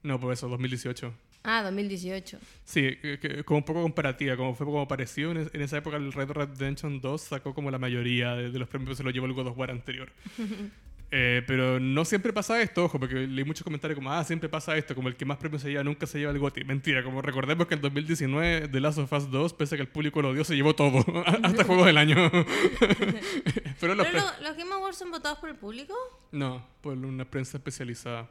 No, 0.03 0.18
por 0.18 0.33
eso, 0.33 0.48
2018. 0.48 1.12
Ah, 1.44 1.62
2018. 1.62 2.38
Sí, 2.64 2.96
que- 3.03 3.18
que- 3.18 3.44
como 3.44 3.59
un 3.59 3.64
poco 3.64 3.83
comparativa, 3.83 4.37
como 4.37 4.55
fue 4.55 4.64
como 4.66 4.87
parecido. 4.87 5.33
En 5.33 5.61
esa 5.61 5.79
época 5.79 5.96
el 5.96 6.12
Red 6.12 6.29
Dead 6.29 6.37
Redemption 6.37 7.01
2 7.01 7.20
sacó 7.20 7.53
como 7.55 7.70
la 7.70 7.79
mayoría 7.79 8.35
de, 8.35 8.51
de 8.51 8.59
los 8.59 8.68
premios, 8.68 8.96
se 8.96 9.03
lo 9.03 9.11
llevó 9.11 9.27
el 9.27 9.33
God 9.33 9.48
of 9.48 9.59
War 9.59 9.70
anterior. 9.70 10.11
Eh, 11.14 11.42
pero 11.46 11.79
no 11.79 12.07
siempre 12.07 12.33
pasa 12.33 12.62
esto, 12.62 12.87
ojo, 12.87 12.98
porque 12.98 13.14
leí 13.27 13.44
muchos 13.44 13.62
comentarios 13.64 13.96
como, 13.98 14.11
ah, 14.11 14.25
siempre 14.25 14.48
pasa 14.48 14.75
esto, 14.79 14.94
como 14.94 15.09
el 15.09 15.14
que 15.16 15.27
más 15.27 15.37
premios 15.37 15.61
se 15.61 15.68
lleva 15.68 15.85
nunca 15.85 16.07
se 16.07 16.18
lleva 16.18 16.33
el 16.33 16.38
GOTY. 16.38 16.64
Mentira, 16.64 17.05
como 17.05 17.20
recordemos 17.20 17.66
que 17.66 17.75
en 17.75 17.83
2019 17.83 18.68
The 18.68 18.81
Last 18.81 18.96
of 18.96 19.12
Us 19.12 19.31
2, 19.31 19.53
pese 19.53 19.75
a 19.75 19.77
que 19.77 19.83
el 19.83 19.88
público 19.88 20.22
lo 20.22 20.31
odió, 20.31 20.42
se 20.42 20.57
llevó 20.57 20.75
todo, 20.75 21.05
hasta 21.42 21.64
Juegos 21.64 21.85
del 21.85 21.98
Año. 21.98 22.16
pero 23.81 23.94
los 23.94 24.07
¿Pero 24.07 24.20
lo- 24.20 24.48
los 24.48 24.57
Game 24.57 24.72
Awards 24.72 24.96
son 24.96 25.11
votados 25.11 25.38
por 25.38 25.51
el 25.51 25.57
público? 25.57 25.94
No, 26.33 26.66
por 26.81 26.96
una 26.96 27.27
prensa 27.27 27.59
especializada. 27.59 28.31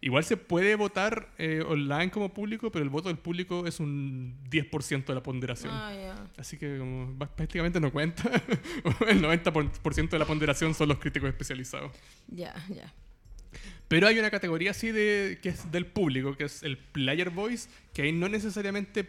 Igual 0.00 0.24
se 0.24 0.36
puede 0.36 0.76
votar 0.76 1.28
eh, 1.38 1.62
online 1.66 2.10
como 2.10 2.32
público, 2.32 2.70
pero 2.70 2.84
el 2.84 2.88
voto 2.88 3.08
del 3.08 3.18
público 3.18 3.66
es 3.66 3.80
un 3.80 4.36
10% 4.48 5.04
de 5.04 5.14
la 5.14 5.22
ponderación. 5.22 5.72
Ah, 5.74 5.92
ya. 5.92 6.26
Así 6.36 6.56
que 6.56 6.78
como 6.78 7.18
prácticamente 7.18 7.80
no 7.80 7.90
cuenta. 7.90 8.22
el 9.08 9.22
90% 9.22 10.08
de 10.08 10.18
la 10.18 10.24
ponderación 10.24 10.74
son 10.74 10.88
los 10.88 10.98
críticos 10.98 11.28
especializados. 11.28 11.90
Ya, 12.28 12.54
ya. 12.68 12.92
Pero 13.88 14.06
hay 14.06 14.18
una 14.18 14.30
categoría 14.30 14.70
así 14.70 14.92
de 14.92 15.38
que 15.42 15.48
es 15.48 15.72
del 15.72 15.86
público, 15.86 16.36
que 16.36 16.44
es 16.44 16.62
el 16.62 16.76
Player 16.76 17.30
Voice, 17.30 17.68
que 17.92 18.02
ahí 18.02 18.12
no 18.12 18.28
necesariamente 18.28 19.08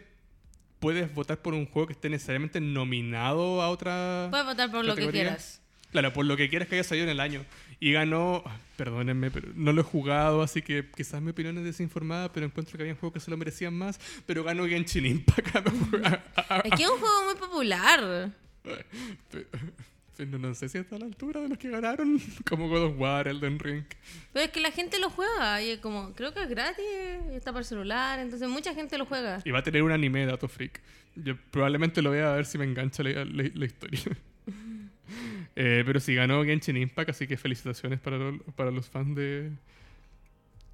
puedes 0.80 1.12
votar 1.14 1.40
por 1.42 1.54
un 1.54 1.66
juego 1.66 1.86
que 1.86 1.92
esté 1.92 2.08
necesariamente 2.08 2.60
nominado 2.60 3.62
a 3.62 3.68
otra... 3.68 4.28
Puedes 4.30 4.46
votar 4.46 4.70
por 4.70 4.84
lo 4.84 4.94
que 4.94 5.02
¿Categoría? 5.02 5.22
quieras. 5.22 5.60
Claro, 5.92 6.12
por 6.12 6.24
lo 6.24 6.36
que 6.36 6.48
quieras 6.48 6.68
que 6.68 6.76
haya 6.76 6.84
salido 6.84 7.04
en 7.04 7.10
el 7.10 7.20
año. 7.20 7.44
Y 7.82 7.92
ganó, 7.92 8.44
perdónenme, 8.76 9.30
pero 9.30 9.48
no 9.54 9.72
lo 9.72 9.80
he 9.80 9.84
jugado, 9.84 10.42
así 10.42 10.60
que 10.60 10.84
quizás 10.94 11.22
mi 11.22 11.30
opinión 11.30 11.56
es 11.58 11.64
desinformada, 11.64 12.30
pero 12.30 12.44
encuentro 12.44 12.76
que 12.76 12.82
había 12.82 12.94
juegos 12.94 13.14
que 13.14 13.20
se 13.20 13.30
lo 13.30 13.38
merecían 13.38 13.72
más. 13.74 13.98
Pero 14.26 14.44
ganó 14.44 14.66
Genshin 14.66 15.06
Impact. 15.06 15.48
Es 16.64 16.72
que 16.74 16.82
es 16.82 16.88
un 16.90 16.98
juego 16.98 17.24
muy 17.24 17.34
popular. 17.36 18.32
Pero 20.16 20.38
no 20.38 20.54
sé 20.54 20.68
si 20.68 20.76
está 20.76 20.96
a 20.96 20.98
la 20.98 21.06
altura 21.06 21.40
de 21.40 21.48
los 21.48 21.56
que 21.56 21.70
ganaron, 21.70 22.20
como 22.48 22.68
God 22.68 22.82
of 22.84 22.98
War, 22.98 23.26
Elden 23.26 23.58
Ring. 23.58 23.84
Pero 24.34 24.44
es 24.44 24.50
que 24.52 24.60
la 24.60 24.70
gente 24.70 24.98
lo 24.98 25.08
juega. 25.08 25.62
Y 25.62 25.70
es 25.70 25.78
como, 25.78 26.12
creo 26.14 26.34
que 26.34 26.42
es 26.42 26.48
gratis. 26.50 26.84
y 27.32 27.34
está 27.36 27.56
el 27.56 27.64
celular. 27.64 28.18
Entonces 28.18 28.46
mucha 28.48 28.74
gente 28.74 28.98
lo 28.98 29.06
juega. 29.06 29.40
Y 29.46 29.50
va 29.50 29.60
a 29.60 29.62
tener 29.62 29.82
un 29.82 29.92
anime, 29.92 30.26
Dato 30.26 30.46
Freak. 30.48 30.80
Yo 31.16 31.34
probablemente 31.50 32.02
lo 32.02 32.10
vea 32.10 32.32
a 32.32 32.36
ver 32.36 32.44
si 32.44 32.58
me 32.58 32.64
engancha 32.64 33.02
la, 33.02 33.24
la- 33.24 33.50
la 33.54 33.64
historia. 33.64 34.00
Eh, 35.56 35.82
pero 35.84 36.00
sí 36.00 36.14
ganó 36.14 36.44
Genshin 36.44 36.76
Impact, 36.76 37.10
así 37.10 37.26
que 37.26 37.36
felicitaciones 37.36 38.00
para, 38.00 38.16
lo- 38.18 38.38
para 38.56 38.70
los 38.70 38.88
fans 38.88 39.14
de, 39.16 39.50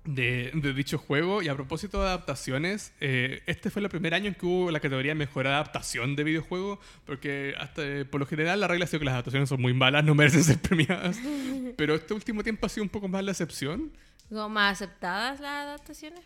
de, 0.05 0.51
de 0.55 0.73
dicho 0.75 0.99
juego. 0.99 1.43
Y 1.43 1.49
a 1.49 1.55
propósito 1.55 2.01
de 2.01 2.09
adaptaciones, 2.09 2.93
eh, 3.01 3.43
este 3.47 3.71
fue 3.71 3.83
el 3.83 3.89
primer 3.89 4.15
año 4.15 4.29
en 4.29 4.35
que 4.35 4.47
hubo 4.47 4.71
la 4.71 4.81
categoría 4.81 5.15
Mejor 5.15 5.47
Adaptación 5.47 6.15
de 6.15 6.25
Videojuego, 6.25 6.79
porque 7.05 7.55
hasta 7.59 7.83
eh, 7.85 8.05
por 8.05 8.21
lo 8.21 8.27
general 8.27 8.61
la 8.61 8.69
regla 8.69 8.85
ha 8.85 8.89
sido 8.89 9.01
que 9.01 9.07
las 9.07 9.15
adaptaciones 9.15 9.49
son 9.49 9.61
muy 9.61 9.73
malas, 9.75 10.05
no 10.05 10.15
merecen 10.15 10.45
ser 10.45 10.59
premiadas. 10.59 11.19
Pero 11.77 11.95
este 11.95 12.15
último 12.15 12.43
tiempo 12.43 12.67
ha 12.67 12.69
sido 12.69 12.85
un 12.85 12.91
poco 12.91 13.09
más 13.09 13.25
la 13.25 13.33
excepción. 13.33 13.91
Más 14.31 14.73
aceptadas 14.81 15.41
las 15.41 15.67
adaptaciones. 15.67 16.21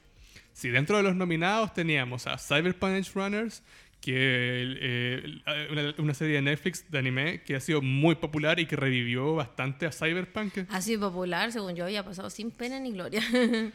Sí, 0.53 0.69
dentro 0.69 0.97
de 0.97 1.03
los 1.03 1.15
nominados 1.17 1.73
teníamos 1.73 2.27
a 2.27 2.37
Cyberpunk 2.37 2.93
Edge 2.93 3.11
Runners, 3.15 3.63
que 4.01 4.77
eh, 4.81 5.43
una, 5.71 5.95
una 5.99 6.15
serie 6.15 6.37
de 6.37 6.43
Netflix 6.43 6.91
de 6.91 6.99
anime 6.99 7.43
que 7.43 7.55
ha 7.57 7.61
sido 7.61 7.83
muy 7.83 8.15
popular 8.15 8.59
y 8.59 8.67
que 8.67 8.77
revivió 8.77 9.35
bastante 9.35 9.87
a 9.87 9.93
Cyberpunk. 9.93 10.59
Ha 10.69 10.81
sido 10.81 11.11
popular, 11.11 11.53
según 11.53 11.75
yo, 11.77 11.89
y 11.89 11.97
ha 11.97 12.05
pasado 12.05 12.31
sin 12.31 12.51
pena 12.51 12.81
ni 12.81 12.93
gloria. 12.93 13.23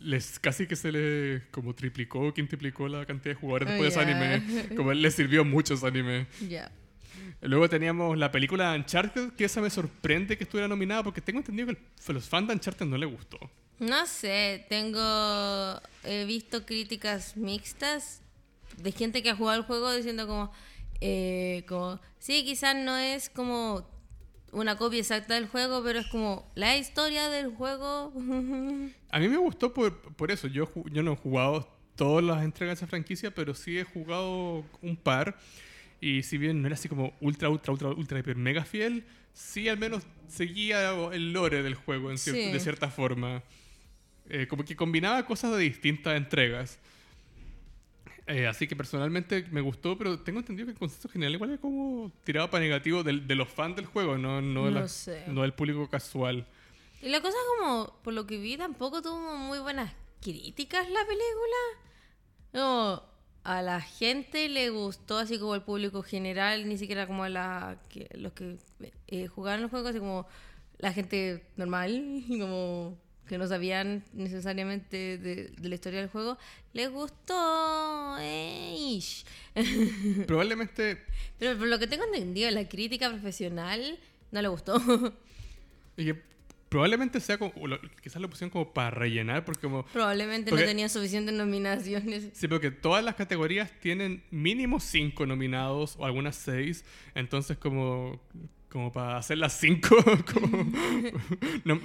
Les, 0.00 0.38
casi 0.38 0.66
que 0.66 0.76
se 0.76 0.90
le 0.92 1.42
como 1.50 1.74
triplicó 1.74 2.32
quintuplicó 2.32 2.88
la 2.88 3.04
cantidad 3.04 3.34
de 3.34 3.40
jugadores 3.40 3.68
después 3.68 3.94
Oh, 3.96 4.00
de 4.00 4.10
ese 4.10 4.10
anime. 4.10 4.74
Como 4.76 4.92
les 4.94 5.14
sirvió 5.14 5.44
mucho 5.44 5.74
ese 5.74 5.86
anime. 5.86 6.26
ya. 6.48 6.70
Luego 7.42 7.68
teníamos 7.68 8.16
la 8.18 8.30
película 8.32 8.74
Uncharted, 8.74 9.32
que 9.34 9.44
esa 9.44 9.60
me 9.60 9.68
sorprende 9.70 10.36
que 10.38 10.44
estuviera 10.44 10.68
nominada 10.68 11.02
porque 11.02 11.20
tengo 11.20 11.38
entendido 11.40 11.66
que 11.66 11.72
el- 11.72 11.78
a 12.08 12.12
los 12.12 12.28
fans 12.28 12.48
de 12.48 12.54
Uncharted 12.54 12.86
no 12.86 12.96
les 12.96 13.10
gustó. 13.10 13.38
No 13.78 14.06
sé, 14.06 14.64
tengo. 14.70 15.00
He 16.04 16.24
visto 16.26 16.64
críticas 16.66 17.36
mixtas 17.36 18.22
de 18.82 18.92
gente 18.92 19.22
que 19.22 19.30
ha 19.30 19.36
jugado 19.36 19.58
el 19.58 19.64
juego 19.64 19.92
diciendo 19.92 20.26
como. 20.26 20.52
eh, 21.00 21.64
como 21.68 22.00
sí, 22.18 22.44
quizás 22.44 22.76
no 22.76 22.96
es 22.96 23.30
como 23.30 23.88
una 24.52 24.76
copia 24.76 24.98
exacta 24.98 25.34
del 25.34 25.46
juego, 25.48 25.82
pero 25.84 26.00
es 26.00 26.06
como 26.08 26.46
la 26.54 26.76
historia 26.76 27.28
del 27.28 27.54
juego. 27.54 28.12
A 29.10 29.18
mí 29.18 29.28
me 29.28 29.36
gustó 29.38 29.72
por, 29.72 30.00
por 30.14 30.30
eso. 30.30 30.48
Yo, 30.48 30.68
yo 30.90 31.02
no 31.02 31.12
he 31.12 31.16
jugado 31.16 31.68
todas 31.96 32.24
las 32.24 32.42
entregas 32.44 32.78
de 32.78 32.84
esa 32.84 32.86
franquicia, 32.88 33.30
pero 33.34 33.54
sí 33.54 33.78
he 33.78 33.84
jugado 33.84 34.64
un 34.82 34.96
par. 34.96 35.36
Y 36.00 36.22
si 36.22 36.38
bien 36.38 36.60
no 36.62 36.66
era 36.66 36.74
así 36.74 36.88
como 36.88 37.12
ultra, 37.20 37.48
ultra, 37.50 37.72
ultra, 37.72 37.88
ultra, 37.90 38.18
hiper, 38.18 38.34
mega 38.36 38.64
fiel, 38.64 39.04
sí 39.34 39.68
al 39.68 39.78
menos 39.78 40.02
seguía 40.28 40.90
el 41.12 41.32
lore 41.32 41.62
del 41.62 41.74
juego 41.74 42.10
en 42.10 42.16
cier- 42.16 42.32
Sí. 42.46 42.52
de 42.52 42.60
cierta 42.60 42.88
forma. 42.88 43.42
Eh, 44.28 44.46
como 44.48 44.64
que 44.64 44.76
combinaba 44.76 45.26
cosas 45.26 45.52
de 45.52 45.58
distintas 45.58 46.16
entregas. 46.16 46.78
Eh, 48.32 48.46
así 48.46 48.66
que 48.68 48.76
personalmente 48.76 49.44
me 49.50 49.60
gustó, 49.60 49.98
pero 49.98 50.20
tengo 50.20 50.38
entendido 50.38 50.66
que 50.66 50.72
el 50.72 50.78
concepto 50.78 51.08
general 51.08 51.34
igual 51.34 51.50
es 51.50 51.60
como 51.60 52.12
tirado 52.24 52.48
para 52.48 52.62
negativo 52.62 53.02
del- 53.02 53.26
de, 53.26 53.34
los 53.34 53.48
fans 53.48 53.74
del 53.76 53.86
juego, 53.86 54.16
no, 54.18 54.40
no, 54.40 54.66
de 54.66 54.70
No 54.70 54.80
la- 54.80 54.88
sé. 54.88 55.24
no 55.28 55.42
del 55.42 55.52
público 55.52 55.88
casual. 55.88 56.46
y 57.02 57.08
la 57.08 57.20
cosa 57.20 57.36
es 57.36 57.44
como, 57.58 57.92
por 58.04 58.12
lo 58.14 58.26
que 58.26 58.38
vi, 58.38 58.56
tampoco 58.56 59.02
tuvo 59.02 59.36
muy 59.36 59.58
buenas 59.58 59.92
críticas 60.20 60.88
la 60.90 61.00
película. 61.06 61.56
No, 62.52 63.02
a 63.42 63.62
la 63.62 63.80
gente 63.80 64.48
le 64.48 64.70
gustó, 64.70 65.18
así 65.18 65.38
como 65.38 65.54
el 65.54 65.62
público 65.62 66.02
general, 66.02 66.68
ni 66.68 66.76
siquiera 66.78 67.06
como 67.06 67.24
a 67.24 67.28
la, 67.28 67.78
que, 67.88 68.08
los 68.14 68.32
que 68.32 68.58
eh, 69.08 69.26
jugaban 69.28 69.60
el 69.62 69.68
juego, 69.70 69.88
así 69.88 69.98
como 69.98 70.26
la 70.78 70.92
gente 70.92 71.46
normal, 71.56 72.22
como 72.28 72.98
que 73.30 73.38
no 73.38 73.46
sabían 73.46 74.02
necesariamente 74.12 75.16
de, 75.16 75.52
de 75.56 75.68
la 75.68 75.74
historia 75.76 76.00
del 76.00 76.08
juego, 76.10 76.36
les 76.72 76.90
gustó. 76.90 78.16
eh. 78.18 78.98
Probablemente 80.26 80.98
Pero 81.38 81.56
por 81.56 81.68
lo 81.68 81.78
que 81.78 81.86
tengo 81.86 82.04
entendido, 82.04 82.50
la 82.50 82.68
crítica 82.68 83.08
profesional 83.08 83.98
no 84.32 84.42
le 84.42 84.48
gustó. 84.48 84.76
Y 85.96 86.06
que 86.06 86.22
probablemente 86.68 87.20
sea 87.20 87.38
como, 87.38 87.52
quizás 88.02 88.20
lo 88.22 88.28
pusieron 88.30 88.50
como 88.50 88.72
para 88.72 88.90
rellenar, 88.90 89.44
porque 89.44 89.60
como, 89.62 89.84
Probablemente 89.86 90.50
Porque- 90.50 90.64
no 90.64 90.68
tenía 90.68 90.88
suficientes 90.88 91.34
nominaciones. 91.34 92.30
sí, 92.32 92.48
porque 92.48 92.70
todas 92.72 93.04
las 93.04 93.14
categorías 93.14 93.70
tienen 93.80 94.22
mínimo 94.30 94.80
cinco 94.80 95.24
nominados 95.26 95.96
o 95.98 96.04
algunas 96.04 96.36
seis, 96.36 96.84
entonces 97.14 97.58
como, 97.58 98.20
como 98.70 98.92
para 98.92 99.16
hacer 99.16 99.36
las 99.38 99.52
cinco, 99.58 99.96
como, 100.32 100.64
no, 101.64 101.80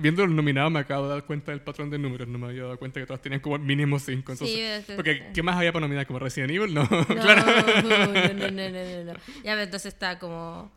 viendo 0.00 0.26
los 0.26 0.34
nominados 0.34 0.70
me 0.72 0.80
acabo 0.80 1.04
de 1.06 1.14
dar 1.14 1.24
cuenta 1.24 1.52
del 1.52 1.60
patrón 1.60 1.90
de 1.90 1.98
números, 1.98 2.26
no 2.28 2.38
me 2.38 2.48
había 2.48 2.62
dado 2.64 2.78
cuenta 2.78 2.98
que 3.00 3.06
todas 3.06 3.22
tenían 3.22 3.40
como 3.40 3.56
mínimo 3.58 3.98
cinco, 3.98 4.32
entonces, 4.32 4.84
Sí, 4.86 4.92
porque 4.96 5.30
¿qué 5.32 5.42
más 5.42 5.56
había 5.56 5.72
para 5.72 5.84
nominar? 5.86 6.06
¿Como 6.06 6.18
Resident 6.18 6.50
Evil? 6.50 6.74
No, 6.74 6.82
No, 6.90 7.06
claro. 7.06 7.42
no, 7.82 8.06
no, 8.06 8.32
no, 8.34 8.50
no, 8.50 9.04
no. 9.04 9.12
Ya, 9.12 9.52
pero 9.52 9.60
entonces 9.62 9.92
está 9.94 10.18
como. 10.18 10.70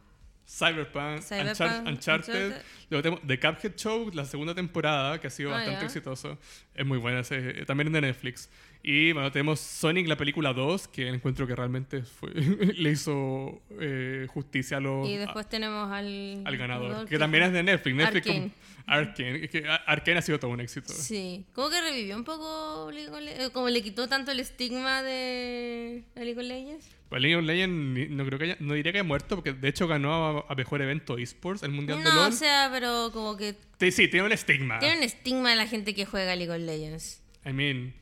Cyberpunk, 0.48 1.22
Cyberpunk, 1.22 1.58
Unchar- 1.58 1.88
Uncharted. 1.88 2.46
Uncharted. 2.52 2.62
Luego 2.92 3.02
tenemos 3.02 3.22
The 3.28 3.40
Cuphead 3.40 3.76
Show, 3.78 4.12
la 4.14 4.26
segunda 4.26 4.54
temporada, 4.54 5.20
que 5.20 5.26
ha 5.26 5.30
sido 5.32 5.50
Ah, 5.50 5.54
bastante 5.54 5.80
ya. 5.80 5.86
exitoso. 5.88 6.38
Es 6.76 6.86
muy 6.86 7.00
buena, 7.00 7.22
ese- 7.22 7.66
también 7.66 7.88
es 7.88 7.94
de 7.94 8.02
Netflix. 8.02 8.50
Y 8.88 9.14
bueno, 9.14 9.32
tenemos 9.32 9.60
Sonic, 9.60 10.08
la 10.08 10.16
película 10.16 10.54
2, 10.54 10.90
que 10.90 11.08
encuentro 11.08 11.48
que 11.48 11.56
realmente 11.56 12.04
fue, 12.04 12.30
le 12.78 12.92
hizo 12.92 13.60
eh, 13.82 14.28
justicia 14.30 14.78
a 14.78 14.80
los, 14.80 15.10
Y 15.10 15.16
después 15.18 15.50
tenemos 15.50 15.92
al... 15.92 16.44
al 16.46 16.56
ganador, 16.58 17.08
que 17.10 17.18
también 17.18 17.46
es 17.46 17.52
de 17.54 17.64
Netflix. 17.64 17.96
Netflix 17.96 18.28
Arcane. 18.28 18.40
como- 18.52 18.76
Arcane. 18.88 19.44
Es 19.46 19.50
que 19.50 19.68
Ar- 19.68 19.84
Arcane 19.88 20.18
ha 20.20 20.22
sido 20.22 20.40
todo 20.40 20.52
un 20.52 20.60
éxito. 20.62 20.94
Sí, 20.94 21.46
como 21.54 21.72
que 21.72 21.82
revivió 21.82 22.16
un 22.16 22.24
poco 22.24 22.92
eh, 22.92 23.50
como 23.52 23.70
le 23.70 23.82
quitó 23.82 24.08
tanto 24.08 24.30
el 24.32 24.40
estigma 24.40 25.02
de 25.02 26.04
League 26.14 26.38
of 26.38 26.44
Legends. 26.46 26.88
Pues 27.10 27.22
League 27.24 27.36
of 27.38 27.44
Legends 27.44 28.12
no 28.12 28.24
creo 28.24 28.38
que 28.38 28.46
haya- 28.46 28.58
no 28.60 28.76
diría 28.76 28.92
que 28.92 29.00
haya 29.00 29.08
muerto, 29.08 29.34
porque 29.36 29.54
de 29.54 29.68
hecho 29.68 29.88
ganó 29.88 30.14
a, 30.14 30.46
a 30.48 30.54
mejor 30.54 30.84
evento 30.84 31.18
esports, 31.18 31.64
el 31.64 31.72
mundial 31.72 31.98
de 31.98 32.04
No, 32.04 32.14
LoL. 32.14 32.28
o 32.30 32.32
sea, 32.32 32.70
pero 32.72 33.10
como 33.12 33.36
que 33.36 33.56
Sí, 33.80 33.92
sí, 33.92 34.08
tiene 34.08 34.28
un 34.28 34.32
estigma. 34.32 34.78
tiene 34.78 34.98
un 34.98 35.04
estigma 35.04 35.50
de 35.50 35.56
la 35.56 35.66
gente 35.66 35.96
que 35.96 36.06
juega 36.06 36.36
League 36.36 36.52
of 36.54 36.60
Legends. 36.60 37.24
I 37.48 37.54
mean, 37.54 37.94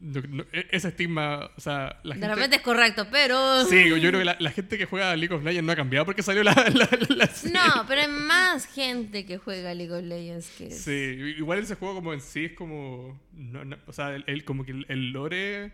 no- 0.00 0.20
no- 0.28 0.44
e- 0.52 0.66
ese 0.72 0.88
estigma, 0.88 1.48
o 1.56 1.60
sea, 1.60 2.00
la 2.02 2.14
De 2.16 2.20
gente... 2.20 2.34
repente 2.34 2.56
es 2.56 2.62
correcto, 2.62 3.06
pero... 3.10 3.64
Sí, 3.66 3.88
yo 3.88 3.96
creo 3.98 4.18
que 4.18 4.24
la, 4.24 4.36
la 4.40 4.50
gente 4.50 4.76
que 4.76 4.84
juega 4.86 5.14
League 5.14 5.32
of 5.32 5.44
Legends 5.44 5.64
no 5.64 5.72
ha 5.72 5.76
cambiado 5.76 6.04
porque 6.04 6.22
salió 6.24 6.42
la, 6.42 6.52
la, 6.74 6.88
la 7.16 7.26
serie. 7.28 7.56
No, 7.56 7.84
pero 7.86 8.00
hay 8.02 8.08
más 8.08 8.66
gente 8.66 9.24
que 9.26 9.38
juega 9.38 9.72
League 9.74 9.92
of 9.92 10.02
Legends 10.02 10.48
que... 10.58 10.70
Sí, 10.72 10.90
igual 11.38 11.60
ese 11.60 11.76
juego 11.76 11.94
como 11.94 12.12
en 12.12 12.20
sí 12.20 12.46
es 12.46 12.52
como... 12.54 13.16
no- 13.32 13.76
o 13.86 13.92
sea, 13.92 14.14
el, 14.14 14.24
el- 14.26 14.44
como 14.44 14.64
que 14.64 14.72
el, 14.88 15.10
lore... 15.12 15.70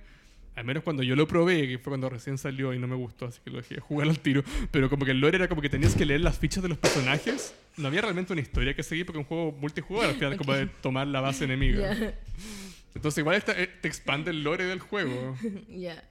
Al 0.57 0.65
menos 0.65 0.83
cuando 0.83 1.03
yo 1.05 1.17
lo 1.17 1.27
probé, 1.29 1.67
que 1.69 1.79
fue 1.79 1.93
cuando 1.93 2.11
recién 2.11 2.37
salió 2.37 2.75
y 2.75 2.79
no 2.79 2.87
me 2.89 2.97
gustó, 2.97 3.27
así 3.27 3.41
que 3.43 3.51
lo 3.51 3.59
dejé 3.59 3.77
de 3.77 3.81
jugar 3.81 4.09
al 4.09 4.19
tiro. 4.19 4.43
Pero 4.73 4.91
como 4.91 5.07
que 5.07 5.13
el 5.13 5.21
lore 5.21 5.37
era 5.37 5.49
como 5.49 5.63
que 5.63 5.71
tenías 5.71 5.95
que 5.95 6.05
leer 6.05 6.21
las 6.21 6.39
fichas 6.39 6.63
de 6.63 6.69
los 6.69 6.77
personajes. 6.77 7.55
No 7.79 7.87
había 7.89 8.03
realmente 8.03 8.33
una 8.33 8.43
historia 8.43 8.75
que 8.75 8.83
seguir 8.83 9.07
porque 9.07 9.21
es 9.21 9.25
un 9.25 9.29
juego 9.29 9.53
multijugador, 9.53 10.11
al 10.11 10.17
final 10.17 10.37
como 10.37 10.53
de 10.53 10.67
tomar 10.67 11.07
la 11.07 11.21
base 11.23 11.45
enemiga. 11.45 11.97
Entonces 12.95 13.19
igual 13.19 13.37
esta- 13.37 13.59
eh, 13.61 13.67
te 13.81 13.89
expande 13.89 14.31
el 14.31 14.43
lore 14.43 14.65
del 14.65 14.81
juego. 14.81 15.37
ya. 15.69 16.03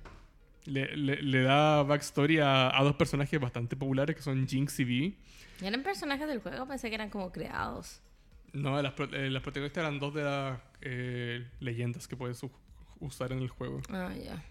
Le, 0.65 0.95
le- 0.95 1.21
le 1.21 1.41
da 1.41 1.83
backstory 1.83 2.39
a, 2.39 2.77
a 2.77 2.83
dos 2.83 2.95
personajes 2.95 3.39
bastante 3.39 3.75
populares 3.75 4.15
que 4.15 4.21
son 4.21 4.47
Jinx 4.47 4.79
y 4.79 4.83
Vi. 4.83 5.17
¿Y 5.61 5.65
eran 5.65 5.83
personajes 5.83 6.27
del 6.27 6.39
juego? 6.41 6.67
Pensé 6.67 6.89
que 6.89 6.95
eran 6.95 7.09
como 7.09 7.31
creados. 7.31 8.01
No, 8.53 8.81
las, 8.81 8.93
eh, 9.13 9.29
las 9.29 9.41
protagonistas 9.43 9.81
eran 9.83 9.99
dos 9.99 10.13
de 10.13 10.23
las 10.23 10.59
eh, 10.81 11.47
leyendas 11.59 12.07
que 12.07 12.15
puedes 12.15 12.41
usar 12.99 13.31
en 13.31 13.39
el 13.39 13.49
juego. 13.49 13.81
Ah, 13.89 14.11
ya. 14.15 14.43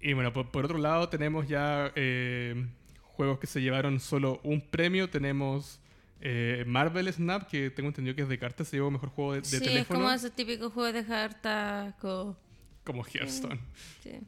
Y 0.00 0.12
bueno, 0.14 0.32
por, 0.32 0.50
por 0.50 0.64
otro 0.64 0.78
lado 0.78 1.08
tenemos 1.08 1.46
ya 1.48 1.92
eh, 1.94 2.66
juegos 3.02 3.38
que 3.38 3.46
se 3.46 3.60
llevaron 3.60 4.00
solo 4.00 4.40
un 4.44 4.60
premio. 4.60 5.10
Tenemos 5.10 5.80
eh, 6.20 6.64
Marvel 6.66 7.12
Snap, 7.12 7.48
que 7.48 7.70
tengo 7.70 7.88
entendido 7.88 8.14
que 8.16 8.22
es 8.22 8.28
de 8.28 8.38
cartas, 8.38 8.68
se 8.68 8.76
llevó 8.76 8.90
mejor 8.90 9.08
juego 9.10 9.32
de, 9.34 9.40
de 9.40 9.46
sí, 9.46 9.56
es 9.56 9.62
teléfono. 9.62 10.00
como 10.00 10.12
esos 10.12 10.32
típicos 10.32 10.72
juegos 10.72 10.94
de 10.94 11.04
cartas 11.04 11.94
co- 12.00 12.36
Como 12.84 13.04
Hearthstone. 13.04 13.60
sí. 14.02 14.10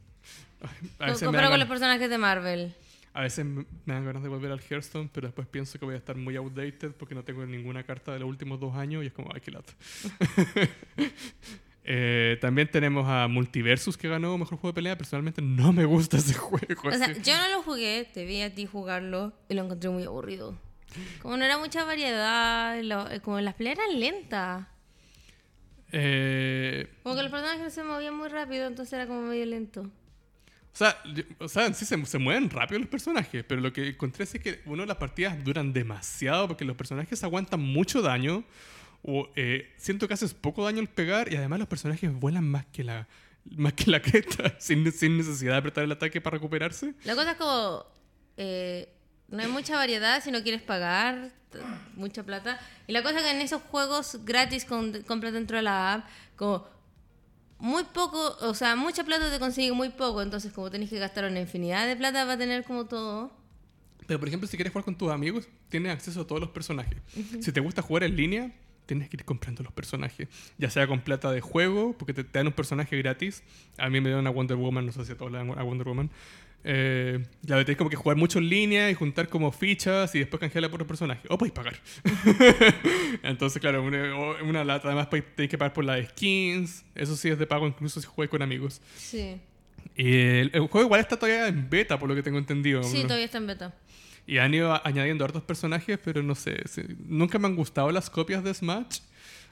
A 0.97 1.07
veces, 1.07 1.21
me 1.23 1.25
comparado 1.27 1.51
con 1.51 1.59
los 1.59 1.67
personajes 1.67 2.09
de 2.09 2.17
Marvel. 2.17 2.73
a 3.13 3.21
veces 3.21 3.45
me 3.45 3.65
dan 3.85 4.05
ganas 4.05 4.23
de 4.23 4.29
volver 4.29 4.49
al 4.51 4.61
Hearthstone, 4.61 5.09
pero 5.13 5.27
después 5.27 5.45
pienso 5.47 5.77
que 5.77 5.83
voy 5.85 5.93
a 5.95 5.97
estar 5.97 6.15
muy 6.15 6.35
outdated 6.37 6.91
porque 6.93 7.13
no 7.13 7.23
tengo 7.23 7.45
ninguna 7.45 7.83
carta 7.83 8.13
de 8.13 8.19
los 8.19 8.29
últimos 8.29 8.59
dos 8.61 8.73
años 8.75 9.03
y 9.03 9.07
es 9.07 9.13
como, 9.13 9.29
ay, 9.33 9.41
qué 9.41 9.51
lata. 9.51 9.73
Eh, 11.85 12.37
también 12.39 12.71
tenemos 12.71 13.05
a 13.09 13.27
Multiversus 13.27 13.97
que 13.97 14.07
ganó 14.07 14.37
Mejor 14.37 14.57
Juego 14.57 14.69
de 14.71 14.75
Pelea. 14.75 14.97
Personalmente 14.97 15.41
no 15.41 15.73
me 15.73 15.83
gusta 15.83 16.15
ese 16.15 16.33
juego. 16.37 16.87
O 16.87 16.91
sea, 16.93 17.11
yo 17.11 17.37
no 17.37 17.49
lo 17.49 17.61
jugué, 17.61 18.09
te 18.13 18.23
vi 18.25 18.41
a 18.41 18.53
ti 18.55 18.65
jugarlo 18.65 19.33
y 19.49 19.53
lo 19.53 19.65
encontré 19.65 19.89
muy 19.89 20.03
aburrido. 20.03 20.57
Como 21.21 21.37
no 21.37 21.45
era 21.45 21.57
mucha 21.57 21.83
variedad, 21.83 22.81
lo- 22.81 23.09
eh, 23.09 23.19
como 23.21 23.39
las 23.41 23.53
peleas 23.55 23.77
eran 23.79 23.99
lentas. 23.99 24.67
Eh, 25.91 26.87
Como 27.03 27.15
que 27.15 27.21
los 27.23 27.31
personajes 27.31 27.73
se 27.73 27.83
movían 27.83 28.15
muy 28.15 28.27
rápido, 28.29 28.65
entonces 28.67 28.93
era 28.93 29.05
como 29.07 29.21
medio 29.21 29.45
lento. 29.45 29.81
o 29.81 29.89
sea, 30.75 30.97
o 31.39 31.47
sea, 31.47 31.71
sí 31.73 31.85
se, 31.85 32.03
se 32.05 32.17
mueven 32.17 32.49
rápido 32.49 32.79
los 32.79 32.89
personajes, 32.89 33.43
pero 33.47 33.61
lo 33.61 33.71
que 33.71 33.89
encontré 33.89 34.23
es 34.23 34.31
que 34.33 34.61
uno 34.65 34.85
las 34.85 34.97
partidas 34.97 35.43
duran 35.43 35.71
demasiado 35.71 36.47
porque 36.47 36.65
los 36.65 36.75
personajes 36.75 37.23
aguantan 37.23 37.59
mucho 37.59 38.01
daño. 38.01 38.43
O 39.05 39.29
eh, 39.35 39.73
siento 39.77 40.07
que 40.07 40.13
haces 40.13 40.33
poco 40.33 40.63
daño 40.63 40.79
al 40.79 40.87
pegar 40.87 41.31
y 41.31 41.35
además 41.35 41.59
los 41.59 41.67
personajes 41.67 42.11
vuelan 42.13 42.49
más 42.49 42.65
que 42.67 42.85
la, 42.85 43.05
más 43.57 43.73
que 43.73 43.91
la 43.91 44.01
cresta 44.01 44.55
sin, 44.59 44.89
sin 44.93 45.17
necesidad 45.17 45.51
de 45.51 45.57
apretar 45.57 45.83
el 45.83 45.91
ataque 45.91 46.21
para 46.21 46.35
recuperarse. 46.37 46.93
La 47.03 47.13
cosa 47.13 47.31
es 47.31 47.37
como, 47.37 47.85
eh, 48.37 48.87
no 49.29 49.41
hay 49.41 49.47
mucha 49.47 49.75
variedad 49.75 50.23
si 50.23 50.31
no 50.31 50.43
quieres 50.43 50.61
pagar 50.61 51.31
mucha 51.95 52.23
plata. 52.23 52.59
Y 52.87 52.93
la 52.93 53.03
cosa 53.03 53.17
es 53.17 53.23
que 53.23 53.31
en 53.31 53.41
esos 53.41 53.61
juegos 53.61 54.19
gratis 54.23 54.65
con, 54.65 55.03
compras 55.03 55.33
dentro 55.33 55.57
de 55.57 55.63
la 55.63 55.93
app, 55.93 56.05
como 56.35 56.67
muy 57.59 57.83
poco, 57.85 58.35
o 58.41 58.53
sea, 58.53 58.75
mucha 58.75 59.03
plata 59.03 59.31
te 59.31 59.39
consigue 59.39 59.71
muy 59.71 59.89
poco, 59.89 60.21
entonces 60.21 60.51
como 60.51 60.69
tenés 60.69 60.89
que 60.89 60.99
gastar 60.99 61.25
una 61.25 61.39
infinidad 61.39 61.87
de 61.87 61.95
plata 61.95 62.25
va 62.25 62.33
a 62.33 62.37
tener 62.37 62.63
como 62.63 62.85
todo. 62.85 63.31
Pero 64.05 64.19
por 64.19 64.27
ejemplo, 64.27 64.47
si 64.47 64.57
quieres 64.57 64.73
jugar 64.73 64.83
con 64.83 64.97
tus 64.97 65.09
amigos, 65.11 65.47
tienes 65.69 65.93
acceso 65.93 66.21
a 66.21 66.27
todos 66.27 66.41
los 66.41 66.49
personajes. 66.49 66.97
Si 67.39 67.51
te 67.53 67.61
gusta 67.61 67.81
jugar 67.81 68.03
en 68.03 68.17
línea, 68.17 68.51
tienes 68.85 69.09
que 69.09 69.15
ir 69.15 69.23
comprando 69.23 69.63
los 69.63 69.71
personajes. 69.71 70.27
Ya 70.57 70.69
sea 70.69 70.87
con 70.87 71.01
plata 71.01 71.31
de 71.31 71.39
juego, 71.39 71.95
porque 71.97 72.13
te, 72.13 72.25
te 72.25 72.39
dan 72.39 72.47
un 72.47 72.53
personaje 72.53 72.97
gratis. 72.97 73.43
A 73.77 73.89
mí 73.89 74.01
me 74.01 74.09
dieron 74.09 74.27
a 74.27 74.29
Wonder 74.29 74.57
Woman, 74.57 74.85
no 74.85 74.91
sé 74.91 75.05
si 75.05 75.13
a 75.13 75.17
todos 75.17 75.31
le 75.31 75.37
dan 75.37 75.57
a 75.57 75.63
Wonder 75.63 75.87
Woman. 75.87 76.09
Eh, 76.65 77.19
la 77.45 77.57
verdad 77.57 77.71
es 77.71 77.77
como 77.77 77.89
que 77.89 77.95
jugar 77.97 78.15
mucho 78.17 78.39
en 78.39 78.47
línea 78.49 78.89
y 78.89 78.93
juntar 78.93 79.27
como 79.27 79.51
fichas 79.51 80.15
y 80.15 80.19
después 80.19 80.39
canjearla 80.39 80.69
por 80.69 80.75
otro 80.77 80.87
personaje. 80.87 81.21
O 81.29 81.37
podéis 81.37 81.53
pagar. 81.53 81.75
Entonces, 83.23 83.59
claro, 83.61 83.83
una, 83.83 84.41
una 84.43 84.63
lata. 84.63 84.87
Además, 84.87 85.09
tenéis 85.09 85.49
que 85.49 85.57
pagar 85.57 85.73
por 85.73 85.85
las 85.85 86.07
skins. 86.09 86.83
Eso 86.95 87.15
sí 87.15 87.29
es 87.29 87.37
de 87.39 87.45
pago, 87.47 87.67
incluso 87.67 87.99
si 88.01 88.07
juegas 88.07 88.29
con 88.31 88.41
amigos. 88.41 88.81
Sí. 88.95 89.39
Y 89.95 90.13
el, 90.15 90.51
el 90.53 90.61
juego 90.67 90.83
igual 90.85 91.01
está 91.01 91.17
todavía 91.17 91.47
en 91.47 91.69
beta, 91.69 91.99
por 91.99 92.09
lo 92.09 92.15
que 92.15 92.23
tengo 92.23 92.37
entendido. 92.37 92.83
Sí, 92.83 92.97
¿no? 93.01 93.03
todavía 93.03 93.25
está 93.25 93.37
en 93.37 93.47
beta. 93.47 93.73
Y 94.25 94.37
han 94.37 94.53
ido 94.53 94.71
a- 94.73 94.81
añadiendo 94.85 95.25
hartos 95.25 95.43
personajes, 95.43 95.99
pero 96.03 96.23
no 96.23 96.33
sé. 96.35 96.63
nunca 97.07 97.37
me 97.39 97.47
han 97.47 97.55
gustado 97.55 97.91
las 97.91 98.09
copias 98.09 98.43
de 98.43 98.53
Smash. 98.53 98.99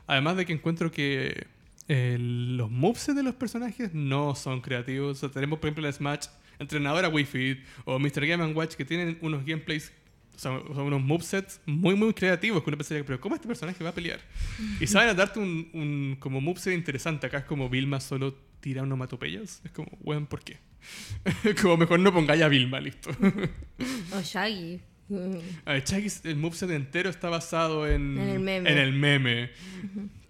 Además 0.07 0.37
de 0.37 0.45
que 0.45 0.53
encuentro 0.53 0.91
que 0.91 1.45
eh, 1.87 2.17
los 2.19 2.71
movesets 2.71 3.15
de 3.15 3.23
los 3.23 3.35
personajes 3.35 3.93
no 3.93 4.33
son 4.35 4.61
creativos. 4.61 5.17
O 5.17 5.19
sea, 5.19 5.29
tenemos, 5.29 5.59
por 5.59 5.67
ejemplo, 5.67 5.85
en 5.87 5.93
Smash 5.93 6.27
Entrenadora 6.61 7.09
Wii 7.09 7.25
Fit 7.25 7.59
o 7.85 7.99
Mr. 7.99 8.25
Game 8.25 8.45
Watch 8.53 8.75
que 8.75 8.85
tienen 8.85 9.17
unos 9.21 9.45
gameplays, 9.45 9.91
o 10.35 10.39
sea, 10.39 10.51
unos 10.51 11.01
movesets 11.01 11.59
muy, 11.65 11.95
muy 11.95 12.13
creativos. 12.13 12.63
Que 12.63 12.69
uno 12.69 12.77
pensaría, 12.77 13.03
pero 13.03 13.19
¿cómo 13.19 13.35
este 13.35 13.47
personaje 13.47 13.83
va 13.83 13.89
a 13.89 13.93
pelear? 13.93 14.19
Y 14.79 14.87
saben 14.87 15.09
a 15.09 15.13
darte 15.13 15.39
un, 15.39 15.69
un 15.73 16.17
como 16.19 16.39
moveset 16.39 16.73
interesante. 16.73 17.27
Acá 17.27 17.39
es 17.39 17.45
como 17.45 17.69
Vilma 17.69 17.99
solo 17.99 18.33
tira 18.59 18.83
onomatopeyas. 18.83 19.61
Es 19.65 19.71
como, 19.71 19.89
bueno, 20.01 20.27
¿por 20.29 20.43
qué? 20.43 20.57
como 21.61 21.77
mejor 21.77 21.99
no 21.99 22.13
pongáis 22.13 22.41
a 22.41 22.47
Vilma, 22.47 22.79
listo. 22.79 23.09
O 24.13 24.21
Shaggy. 24.21 24.79
A 25.65 25.73
ver, 25.73 25.83
Chucky, 25.83 26.07
el 26.23 26.37
moveset 26.37 26.69
entero 26.69 27.09
está 27.09 27.29
basado 27.29 27.85
en, 27.87 28.17
En 28.17 28.29
el 28.29 28.39
meme. 28.39 28.71
en 28.71 28.77
el 28.77 28.93
meme. 28.93 29.49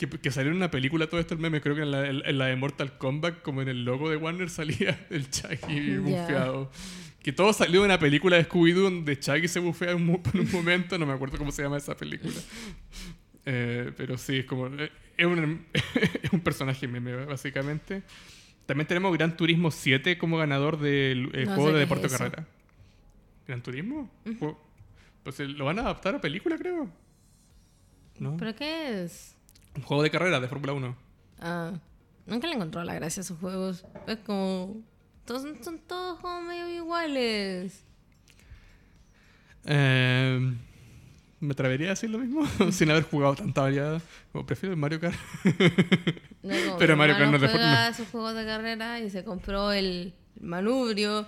Que, 0.09 0.19
que 0.19 0.31
salió 0.31 0.51
en 0.51 0.57
una 0.57 0.69
película 0.71 1.07
todo 1.07 1.19
esto 1.19 1.33
el 1.33 1.39
meme. 1.39 1.61
Creo 1.61 1.75
que 1.75 1.83
en 1.83 1.91
la, 1.91 2.07
en- 2.07 2.21
en 2.25 2.37
la 2.37 2.47
de 2.47 2.55
Mortal 2.55 2.97
Kombat, 2.97 3.41
como 3.41 3.61
en 3.61 3.67
el 3.69 3.85
logo 3.85 4.09
de 4.09 4.17
Warner, 4.17 4.49
salía 4.49 5.05
el 5.09 5.29
Chucky 5.29 5.97
bufeado. 5.97 6.71
Que 7.23 7.31
todo 7.31 7.53
salió 7.53 7.81
de 7.81 7.85
una 7.85 7.99
película 7.99 8.35
de 8.37 8.47
Scooby-Doo 8.49 8.81
donde 8.83 9.19
Chucky 9.19 9.47
se 9.47 9.59
bufea 9.59 9.95
un 9.95 10.05
mo- 10.05 10.23
por 10.23 10.35
un 10.39 10.51
momento. 10.51 10.97
No 10.97 11.05
me 11.05 11.13
acuerdo 11.13 11.37
cómo 11.37 11.51
se 11.51 11.61
llama 11.63 11.77
esa 11.77 11.95
película. 11.95 12.33
Eh, 13.45 13.91
pero 13.97 14.17
sí, 14.17 14.37
es 14.39 14.45
como... 14.45 14.67
eh, 14.67 14.91
Es 15.17 15.25
un, 15.25 15.65
es 16.23 16.31
un 16.33 16.39
personaje 16.41 16.87
meme, 16.87 17.25
básicamente. 17.25 18.03
También 18.65 18.87
tenemos 18.87 19.13
Gran 19.17 19.35
Turismo 19.37 19.69
7 19.71 20.17
como 20.17 20.37
ganador 20.37 20.79
del 20.79 21.29
eh, 21.33 21.45
No 21.45 21.55
juego 21.55 21.73
de 21.73 21.79
deporte 21.79 22.07
es 22.07 22.13
carrera. 22.17 22.47
¿Gran 23.47 23.61
Turismo? 23.61 24.09
Juego- 24.39 24.59
Pues 25.23 25.39
eh, 25.39 25.47
lo 25.47 25.65
van 25.65 25.77
a 25.79 25.81
adaptar 25.83 26.15
a 26.15 26.21
película, 26.21 26.57
creo. 26.57 26.89
¿No? 28.19 28.37
¿Pero 28.37 28.55
qué 28.55 29.03
es? 29.03 29.35
Un 29.75 29.81
juego 29.83 30.03
de 30.03 30.11
carrera 30.11 30.39
de 30.39 30.47
Fórmula 30.47 30.73
1. 30.73 30.95
Ah, 31.39 31.71
nunca 32.25 32.47
le 32.47 32.53
encontró 32.55 32.83
la 32.83 32.93
gracia 32.93 33.21
a 33.21 33.23
esos 33.23 33.39
juegos. 33.39 33.85
Es 34.07 34.17
como. 34.19 34.77
Todos, 35.25 35.43
son 35.63 35.79
todos 35.79 36.19
como 36.19 36.41
medio 36.41 36.67
iguales. 36.67 37.85
Eh, 39.65 40.53
¿Me 41.39 41.51
atrevería 41.53 41.87
a 41.87 41.89
decir 41.91 42.09
lo 42.09 42.17
mismo? 42.19 42.45
Sin 42.71 42.89
haber 42.91 43.03
jugado 43.03 43.35
tanta 43.35 43.61
variedad. 43.61 44.01
Como 44.31 44.45
prefiero 44.45 44.73
el 44.73 44.79
Mario 44.79 44.99
Kart. 44.99 45.15
No 46.43 46.55
como 46.65 46.77
Pero 46.79 46.97
Mario 46.97 47.17
Kart 47.17 47.29
no 47.29 47.35
es 47.35 47.41
de 47.43 47.47
juega 47.49 47.65
forma- 47.67 47.87
esos 47.89 48.07
juegos 48.07 48.33
de 48.33 48.45
carrera 48.45 48.99
y 48.99 49.11
se 49.11 49.23
compró 49.23 49.71
el 49.71 50.15
manubrio 50.39 51.27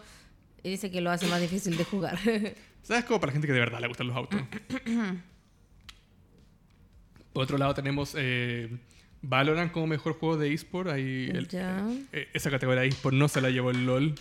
y 0.64 0.72
dice 0.72 0.90
que 0.90 1.02
lo 1.02 1.12
hace 1.12 1.28
más 1.28 1.40
difícil 1.40 1.78
de 1.78 1.84
jugar. 1.86 2.18
¿Sabes? 2.82 3.06
Como 3.06 3.20
para 3.20 3.28
la 3.30 3.34
gente 3.34 3.46
que 3.48 3.54
de 3.54 3.60
verdad 3.60 3.80
le 3.80 3.88
gustan 3.88 4.08
los 4.08 4.16
autos. 4.18 4.42
Por 7.34 7.44
otro 7.44 7.58
lado 7.58 7.74
tenemos 7.74 8.14
eh, 8.18 8.70
Valorant 9.22 9.72
como 9.72 9.88
mejor 9.88 10.14
juego 10.14 10.38
de 10.38 10.54
eSport. 10.54 10.90
Ahí 10.90 11.30
el- 11.34 11.48
Ya. 11.48 11.86
eh, 12.12 12.30
esa 12.34 12.50
categoría 12.52 12.82
de 12.82 12.88
eSport 12.90 13.16
no 13.16 13.28
se 13.28 13.42
la 13.42 13.50
llevó 13.50 13.72
el 13.72 13.86
LOL. 13.86 14.16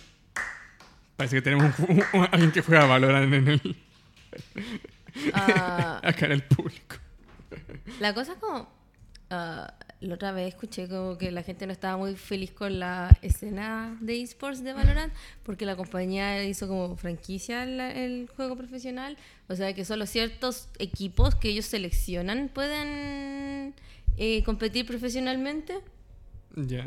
Parece 1.15 1.35
que 1.37 1.41
tenemos 1.43 1.77
un- 1.79 2.03
un- 2.13 2.27
alguien 2.31 2.51
que 2.51 2.61
juega 2.61 2.85
Valorant 2.85 3.31
en 3.33 3.47
el, 3.47 3.75
Ah, 5.33 5.99
acá 6.03 6.25
en 6.25 6.31
el 6.33 6.43
público. 6.43 6.95
la 7.99 8.13
cosa 8.13 8.33
es 8.33 8.37
como. 8.39 8.67
ah, 9.29 9.73
la 10.07 10.15
otra 10.15 10.31
vez 10.31 10.49
escuché 10.49 10.87
como 10.87 11.17
que 11.17 11.31
la 11.31 11.43
gente 11.43 11.65
no 11.65 11.71
estaba 11.71 11.97
muy 11.97 12.15
feliz 12.15 12.51
con 12.51 12.79
la 12.79 13.15
escena 13.21 13.97
de 14.01 14.21
esports 14.21 14.63
de 14.63 14.73
Valorant 14.73 15.13
porque 15.43 15.65
la 15.65 15.75
compañía 15.75 16.43
hizo 16.43 16.67
como 16.67 16.95
franquicia 16.97 17.63
el 17.63 18.29
juego 18.35 18.55
profesional. 18.55 19.17
O 19.47 19.55
sea 19.55 19.73
que 19.73 19.85
solo 19.85 20.05
ciertos 20.05 20.67
equipos 20.79 21.35
que 21.35 21.49
ellos 21.49 21.65
seleccionan 21.65 22.49
pueden 22.53 23.73
eh, 24.17 24.43
competir 24.43 24.85
profesionalmente. 24.85 25.79
Ya. 26.55 26.85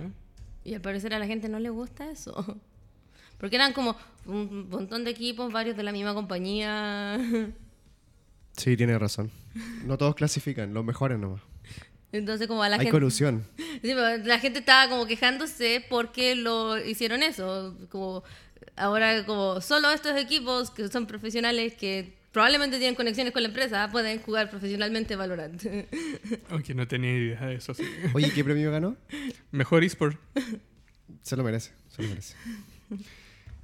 Y 0.65 0.75
al 0.75 0.81
parecer 0.81 1.15
a 1.15 1.19
la 1.19 1.27
gente 1.27 1.49
no 1.49 1.59
le 1.59 1.71
gusta 1.71 2.11
eso. 2.11 2.61
Porque 3.39 3.57
eran 3.57 3.73
como 3.73 3.97
un 4.25 4.69
montón 4.69 5.05
de 5.05 5.11
equipos, 5.11 5.53
varios 5.53 5.77
de 5.77 5.83
la 5.83 5.93
misma 5.93 6.15
compañía. 6.15 7.19
Sí, 8.57 8.75
tiene 8.75 8.99
razón. 8.99 9.31
No 9.85 9.99
todos 9.99 10.15
clasifican, 10.15 10.73
los 10.73 10.83
mejores 10.83 11.19
nomás. 11.19 11.43
Entonces 12.13 12.47
como 12.47 12.63
a 12.63 12.69
la 12.69 12.77
Hay 12.77 12.81
gente... 12.81 12.93
colusión. 12.93 13.45
Sí, 13.83 13.93
pero 13.95 14.17
la 14.25 14.39
gente 14.39 14.61
estaba 14.61 14.89
como 14.89 15.07
quejándose 15.07 15.85
porque 15.91 16.35
lo 16.35 16.79
hicieron 16.79 17.23
eso. 17.23 17.77
Como 17.91 18.25
ahora 18.77 19.25
como 19.27 19.61
solo 19.61 19.91
estos 19.91 20.17
equipos 20.17 20.71
que 20.71 20.89
son 20.89 21.07
profesionales 21.07 21.75
que 21.75 22.15
probablemente 22.33 22.79
tienen 22.79 22.95
conexiones 22.95 23.33
con 23.33 23.43
la 23.43 23.49
empresa 23.49 23.89
pueden 23.91 24.21
jugar 24.21 24.51
profesionalmente 24.51 25.15
Valorant. 25.17 25.63
Aunque 26.51 26.75
no 26.75 26.87
tenía 26.89 27.13
idea 27.13 27.47
de 27.47 27.55
eso. 27.57 27.75
sí. 27.75 27.85
Oye, 28.15 28.31
¿qué 28.33 28.43
premio 28.45 28.71
ganó? 28.73 28.97
Mejor 29.51 29.85
eSport. 29.85 30.19
Se 31.23 31.37
lo 31.37 31.45
merece, 31.45 31.73
se 31.95 32.03
lo 32.03 32.09
merece. 32.09 32.35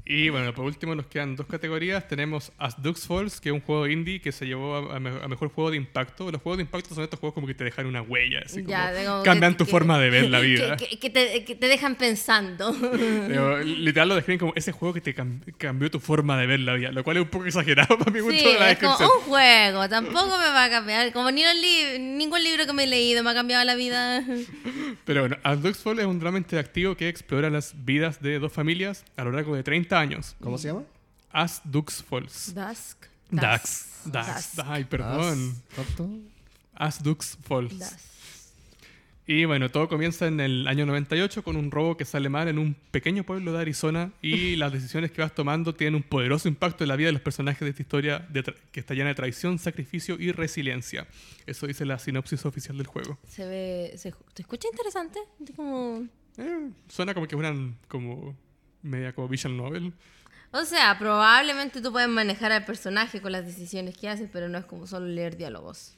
Y 0.05 0.31
bueno, 0.31 0.53
por 0.53 0.65
último 0.65 0.97
nos 0.97 1.07
quedan 1.07 1.37
dos 1.37 1.47
categorías. 1.47 2.09
Tenemos 2.09 2.51
As 2.59 2.83
Ducks 2.83 3.07
Falls, 3.07 3.41
que 3.41 3.51
es 3.51 3.53
un 3.53 3.61
juego 3.61 3.87
indie 3.87 4.21
que 4.21 4.33
se 4.33 4.47
llevó 4.47 4.75
a, 4.91 4.97
a 4.97 5.01
me- 5.01 5.11
a 5.23 5.29
mejor 5.29 5.49
juego 5.51 5.71
de 5.71 5.77
impacto. 5.77 6.31
Los 6.33 6.43
juegos 6.43 6.59
de 6.59 6.63
impacto 6.65 6.93
son 6.93 7.05
estos 7.05 7.21
juegos 7.21 7.35
como 7.35 7.47
que 7.47 7.55
te 7.55 7.63
dejan 7.63 7.87
una 7.87 8.03
huella, 8.03 8.41
así 8.45 8.65
Ya, 8.67 8.93
como 9.07 9.23
cambian 9.23 9.53
que- 9.53 9.59
tu 9.59 9.65
que- 9.65 9.71
forma 9.71 10.01
de 10.01 10.11
ver 10.11 10.29
la 10.29 10.41
vida. 10.41 10.77
Que, 10.77 10.99
que- 10.99 11.09
te, 11.11 11.45
que 11.45 11.55
te 11.55 11.69
dejan 11.69 11.95
pensando. 11.95 12.75
Pero, 13.29 13.63
literal 13.63 14.09
lo 14.09 14.17
describen 14.17 14.41
como 14.41 14.53
ese 14.57 14.73
juego 14.73 14.93
que 14.93 15.01
te 15.01 15.15
cam- 15.15 15.41
cambió 15.57 15.89
tu 15.89 16.01
forma 16.01 16.37
de 16.37 16.47
ver 16.49 16.61
la 16.61 16.75
vida, 16.75 16.91
lo 16.91 17.05
cual 17.05 17.19
es 17.19 17.23
un 17.23 17.29
poco 17.29 17.47
exagerado 17.47 17.97
para 17.97 18.11
mi 18.11 18.19
gusto 18.21 18.39
Sí, 18.41 18.45
de 18.55 18.59
la 18.59 18.73
es 18.73 18.79
como 18.81 18.97
un 18.99 19.21
juego, 19.23 19.89
tampoco 19.89 20.37
me 20.37 20.47
va 20.51 20.65
a 20.65 20.71
cambiar. 20.71 21.13
Como 21.13 21.31
ni 21.31 21.45
los 21.45 21.55
li- 21.55 21.99
ningún 22.01 22.43
libro 22.43 22.67
que 22.67 22.73
me 22.73 22.85
he 22.85 22.87
leído 22.89 23.23
me 23.23 23.31
ha 23.31 23.35
cambiado 23.35 23.65
la 23.65 23.77
vida. 23.77 24.25
Pero 25.05 25.21
bueno, 25.21 25.37
As 25.45 25.63
Ducks 25.63 25.79
Falls 25.79 26.01
es 26.01 26.07
un 26.07 26.19
drama 26.19 26.39
interactivo 26.39 26.97
que 26.97 27.09
explora 27.09 27.51
las 27.51 27.85
vidas 27.85 28.21
de 28.21 28.41
dos 28.41 28.53
familias 28.53 29.05
a 29.17 29.23
lo 29.25 29.31
largo 29.31 29.55
de 29.55 29.63
30 29.63 29.92
años. 29.93 30.37
¿Cómo 30.41 30.59
se 30.59 30.69
llama? 30.69 30.83
As 31.31 31.61
Ducks 31.65 32.03
Falls. 32.03 32.55
Dusk. 32.55 33.07
Dax. 33.31 34.03
Dax. 34.05 34.59
Ay, 34.59 34.85
perdón. 34.85 35.55
As- 35.71 35.75
¿Cuánto? 35.75 36.11
As 36.75 37.03
Ducks 37.03 37.39
Falls. 37.43 37.79
Dusk. 37.79 37.99
Y 39.25 39.45
bueno, 39.45 39.71
todo 39.71 39.89
comienza 39.89 40.27
en 40.27 40.41
el 40.41 40.67
año 40.67 40.85
98 40.85 41.45
con 41.45 41.55
un 41.57 41.71
robo 41.71 41.97
que 41.97 42.05
sale 42.05 42.29
mal 42.29 42.49
en 42.49 42.59
un 42.59 42.75
pequeño 42.91 43.23
pueblo 43.25 43.53
de 43.53 43.61
Arizona 43.61 44.11
y 44.21 44.57
las 44.57 44.73
decisiones 44.73 45.13
que 45.13 45.23
vas 45.23 45.33
tomando 45.33 45.75
tienen 45.75 45.95
un 45.95 46.03
poderoso 46.03 46.49
impacto 46.49 46.83
en 46.83 46.89
la 46.89 46.97
vida 46.97 47.07
de 47.07 47.13
los 47.13 47.23
personajes 47.23 47.61
de 47.61 47.71
esta 47.71 47.83
historia 47.83 48.19
de 48.31 48.43
que 48.73 48.81
está 48.81 48.95
llena 48.95 49.11
de 49.11 49.15
traición, 49.15 49.61
sacrificio 49.61 50.17
y 50.19 50.33
resiliencia. 50.33 51.07
Eso 51.47 51.69
dice 51.69 51.87
la 51.87 51.99
sinopsis 52.01 52.45
oficial 52.45 52.77
del 52.77 52.89
juego. 52.89 53.17
Se 53.29 53.47
ve. 53.47 53.93
Se, 53.97 54.13
¿Te 54.35 54.43
escucha 54.43 54.67
interesante? 54.71 55.21
Es 55.43 55.53
Como. 55.55 56.05
Eh, 56.37 56.71
suena 56.89 57.15
como 57.15 57.29
que 57.29 57.37
fueran 57.37 57.77
como 57.89 58.37
media 58.83 59.13
como 59.15 59.29
visual 59.29 59.57
novel. 59.57 59.93
O 60.51 60.65
sea, 60.65 60.99
probablemente 60.99 61.81
tú 61.81 61.93
puedes 61.93 62.09
manejar 62.09 62.53
al 62.53 62.65
personaje 62.65 63.21
con 63.23 63.33
las 63.33 63.45
decisiones 63.47 63.97
que 63.97 64.09
haces, 64.09 64.29
pero 64.33 64.49
no 64.49 64.59
es 64.59 64.65
como 64.67 64.87
solo 64.87 65.07
leer 65.07 65.37
diálogos. 65.37 65.95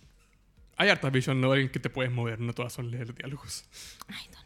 Hay 0.77 0.89
hartas 0.89 1.11
visual 1.13 1.41
novel 1.41 1.61
en 1.63 1.69
que 1.71 1.79
te 1.81 1.91
puedes 1.91 2.13
mover, 2.13 2.41
no 2.41 2.53
todas 2.53 2.73
son 2.73 2.91
leer 2.91 3.15
diálogos. 3.15 3.65
I 4.09 4.13
don't 4.13 4.31
know. 4.31 4.45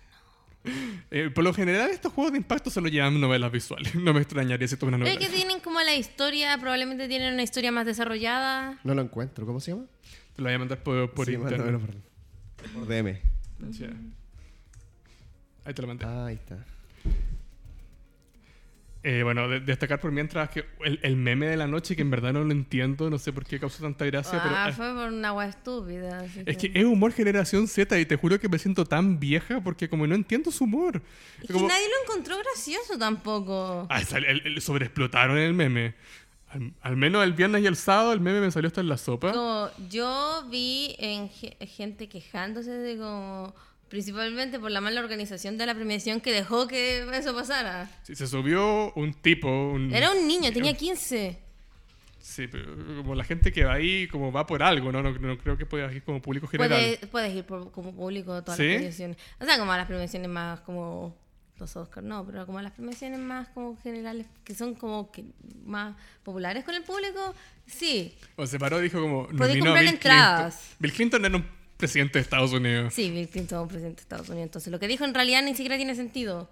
Eh, 1.10 1.30
por 1.30 1.44
lo 1.44 1.54
general 1.54 1.88
estos 1.90 2.12
juegos 2.12 2.32
de 2.32 2.38
impacto 2.38 2.68
solo 2.68 2.88
llevan 2.88 3.18
novelas 3.20 3.50
visuales. 3.52 3.94
No 3.94 4.12
me 4.12 4.20
extrañaría 4.20 4.66
si 4.68 4.74
esto 4.74 4.84
es 4.86 4.88
una 4.88 4.98
novela. 4.98 5.18
es 5.18 5.26
que 5.26 5.34
tienen 5.34 5.60
como 5.60 5.80
la 5.80 5.94
historia, 5.94 6.56
probablemente 6.58 7.08
tienen 7.08 7.32
una 7.34 7.42
historia 7.42 7.72
más 7.72 7.86
desarrollada. 7.86 8.78
No 8.84 8.94
lo 8.94 9.02
encuentro. 9.02 9.46
¿Cómo 9.46 9.60
se 9.60 9.70
llama? 9.72 9.84
Te 10.36 10.42
lo 10.42 10.48
voy 10.48 10.54
a 10.54 10.58
mandar 10.58 10.82
por, 10.82 11.10
por 11.12 11.26
Sí, 11.26 11.32
internet. 11.34 11.58
mándamelo 11.60 11.86
por, 12.56 12.70
por 12.72 12.86
DM. 12.86 13.18
Sí. 13.72 13.86
Ahí 15.64 15.74
te 15.74 15.82
lo 15.82 15.88
mandé. 15.88 16.04
Ah, 16.06 16.26
ahí 16.26 16.34
está. 16.36 16.56
Eh, 19.04 19.22
bueno, 19.22 19.48
de- 19.48 19.60
destacar 19.60 20.00
por 20.00 20.10
mientras 20.10 20.50
que 20.50 20.64
el, 20.84 20.98
el 21.04 21.14
meme 21.16 21.46
de 21.46 21.56
la 21.56 21.68
noche, 21.68 21.94
que 21.94 22.02
en 22.02 22.10
verdad 22.10 22.32
no 22.32 22.42
lo 22.42 22.50
entiendo, 22.50 23.08
no 23.08 23.18
sé 23.18 23.32
por 23.32 23.44
qué 23.46 23.60
causó 23.60 23.82
tanta 23.82 24.04
gracia, 24.06 24.40
Ah, 24.42 24.68
eh, 24.68 24.72
fue 24.72 24.92
por 24.92 25.08
una 25.12 25.28
agua 25.28 25.46
estúpida. 25.46 26.18
así 26.18 26.42
es 26.44 26.56
que 26.56 26.72
es 26.74 26.84
humor 26.84 27.12
generación 27.12 27.68
Z 27.68 27.96
y 27.98 28.04
te 28.06 28.16
juro 28.16 28.40
que 28.40 28.48
me 28.48 28.58
siento 28.58 28.84
tan 28.84 29.20
vieja 29.20 29.60
porque 29.60 29.88
como 29.88 30.04
no 30.06 30.16
entiendo 30.16 30.50
su 30.50 30.64
humor. 30.64 31.00
Es 31.40 31.46
que 31.46 31.52
Como- 31.52 31.68
nadie 31.68 31.86
lo 31.86 32.10
encontró 32.12 32.36
gracioso 32.38 32.98
tampoco. 32.98 33.86
Ah, 33.88 34.00
sobreexplotaron 34.60 35.38
el 35.38 35.54
meme. 35.54 35.94
Al, 36.48 36.72
al 36.80 36.96
menos 36.96 37.22
el 37.24 37.34
viernes 37.34 37.62
y 37.62 37.66
el 37.66 37.76
sábado 37.76 38.12
el 38.12 38.20
meme 38.20 38.40
me 38.40 38.50
salió 38.50 38.68
hasta 38.68 38.80
en 38.80 38.88
la 38.88 38.96
sopa. 38.96 39.32
Como 39.32 39.68
yo 39.90 40.44
vi 40.50 40.96
en 40.98 41.28
ge- 41.28 41.56
gente 41.66 42.08
quejándose 42.08 42.70
de 42.70 42.96
como 42.96 43.54
principalmente 43.88 44.58
por 44.58 44.70
la 44.70 44.80
mala 44.80 45.00
organización 45.00 45.56
de 45.58 45.66
la 45.66 45.74
premiación 45.74 46.20
que 46.20 46.32
dejó 46.32 46.66
que 46.68 47.06
eso 47.16 47.34
pasara. 47.34 47.90
Sí, 48.02 48.14
se 48.14 48.26
subió 48.26 48.92
un 48.94 49.14
tipo. 49.14 49.48
Un, 49.48 49.92
Era 49.92 50.10
un 50.10 50.26
niño, 50.28 50.52
tenía 50.52 50.74
15. 50.74 51.38
Sí, 52.20 52.46
pero 52.46 52.66
como 52.98 53.14
la 53.14 53.24
gente 53.24 53.50
que 53.50 53.64
va 53.64 53.74
ahí 53.74 54.06
como 54.08 54.30
va 54.30 54.46
por 54.46 54.62
algo, 54.62 54.92
¿no? 54.92 55.02
No, 55.02 55.10
no 55.12 55.38
creo 55.38 55.56
que 55.56 55.64
pueda 55.66 55.90
ir 55.92 56.02
como 56.02 56.20
público 56.20 56.46
general. 56.46 56.78
Puedes, 56.78 56.98
puedes 57.06 57.34
ir 57.34 57.44
por- 57.44 57.72
como 57.72 57.92
público 57.94 58.32
a 58.34 58.42
todas 58.42 58.58
¿Sí? 58.58 58.64
las 58.66 58.74
premiaciones. 58.74 59.16
O 59.40 59.44
sea, 59.44 59.58
como 59.58 59.72
a 59.72 59.76
las 59.78 59.86
premiaciones 59.86 60.28
más 60.28 60.60
como 60.60 61.16
los 61.58 61.74
Oscars, 61.76 62.06
no, 62.06 62.24
pero 62.24 62.46
como 62.46 62.58
a 62.58 62.62
las 62.62 62.72
premiaciones 62.72 63.18
más 63.18 63.48
como 63.48 63.76
generales, 63.78 64.26
que 64.44 64.54
son 64.54 64.74
como 64.74 65.10
que 65.10 65.24
más 65.64 65.96
populares 66.22 66.64
con 66.64 66.74
el 66.74 66.82
público, 66.84 67.34
sí. 67.66 68.14
O 68.36 68.46
se 68.46 68.58
paró 68.60 68.78
dijo 68.78 69.00
como... 69.00 69.26
Podéis 69.28 69.58
comprar 69.64 69.80
Bill 69.82 69.94
entradas. 69.94 70.54
Clinton. 70.54 70.76
Bill 70.78 70.92
Clinton 70.92 71.24
era 71.24 71.36
un 71.36 71.57
presidente 71.78 72.18
de 72.18 72.22
Estados 72.22 72.52
Unidos. 72.52 72.92
Sí, 72.92 73.10
Bill 73.10 73.28
Clinton 73.28 73.58
es 73.58 73.62
un 73.62 73.68
presidente 73.68 73.96
de 73.96 74.02
Estados 74.02 74.28
Unidos. 74.28 74.44
Entonces, 74.44 74.70
lo 74.70 74.78
que 74.78 74.88
dijo 74.88 75.06
en 75.06 75.14
realidad 75.14 75.42
ni 75.42 75.54
siquiera 75.54 75.76
tiene 75.76 75.94
sentido. 75.94 76.50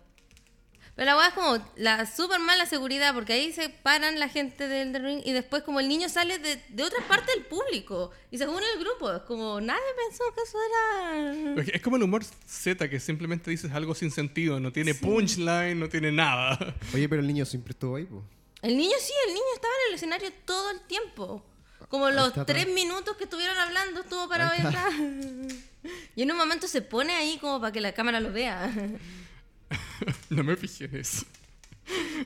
Pero 0.94 1.10
la 1.10 1.16
weá 1.18 1.28
es 1.28 1.34
como 1.34 1.58
la 1.76 2.06
súper 2.06 2.40
mala 2.40 2.64
seguridad, 2.64 3.12
porque 3.12 3.34
ahí 3.34 3.52
se 3.52 3.68
paran 3.68 4.18
la 4.18 4.30
gente 4.30 4.66
del 4.66 4.92
The 4.92 4.98
Ring 4.98 5.20
y 5.26 5.32
después 5.32 5.62
como 5.62 5.78
el 5.78 5.88
niño 5.88 6.08
sale 6.08 6.38
de, 6.38 6.58
de 6.70 6.82
otra 6.82 7.06
parte 7.06 7.32
del 7.32 7.44
público 7.44 8.12
y 8.30 8.38
se 8.38 8.48
une 8.48 8.64
al 8.74 8.80
grupo. 8.80 9.12
Es 9.12 9.20
como 9.22 9.60
nadie 9.60 9.82
pensó 10.08 10.24
que 10.34 10.40
eso 10.40 10.58
era... 10.70 11.62
Es 11.74 11.82
como 11.82 11.96
el 11.96 12.02
humor 12.02 12.24
Z, 12.24 12.88
que 12.88 12.98
simplemente 12.98 13.50
dices 13.50 13.72
algo 13.72 13.94
sin 13.94 14.10
sentido, 14.10 14.58
no 14.58 14.72
tiene 14.72 14.94
punchline, 14.94 15.78
no 15.78 15.90
tiene 15.90 16.12
nada. 16.12 16.74
Oye, 16.94 17.10
pero 17.10 17.20
el 17.20 17.26
niño 17.26 17.44
siempre 17.44 17.72
estuvo 17.72 17.96
ahí, 17.96 18.04
pues. 18.04 18.24
El 18.62 18.78
niño 18.78 18.96
sí, 18.98 19.12
el 19.28 19.34
niño 19.34 19.44
estaba 19.54 19.74
en 19.74 19.88
el 19.90 19.94
escenario 19.96 20.30
todo 20.46 20.70
el 20.70 20.80
tiempo. 20.80 21.44
Como 21.88 22.10
los 22.10 22.28
está, 22.28 22.44
tres 22.44 22.68
minutos 22.68 23.16
que 23.16 23.24
estuvieron 23.24 23.56
hablando, 23.56 24.00
estuvo 24.00 24.28
parado 24.28 24.52
ahí 24.52 24.60
atrás. 24.60 24.94
Y 26.16 26.22
en 26.22 26.30
un 26.32 26.36
momento 26.36 26.66
se 26.66 26.82
pone 26.82 27.12
ahí 27.12 27.38
como 27.38 27.60
para 27.60 27.72
que 27.72 27.80
la 27.80 27.92
cámara 27.92 28.20
lo 28.20 28.32
vea. 28.32 28.72
no 30.30 30.42
me 30.42 30.56
fijé 30.56 30.86
en 30.86 30.96
eso. 30.96 31.26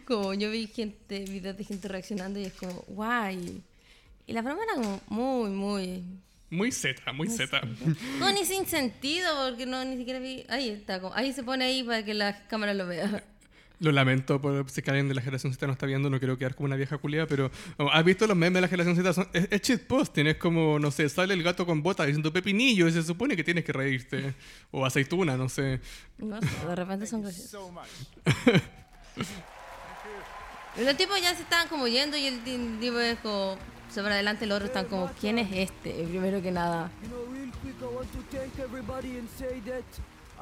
Como 0.07 0.33
yo 0.35 0.51
vi 0.51 0.67
gente, 0.67 1.21
videos 1.25 1.57
de 1.57 1.65
gente 1.65 1.89
reaccionando 1.89 2.39
y 2.41 2.45
es 2.45 2.55
como, 2.55 2.85
guay. 2.89 3.63
Y 4.27 4.33
la 4.33 4.43
broma 4.43 4.63
era 4.63 4.75
como 4.75 5.01
muy, 5.09 5.51
muy... 5.51 6.05
Muy 6.49 6.73
Z, 6.73 7.13
muy 7.13 7.29
Z. 7.29 7.61
No, 8.19 8.33
ni 8.33 8.45
sin 8.45 8.67
sentido, 8.67 9.51
porque 9.51 9.67
no, 9.67 9.85
ni 9.85 9.97
siquiera 9.97 10.19
vi... 10.19 10.45
Ahí 10.49 10.71
está, 10.71 11.01
como, 11.01 11.15
ahí 11.15 11.33
se 11.33 11.43
pone 11.43 11.65
ahí 11.65 11.83
para 11.83 12.05
que 12.05 12.15
la 12.15 12.47
cámara 12.49 12.75
lo 12.75 12.87
vea. 12.87 13.25
Lo 13.81 13.93
lamento 13.93 14.41
por 14.41 14.69
si 14.71 14.83
alguien 14.87 15.09
de 15.09 15.15
la 15.15 15.23
generación 15.23 15.53
Z 15.55 15.67
no 15.67 15.73
está 15.73 15.87
viendo, 15.87 16.11
no 16.11 16.19
quiero 16.19 16.37
quedar 16.37 16.55
como 16.55 16.67
una 16.67 16.77
vieja 16.77 16.99
culia, 16.99 17.27
pero 17.27 17.51
vamos, 17.79 17.95
¿has 17.95 18.05
visto 18.05 18.27
los 18.27 18.37
memes 18.37 18.55
de 18.57 18.61
la 18.61 18.69
generación 18.69 18.95
Z? 18.95 19.13
Son, 19.15 19.29
es, 19.33 19.49
es 19.51 19.63
shitposting, 19.63 20.27
es 20.27 20.37
como, 20.37 20.79
no 20.79 20.91
sé, 20.91 21.09
sale 21.09 21.33
el 21.33 21.43
gato 21.43 21.65
con 21.65 21.83
botas 21.83 22.07
diciendo 22.07 22.31
pepinillo 22.31 22.87
y 22.89 22.93
se 22.93 23.03
supone 23.03 23.37
que 23.37 23.43
tienes 23.43 23.65
que 23.65 23.73
reírte. 23.73 24.35
O 24.71 24.85
aceituna, 24.85 25.37
no 25.39 25.49
sé. 25.49 25.81
No 26.19 26.39
sé, 26.43 26.67
de 26.67 26.77
repente 26.77 27.07
son 27.07 27.23
graciosos. 27.23 27.71
Los 30.79 30.97
tipos 30.97 31.21
ya 31.21 31.35
se 31.35 31.43
estaban 31.43 31.67
como 31.69 31.89
yendo 31.89 32.17
y 32.17 32.27
el 32.27 32.41
ti- 32.45 32.77
tipo 32.81 32.99
es 33.01 33.19
como... 33.21 33.57
Para 33.95 34.15
adelante, 34.15 34.47
los 34.47 34.55
otros 34.57 34.69
están 34.71 34.87
como, 34.87 35.11
¿quién 35.21 35.39
es 35.41 35.49
este? 35.53 35.91
Primero 36.05 36.41
que 36.41 36.53
nada. 36.53 36.93
You 37.03 37.09
know, 37.09 37.25
real 37.33 37.51
quick, 37.61 37.75
I 37.81 37.85
want 37.93 38.13
to 38.13 38.19
thank 38.31 38.57
everybody 38.61 39.19
and 39.19 39.29
say 39.37 39.61
that 39.63 39.83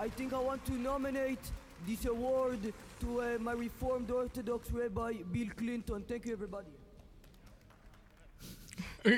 I 0.05 0.11
think 0.11 0.32
I 0.32 0.36
want 0.36 0.62
to 0.66 0.72
nominate 0.72 1.41
this 1.86 2.04
award 2.06 2.72
to 3.00 3.20
uh, 3.20 3.38
my 3.40 3.52
Reformed 3.52 4.10
Orthodox 4.10 4.70
Rabbi 4.70 5.22
Bill 5.32 5.48
Clinton. 5.56 6.02
Thank 6.06 6.26
you, 6.26 6.32
everybody. 6.32 6.68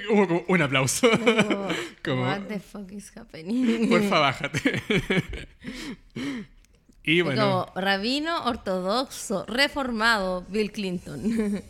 Como 0.08 0.44
un 0.48 0.62
aplauso. 0.62 1.08
como, 2.04 2.22
What 2.22 2.48
the 2.48 2.61
fuck 2.61 2.90
is 2.92 3.11
happening? 3.16 3.88
porfa, 3.88 4.18
bájate. 4.18 4.82
y 7.02 7.20
bueno, 7.22 7.66
Como 7.72 7.80
rabino 7.80 8.44
ortodoxo, 8.44 9.44
reformado, 9.46 10.44
Bill 10.48 10.70
Clinton. 10.70 11.62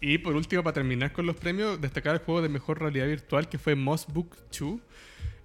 y 0.00 0.18
por 0.18 0.34
último, 0.34 0.62
para 0.62 0.74
terminar 0.74 1.12
con 1.12 1.26
los 1.26 1.36
premios, 1.36 1.80
destacar 1.80 2.14
el 2.14 2.20
juego 2.20 2.42
de 2.42 2.48
mejor 2.48 2.80
realidad 2.80 3.06
virtual 3.06 3.48
que 3.48 3.58
fue 3.58 3.74
Moss 3.74 4.06
Book 4.06 4.36
2. 4.58 4.80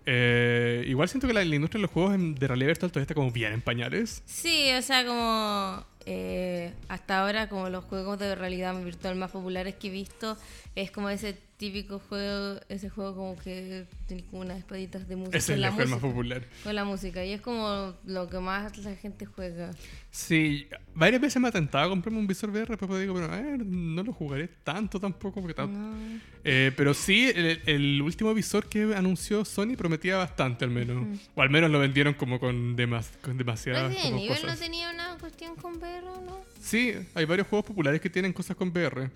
Eh, 0.05 0.83
igual 0.87 1.09
siento 1.09 1.27
que 1.27 1.33
la, 1.33 1.43
industria 1.43 1.79
de 1.79 1.83
los 1.83 1.91
juegos 1.91 2.13
de 2.13 2.47
realidad 2.47 2.67
virtual 2.67 2.91
todavía 2.91 3.03
está 3.03 3.15
como 3.15 3.31
bien 3.31 3.53
en 3.53 3.61
pañales. 3.61 4.21
Sí, 4.25 4.71
o 4.73 4.81
sea, 4.81 5.05
como 5.05 5.83
eh, 6.05 6.73
hasta 6.87 7.21
ahora 7.21 7.49
como 7.49 7.69
los 7.69 7.83
juegos 7.85 8.19
de 8.19 8.35
realidad 8.35 8.79
virtual 8.83 9.15
más 9.15 9.31
populares 9.31 9.75
que 9.75 9.87
he 9.87 9.91
visto 9.91 10.37
es 10.75 10.91
como 10.91 11.09
ese 11.09 11.35
típico 11.57 11.99
juego, 11.99 12.59
ese 12.67 12.89
juego 12.89 13.15
como 13.15 13.37
que 13.37 13.85
tiene 14.07 14.23
como 14.25 14.41
unas 14.41 14.57
espaditas 14.57 15.07
de 15.07 15.15
música 15.15 15.37
Ese 15.37 15.53
es 15.53 15.59
el 15.59 15.69
juego 15.69 15.89
más 15.91 15.99
popular. 15.99 16.43
Con 16.63 16.75
la 16.75 16.83
música 16.83 17.23
y 17.23 17.31
es 17.31 17.41
como 17.41 17.93
lo 18.05 18.27
que 18.29 18.39
más 18.39 18.77
la 18.79 18.93
gente 18.95 19.25
juega. 19.25 19.71
Sí, 20.11 20.67
varias 20.93 21.21
veces 21.21 21.41
me 21.41 21.47
ha 21.47 21.51
tentado 21.51 21.89
comprarme 21.89 22.19
un 22.19 22.27
visor 22.27 22.49
VR, 22.49 22.77
pero 22.77 22.97
digo, 22.97 23.13
pero 23.13 23.31
a 23.31 23.39
ver, 23.41 23.65
no 23.65 24.03
lo 24.03 24.11
jugaré 24.13 24.49
tanto 24.63 24.99
tampoco. 24.99 25.41
Porque 25.41 25.55
tam- 25.55 25.69
No. 25.71 25.95
Eh, 26.43 26.71
pero 26.75 26.93
sí, 26.93 27.31
el, 27.33 27.61
el 27.65 28.01
último 28.01 28.33
visor 28.33 28.67
que 28.67 28.93
anunció 28.95 29.43
Sony 29.45 29.75
prometía 29.77 30.17
bastante 30.17 30.65
al 30.65 30.71
menos. 30.71 31.07
O 31.35 31.41
al 31.41 31.49
menos 31.49 31.71
lo 31.71 31.79
vendieron 31.79 32.13
como 32.15 32.39
con, 32.39 32.75
demas, 32.75 33.11
con 33.21 33.37
demasiadas 33.37 33.95
como 33.95 34.17
Evil 34.17 34.29
no 34.29 34.35
cosas. 34.35 34.59
tenía 34.59 34.89
una 34.91 35.17
cuestión 35.17 35.55
con 35.55 35.77
VR, 35.77 36.01
¿no? 36.25 36.41
Sí, 36.59 36.93
hay 37.13 37.25
varios 37.25 37.47
juegos 37.47 37.65
populares 37.65 37.99
que 38.01 38.09
tienen 38.09 38.33
cosas 38.33 38.55
con 38.57 38.69
VR. 38.69 39.09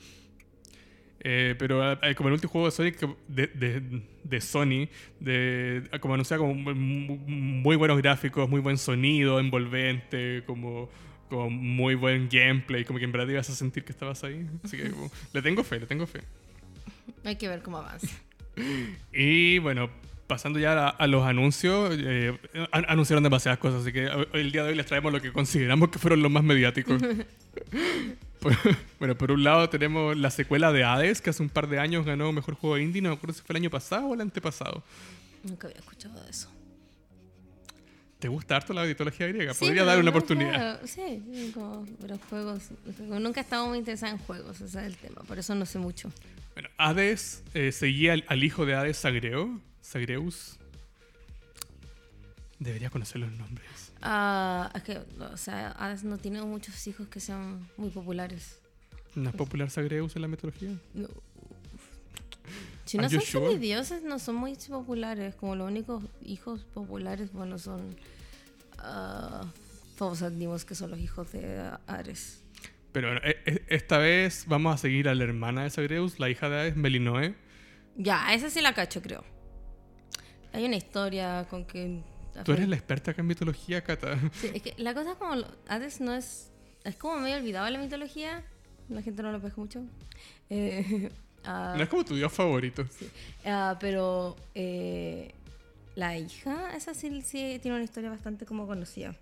Eh, 1.21 1.55
pero 1.59 1.93
eh, 2.01 2.15
como 2.15 2.29
el 2.29 2.33
último 2.33 2.51
juego 2.51 2.67
de 2.67 2.71
Sony, 2.71 2.91
que- 2.97 3.15
de, 3.27 3.47
de- 3.47 4.01
de 4.23 4.41
Sony, 4.41 4.87
de, 5.19 5.83
como 5.99 6.13
anunciaba 6.13 6.41
como 6.41 6.53
mu- 6.53 6.73
mu- 6.75 7.17
muy 7.27 7.75
buenos 7.75 7.97
gráficos, 7.97 8.49
muy 8.49 8.61
buen 8.61 8.77
sonido, 8.77 9.39
envolvente, 9.39 10.43
como, 10.45 10.89
como 11.29 11.49
muy 11.49 11.95
buen 11.95 12.29
gameplay, 12.31 12.85
como 12.85 12.99
que 12.99 13.05
en 13.05 13.11
verdad 13.11 13.27
ibas 13.27 13.49
a 13.49 13.53
sentir 13.55 13.83
que 13.83 13.91
estabas 13.91 14.23
ahí. 14.23 14.47
Así 14.63 14.77
que 14.77 14.91
como, 14.91 15.11
le 15.33 15.41
tengo 15.41 15.63
fe, 15.63 15.79
le 15.81 15.87
tengo 15.87 16.07
fe. 16.07 16.21
Hay 17.25 17.35
que 17.35 17.47
ver 17.49 17.61
cómo 17.61 17.77
avanza. 17.77 18.07
Y 19.13 19.59
bueno, 19.59 19.89
pasando 20.27 20.59
ya 20.59 20.87
a, 20.87 20.89
a 20.89 21.07
los 21.07 21.25
anuncios, 21.25 21.95
eh, 21.99 22.37
an- 22.71 22.85
anunciaron 22.87 23.23
demasiadas 23.23 23.57
cosas, 23.59 23.81
así 23.81 23.91
que 23.91 24.07
hoy- 24.07 24.27
el 24.33 24.51
día 24.51 24.63
de 24.63 24.69
hoy 24.69 24.75
les 24.75 24.85
traemos 24.85 25.11
lo 25.11 25.21
que 25.21 25.31
consideramos 25.33 25.89
que 25.89 25.99
fueron 25.99 26.21
los 26.21 26.31
más 26.31 26.43
mediáticos. 26.43 27.01
Bueno, 28.99 29.17
por 29.17 29.31
un 29.31 29.43
lado 29.43 29.69
tenemos 29.69 30.17
la 30.17 30.29
secuela 30.29 30.71
de 30.71 30.83
Hades, 30.83 31.21
que 31.21 31.29
hace 31.29 31.41
un 31.41 31.49
par 31.49 31.67
de 31.67 31.79
años 31.79 32.05
ganó 32.05 32.31
Mejor 32.31 32.55
Juego 32.55 32.77
Indie, 32.77 33.01
no 33.01 33.09
me 33.09 33.15
acuerdo 33.15 33.33
si 33.33 33.41
fue 33.41 33.53
el 33.53 33.61
año 33.61 33.69
pasado 33.69 34.07
o 34.07 34.13
el 34.13 34.21
antepasado. 34.21 34.83
Nunca 35.43 35.67
había 35.67 35.79
escuchado 35.79 36.21
de 36.23 36.29
eso. 36.29 36.49
¿Te 38.19 38.27
gusta 38.27 38.57
harto 38.57 38.73
la 38.73 38.83
mitología 38.83 39.27
griega? 39.27 39.53
Sí, 39.53 39.65
Podría 39.65 39.85
dar 39.85 39.97
una 39.97 40.09
oportunidad. 40.09 40.81
Sí, 40.83 41.23
sí, 41.33 41.51
como 41.53 41.85
los 42.05 42.19
juegos. 42.29 42.63
como 42.97 43.19
Nunca 43.19 43.39
he 43.39 43.43
estado 43.43 43.67
muy 43.67 43.77
interesada 43.77 44.11
en 44.11 44.17
juegos, 44.17 44.59
ese 44.59 44.65
es 44.79 44.85
el 44.85 44.97
tema. 44.97 45.21
Por 45.21 45.39
eso 45.39 45.55
no 45.55 45.65
sé 45.65 45.79
mucho. 45.79 46.11
Bueno, 46.53 46.67
Hades 46.77 47.43
eh, 47.53 47.71
seguía 47.71 48.11
al, 48.13 48.25
al 48.27 48.43
hijo 48.43 48.65
de 48.65 48.75
Hades, 48.75 48.97
Sagreo, 48.97 49.61
Sagreus. 49.79 50.57
Debería 52.59 52.89
conocer 52.89 53.21
los 53.21 53.31
nombres. 53.31 53.88
Ah, 54.01 54.71
es 54.75 54.83
que, 54.83 54.97
o 55.19 55.37
sea, 55.37 55.71
Hades 55.71 56.03
no 56.03 56.17
tiene 56.17 56.41
muchos 56.43 56.87
hijos 56.87 57.07
que 57.07 57.19
sean 57.19 57.67
muy 57.77 57.89
populares. 57.89 58.59
¿No 59.15 59.29
es 59.29 59.35
popular 59.35 59.69
Sagreus 59.69 60.15
en 60.15 60.21
la 60.21 60.27
mitología? 60.27 60.69
No. 60.93 61.07
Si 62.85 62.97
no 62.97 63.09
son 63.09 63.21
sure? 63.21 63.45
semidioses, 63.47 64.03
no 64.03 64.17
son 64.19 64.35
muy 64.35 64.55
populares. 64.55 65.35
Como 65.35 65.55
los 65.55 65.67
únicos 65.67 66.03
hijos 66.23 66.63
populares, 66.73 67.31
bueno, 67.33 67.59
son. 67.59 67.95
ah, 68.79 69.43
Fobos 69.95 70.21
Adimos, 70.21 70.63
que 70.65 70.75
son 70.75 70.91
los 70.91 70.99
hijos 70.99 71.31
de 71.33 71.71
Ares. 71.87 72.41
Pero 72.93 73.09
bueno, 73.09 73.21
e- 73.23 73.37
e- 73.45 73.65
esta 73.67 73.97
vez 73.97 74.45
vamos 74.47 74.73
a 74.73 74.77
seguir 74.77 75.09
a 75.09 75.13
la 75.13 75.23
hermana 75.25 75.63
de 75.63 75.69
Sagreus, 75.69 76.19
la 76.19 76.29
hija 76.29 76.49
de 76.49 76.55
Hades, 76.59 76.75
Melinoe. 76.77 77.35
Ya, 77.97 78.33
esa 78.33 78.49
sí 78.49 78.61
la 78.61 78.73
cacho, 78.73 79.01
creo. 79.01 79.23
Hay 80.53 80.63
una 80.65 80.77
historia 80.77 81.45
con 81.49 81.65
que. 81.65 82.01
Tú 82.43 82.53
eres 82.53 82.67
la 82.67 82.75
experta 82.75 83.11
acá 83.11 83.21
en 83.21 83.27
mitología, 83.27 83.83
Cata. 83.83 84.17
Sí, 84.33 84.51
es 84.53 84.61
que 84.61 84.73
la 84.77 84.93
cosa 84.93 85.11
es 85.11 85.17
como. 85.17 85.43
Hades 85.67 86.01
no 86.01 86.13
es. 86.13 86.51
Es 86.83 86.95
como 86.95 87.17
medio 87.19 87.37
olvidado 87.37 87.67
en 87.67 87.73
la 87.73 87.79
mitología. 87.79 88.43
La 88.89 89.01
gente 89.01 89.21
no 89.23 89.31
lo 89.31 89.41
pesca 89.41 89.59
mucho. 89.61 89.83
Eh, 90.49 91.11
ah, 91.45 91.73
No 91.77 91.83
es 91.83 91.89
como 91.89 92.03
tu 92.05 92.15
dios 92.15 92.31
favorito. 92.33 92.85
ah, 93.45 93.77
pero. 93.79 94.35
eh, 94.55 95.33
la 95.95 96.17
hija, 96.17 96.75
esa 96.77 96.93
sí, 96.93 97.21
sí 97.23 97.59
tiene 97.61 97.75
una 97.75 97.83
historia 97.83 98.09
bastante 98.09 98.45
como 98.45 98.65
conocida. 98.67 99.15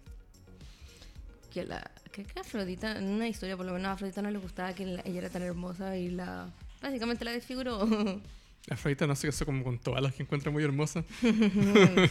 Que 1.51 1.63
la. 1.65 1.89
Creo 2.11 2.27
que 2.27 2.39
Afrodita, 2.39 2.97
en 2.97 3.05
una 3.09 3.27
historia 3.27 3.57
por 3.57 3.65
lo 3.65 3.73
menos 3.73 3.87
a 3.87 3.91
Afrodita 3.93 4.21
no 4.21 4.29
le 4.31 4.37
gustaba 4.39 4.73
que 4.73 4.85
la- 4.85 5.01
ella 5.05 5.19
era 5.19 5.29
tan 5.29 5.41
hermosa 5.43 5.97
y 5.97 6.09
la. 6.09 6.49
Básicamente 6.81 7.25
la 7.25 7.31
desfiguró. 7.31 7.79
Afrodita 8.69 9.07
no 9.07 9.15
sé 9.15 9.29
eso 9.29 9.45
como 9.45 9.63
con 9.63 9.77
todas 9.79 10.01
las 10.01 10.13
que 10.13 10.23
encuentra 10.23 10.51
muy 10.51 10.63
hermosas. 10.63 11.05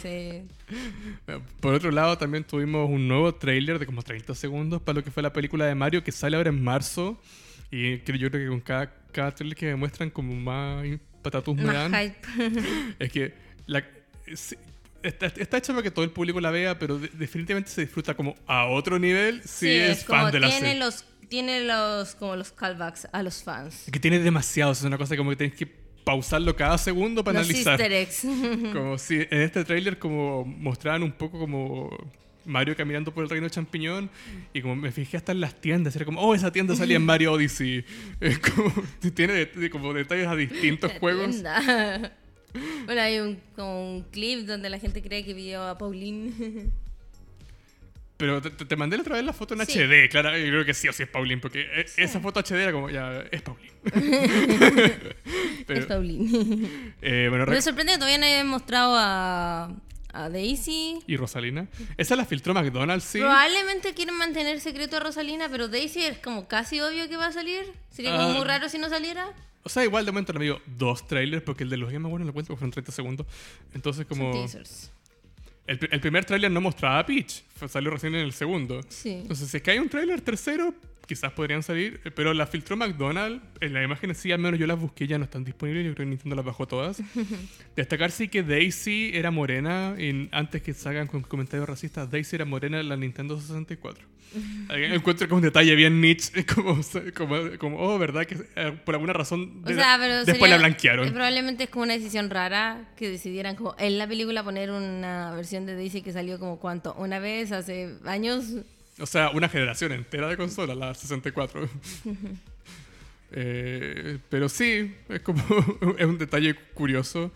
sí. 0.02 0.42
Bueno, 1.26 1.42
Por 1.60 1.74
otro 1.74 1.90
lado, 1.90 2.16
también 2.16 2.44
tuvimos 2.44 2.88
un 2.88 3.06
nuevo 3.08 3.34
tráiler 3.34 3.78
de 3.78 3.86
como 3.86 4.02
30 4.02 4.34
segundos 4.34 4.80
para 4.80 4.98
lo 4.98 5.04
que 5.04 5.10
fue 5.10 5.22
la 5.22 5.32
película 5.32 5.66
de 5.66 5.74
Mario 5.74 6.02
que 6.02 6.12
sale 6.12 6.36
ahora 6.36 6.48
en 6.50 6.62
marzo. 6.62 7.20
Y 7.70 7.98
yo 7.98 8.30
creo 8.30 8.30
que 8.30 8.46
con 8.48 8.60
cada, 8.60 8.94
cada 9.12 9.34
tráiler 9.34 9.56
que 9.56 9.66
me 9.66 9.76
muestran 9.76 10.08
como 10.10 10.34
más 10.34 10.86
patatus 11.22 11.56
me 11.56 11.64
dan. 11.64 11.94
Es 12.98 13.12
que 13.12 13.34
la, 13.66 13.84
sí, 14.34 14.56
está, 15.02 15.26
está 15.26 15.58
hecha 15.58 15.72
para 15.72 15.82
que 15.82 15.90
todo 15.90 16.04
el 16.04 16.10
público 16.10 16.40
la 16.40 16.50
vea, 16.50 16.78
pero 16.78 16.98
de- 16.98 17.08
definitivamente 17.08 17.70
se 17.70 17.82
disfruta 17.82 18.14
como 18.14 18.34
a 18.46 18.66
otro 18.66 18.98
nivel 18.98 19.42
si 19.44 19.68
es, 19.68 20.04
como 20.04 20.22
fan 20.22 20.32
de 20.32 20.40
la 20.40 20.50
serie. 20.50 20.76
los 20.78 21.04
tiene 21.28 21.64
los 21.64 22.14
como 22.14 22.36
los 22.36 22.52
callbacks 22.52 23.08
a 23.12 23.22
los 23.22 23.42
fans. 23.42 23.86
Es 23.86 23.92
que 23.92 23.98
tiene 23.98 24.20
demasiados, 24.20 24.78
es 24.78 24.84
una 24.84 24.96
cosa 24.96 25.16
como 25.16 25.30
que 25.30 25.36
tienes 25.36 25.56
que 25.58 25.66
pausarlo 26.06 26.54
cada 26.54 26.78
segundo 26.78 27.24
para 27.24 27.40
los 27.40 27.48
analizar. 27.48 27.80
easter 27.80 27.92
eggs. 27.92 28.72
Como 28.72 28.96
si 28.96 29.16
en 29.16 29.40
este 29.40 29.64
tráiler 29.64 29.98
como 29.98 30.44
mostraban 30.44 31.02
un 31.02 31.10
poco 31.10 31.36
como 31.40 31.90
Mario 32.44 32.76
caminando 32.76 33.12
por 33.12 33.24
el 33.24 33.28
reino 33.30 33.48
champiñón 33.48 34.08
y 34.54 34.62
como 34.62 34.76
me 34.76 34.92
fijé 34.92 35.16
hasta 35.16 35.32
en 35.32 35.40
las 35.40 35.60
tiendas, 35.60 35.96
era 35.96 36.04
como, 36.04 36.20
oh, 36.20 36.32
esa 36.32 36.52
tienda 36.52 36.76
salía 36.76 36.94
en 36.96 37.04
Mario 37.04 37.32
Odyssey. 37.32 37.84
Es 38.20 38.38
como, 38.38 38.72
tiene 39.16 39.46
de- 39.46 39.68
como 39.68 39.92
detalles 39.92 40.28
a 40.28 40.36
distintos 40.36 40.92
juegos. 41.00 41.30
Tienda. 41.32 42.12
Bueno, 42.84 43.00
hay 43.02 43.18
un, 43.18 43.40
como 43.56 43.96
un 43.96 44.02
clip 44.04 44.46
donde 44.46 44.70
la 44.70 44.78
gente 44.78 45.02
cree 45.02 45.24
que 45.24 45.34
vio 45.34 45.60
a 45.64 45.76
Pauline. 45.76 46.70
Pero 48.16 48.40
te, 48.40 48.76
mandé 48.76 48.96
la 48.96 49.02
otra 49.02 49.16
vez 49.16 49.24
la 49.24 49.32
foto 49.34 49.52
en 49.54 49.66
Sí. 49.66 49.78
HD, 49.78 50.08
claro, 50.10 50.30
yo 50.38 50.46
creo 50.46 50.64
que 50.64 50.72
sí 50.72 50.88
o 50.88 50.92
sí 50.92 51.02
es 51.02 51.08
Pauline, 51.08 51.40
porque 51.40 51.60
e- 51.62 51.86
esa 51.98 52.18
foto 52.20 52.40
HD 52.40 52.62
era 52.62 52.72
como, 52.72 52.88
ya, 52.88 53.24
es 53.30 53.42
Pauline. 53.42 53.72
Pero, 55.66 55.80
es 55.80 55.86
Pauline. 55.86 56.68
eh, 57.02 57.26
bueno, 57.28 57.44
Me 57.46 57.52
re- 57.56 57.62
sorprende 57.62 57.92
que 57.92 57.98
todavía 57.98 58.18
no 58.18 58.24
hayan 58.26 58.46
mostrado 58.48 58.94
a, 58.96 59.70
a 60.12 60.28
Daisy. 60.30 60.98
y 61.06 61.16
Rosalina. 61.16 61.68
Esa 61.96 62.16
la 62.16 62.24
filtró 62.24 62.54
McDonald's, 62.54 63.04
sí. 63.04 63.18
Probablemente 63.18 63.92
quieren 63.94 64.16
mantener 64.16 64.60
secreto 64.60 64.96
a 64.96 65.00
Rosalina, 65.00 65.48
pero 65.50 65.68
Daisy 65.68 66.02
es 66.04 66.18
como 66.18 66.48
casi 66.48 66.80
obvio 66.80 67.08
que 67.08 67.16
va 67.16 67.26
a 67.26 67.32
salir. 67.32 67.64
Sería 67.90 68.12
como 68.16 68.28
Ah. 68.30 68.32
muy 68.32 68.44
raro 68.44 68.68
si 68.68 68.78
no 68.78 68.88
saliera. 68.88 69.26
O 69.62 69.68
sea, 69.68 69.82
igual 69.84 70.06
de 70.06 70.12
momento 70.12 70.32
le 70.32 70.44
dio 70.44 70.62
dos 70.78 71.06
trailers, 71.08 71.42
porque 71.42 71.64
el 71.64 71.70
de 71.70 71.76
los 71.76 71.90
Game 71.92 72.06
Awards 72.06 72.24
lo 72.24 72.32
cuento 72.32 72.48
porque 72.48 72.60
fueron 72.60 72.70
30 72.72 72.92
segundos. 72.92 73.26
Entonces, 73.74 74.06
Son 74.08 74.16
como. 74.18 74.30
teasers. 74.32 74.92
El, 75.66 75.78
el 75.90 76.00
primer 76.00 76.24
tráiler 76.24 76.50
no 76.50 76.60
mostraba 76.60 77.00
a 77.00 77.06
Peach, 77.06 77.42
salió 77.68 77.90
recién 77.90 78.14
en 78.14 78.20
el 78.20 78.32
segundo. 78.32 78.80
Sí. 78.88 79.10
Entonces, 79.22 79.48
si 79.48 79.56
es 79.56 79.62
que 79.62 79.72
hay 79.72 79.78
un 79.78 79.88
tráiler 79.88 80.20
tercero, 80.20 80.74
quizás 81.06 81.32
podrían 81.32 81.62
salir, 81.62 82.00
eh, 82.04 82.10
pero 82.10 82.34
la 82.34 82.46
filtró 82.46 82.76
McDonald's, 82.76 83.42
en 83.60 83.72
las 83.72 83.84
imágenes 83.84 84.18
sí, 84.18 84.32
al 84.32 84.40
menos 84.40 84.60
yo 84.60 84.66
las 84.66 84.78
busqué, 84.78 85.06
ya 85.06 85.18
no 85.18 85.24
están 85.24 85.44
disponibles, 85.44 85.86
yo 85.86 85.94
creo 85.94 86.04
que 86.04 86.10
Nintendo 86.10 86.36
las 86.36 86.44
bajó 86.44 86.66
todas. 86.66 87.02
Destacar 87.76 88.10
sí 88.10 88.28
que 88.28 88.42
Daisy 88.42 89.12
era 89.14 89.30
morena, 89.30 89.94
y 89.98 90.28
antes 90.32 90.62
que 90.62 90.74
salgan 90.74 91.06
con 91.06 91.22
comentarios 91.22 91.68
racistas, 91.68 92.10
Daisy 92.10 92.36
era 92.36 92.44
morena 92.44 92.80
en 92.80 92.88
la 92.88 92.96
Nintendo 92.96 93.40
64. 93.40 94.06
Encuentro 94.68 95.26
es 95.26 95.32
un 95.32 95.40
detalle 95.42 95.74
bien 95.74 96.00
niche, 96.00 96.44
como, 96.54 96.80
como, 97.16 97.36
como, 97.58 97.78
oh, 97.78 97.98
¿verdad? 97.98 98.26
Que 98.26 98.36
eh, 98.56 98.72
por 98.84 98.94
alguna 98.94 99.12
razón 99.12 99.62
O 99.64 99.68
de- 99.68 99.74
sea, 99.74 99.96
pero 99.98 100.16
después 100.16 100.36
sería- 100.38 100.56
la 100.56 100.58
blanquearon. 100.58 101.12
Probablemente 101.12 101.64
es 101.64 101.70
como 101.70 101.84
una 101.84 101.94
decisión 101.94 102.30
rara 102.30 102.88
que 102.96 103.08
decidieran 103.10 103.56
como 103.56 103.74
en 103.78 103.98
la 103.98 104.06
película 104.06 104.42
poner 104.44 104.70
una 104.70 105.32
versión 105.34 105.66
de 105.66 105.74
Daisy 105.74 106.02
que 106.02 106.12
salió 106.12 106.38
como 106.38 106.58
cuánto, 106.58 106.94
una 106.94 107.18
vez 107.18 107.52
hace 107.52 107.94
años. 108.04 108.44
O 108.98 109.06
sea, 109.06 109.30
una 109.30 109.48
generación 109.48 109.92
entera 109.92 110.28
de 110.28 110.36
consolas, 110.36 110.76
la 110.76 110.94
64. 110.94 111.68
Eh, 113.32 114.18
pero 114.28 114.48
sí, 114.48 114.94
es 115.08 115.20
como 115.20 115.42
es 115.98 116.06
un 116.06 116.16
detalle 116.16 116.54
curioso. 116.74 117.32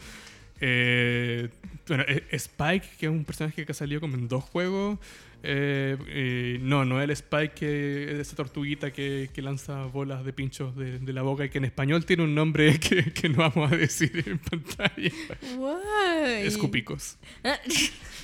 Eh, 0.61 1.49
bueno, 1.89 2.05
eh, 2.07 2.25
Spike, 2.33 2.87
que 2.99 3.07
es 3.07 3.13
un 3.13 3.25
personaje 3.25 3.65
que 3.65 3.73
ha 3.73 3.75
salido 3.75 4.01
como 4.01 4.15
en 4.17 4.29
dos 4.29 4.45
juegos. 4.45 4.99
eh, 5.43 5.97
eh, 6.09 6.59
no, 6.61 6.85
no 6.85 7.01
el 7.01 7.11
Spike, 7.11 7.53
que 7.55 8.13
es 8.13 8.19
esa 8.29 8.37
tortuguita 8.37 8.93
que, 8.93 9.31
que 9.33 9.41
lanza 9.43 9.85
bolas 9.87 10.23
de 10.25 10.33
pinchos 10.35 10.77
de, 10.77 10.99
de 10.99 11.13
la 11.15 11.23
boca 11.23 11.47
y 11.47 11.49
que 11.49 11.57
en 11.59 11.65
español 11.65 12.05
tiene 12.05 12.25
un 12.25 12.35
nombre 12.35 12.79
que, 12.81 13.13
que 13.13 13.29
no 13.31 13.39
vamos 13.39 13.73
a 13.73 13.77
decir 13.77 14.23
en 14.27 14.39
pantalla. 14.39 15.11
Guay. 15.57 16.47
Escupicos. 16.47 17.17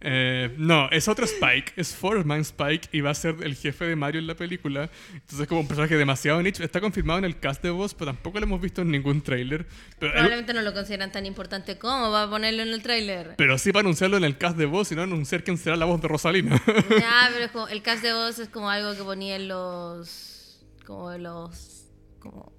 Eh, 0.00 0.54
no, 0.58 0.88
es 0.90 1.08
otro 1.08 1.24
Spike. 1.24 1.72
Es 1.76 1.94
Foreman 1.94 2.40
Spike 2.40 2.88
y 2.92 3.00
va 3.00 3.10
a 3.10 3.14
ser 3.14 3.36
el 3.42 3.56
jefe 3.56 3.84
de 3.84 3.96
Mario 3.96 4.20
en 4.20 4.26
la 4.26 4.34
película. 4.34 4.90
Entonces, 5.12 5.46
como 5.48 5.60
un 5.60 5.68
personaje 5.68 5.96
demasiado 5.96 6.42
nicho. 6.42 6.62
Está 6.62 6.80
confirmado 6.80 7.18
en 7.18 7.24
el 7.24 7.38
cast 7.38 7.62
de 7.62 7.70
voz, 7.70 7.94
pero 7.94 8.12
tampoco 8.12 8.38
lo 8.38 8.46
hemos 8.46 8.60
visto 8.60 8.82
en 8.82 8.90
ningún 8.90 9.22
trailer. 9.22 9.66
Pero, 9.98 10.12
Probablemente 10.12 10.54
no 10.54 10.62
lo 10.62 10.72
consideran 10.72 11.10
tan 11.10 11.26
importante 11.26 11.78
como 11.78 12.10
va 12.10 12.24
a 12.24 12.30
ponerlo 12.30 12.62
en 12.62 12.68
el 12.68 12.82
tráiler. 12.82 13.34
pero 13.36 13.58
sí 13.58 13.72
para 13.72 13.80
anunciarlo 13.80 14.16
en 14.16 14.24
el 14.24 14.38
cast 14.38 14.56
de 14.56 14.66
voz 14.66 14.92
y 14.92 14.94
no 14.94 15.02
anunciar 15.02 15.42
quién 15.42 15.58
será 15.58 15.76
la 15.76 15.84
voz 15.84 16.00
de 16.00 16.08
Rosalina. 16.08 16.60
Ya, 16.98 17.28
pero 17.32 17.44
es 17.44 17.50
como, 17.50 17.68
el 17.68 17.82
cast 17.82 18.02
de 18.02 18.12
voz 18.12 18.38
es 18.38 18.48
como 18.48 18.70
algo 18.70 18.94
que 18.94 19.02
ponía 19.02 19.36
en 19.36 19.48
los. 19.48 20.64
como 20.86 21.12
en 21.12 21.24
los. 21.24 21.86
como. 22.18 22.52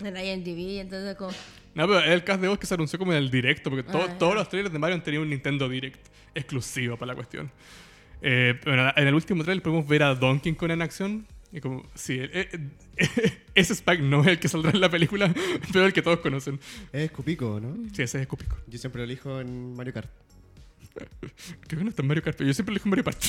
en 0.00 0.16
IMDb, 0.16 0.80
entonces 0.80 1.16
como. 1.16 1.32
No, 1.78 1.86
pero 1.86 2.00
es 2.00 2.08
el 2.10 2.24
cast 2.24 2.40
de 2.42 2.48
voz 2.48 2.58
que 2.58 2.66
se 2.66 2.74
anunció 2.74 2.98
como 2.98 3.12
en 3.12 3.18
el 3.18 3.30
directo, 3.30 3.70
porque 3.70 3.90
to- 3.90 4.02
Ah, 4.02 4.18
todos 4.18 4.34
los 4.34 4.48
trailers 4.48 4.72
de 4.72 4.78
Mario 4.78 4.96
han 4.96 5.02
tenido 5.02 5.22
un 5.22 5.30
Nintendo 5.30 5.68
Direct 5.68 6.06
exclusivo 6.34 6.96
para 6.96 7.12
la 7.12 7.14
cuestión. 7.14 7.50
Eh, 8.20 8.58
bueno, 8.64 8.92
en 8.96 9.06
el 9.08 9.14
último 9.14 9.42
trailer 9.44 9.62
podemos 9.62 9.86
ver 9.88 10.02
a 10.02 10.14
Donkey 10.14 10.52
Kong 10.54 10.72
en 10.72 10.82
acción. 10.82 11.26
Y 11.50 11.60
como, 11.60 11.88
sí, 11.94 12.18
eh, 12.20 12.48
eh, 12.98 13.38
ese 13.54 13.72
Spike 13.72 14.02
no 14.02 14.20
es 14.20 14.26
el 14.26 14.38
que 14.38 14.48
saldrá 14.48 14.70
en 14.72 14.80
la 14.82 14.90
película, 14.90 15.32
pero 15.72 15.86
el 15.86 15.92
que 15.94 16.02
todos 16.02 16.18
conocen. 16.18 16.60
Es 16.92 17.10
Cupico, 17.10 17.58
¿no? 17.58 17.74
Sí, 17.94 18.02
ese 18.02 18.20
es 18.20 18.26
Cupico. 18.26 18.56
Yo 18.66 18.78
siempre 18.78 19.00
lo 19.00 19.04
elijo 19.04 19.40
en 19.40 19.74
Mario 19.74 19.94
Kart. 19.94 20.10
Creo 20.94 21.78
que 21.78 21.84
no 21.84 21.90
está 21.90 22.02
en 22.02 22.08
Mario 22.08 22.22
Kart, 22.22 22.36
pero 22.36 22.48
yo 22.48 22.54
siempre 22.54 22.72
elijo 22.74 22.88
Mario 22.88 23.04
Party. 23.04 23.28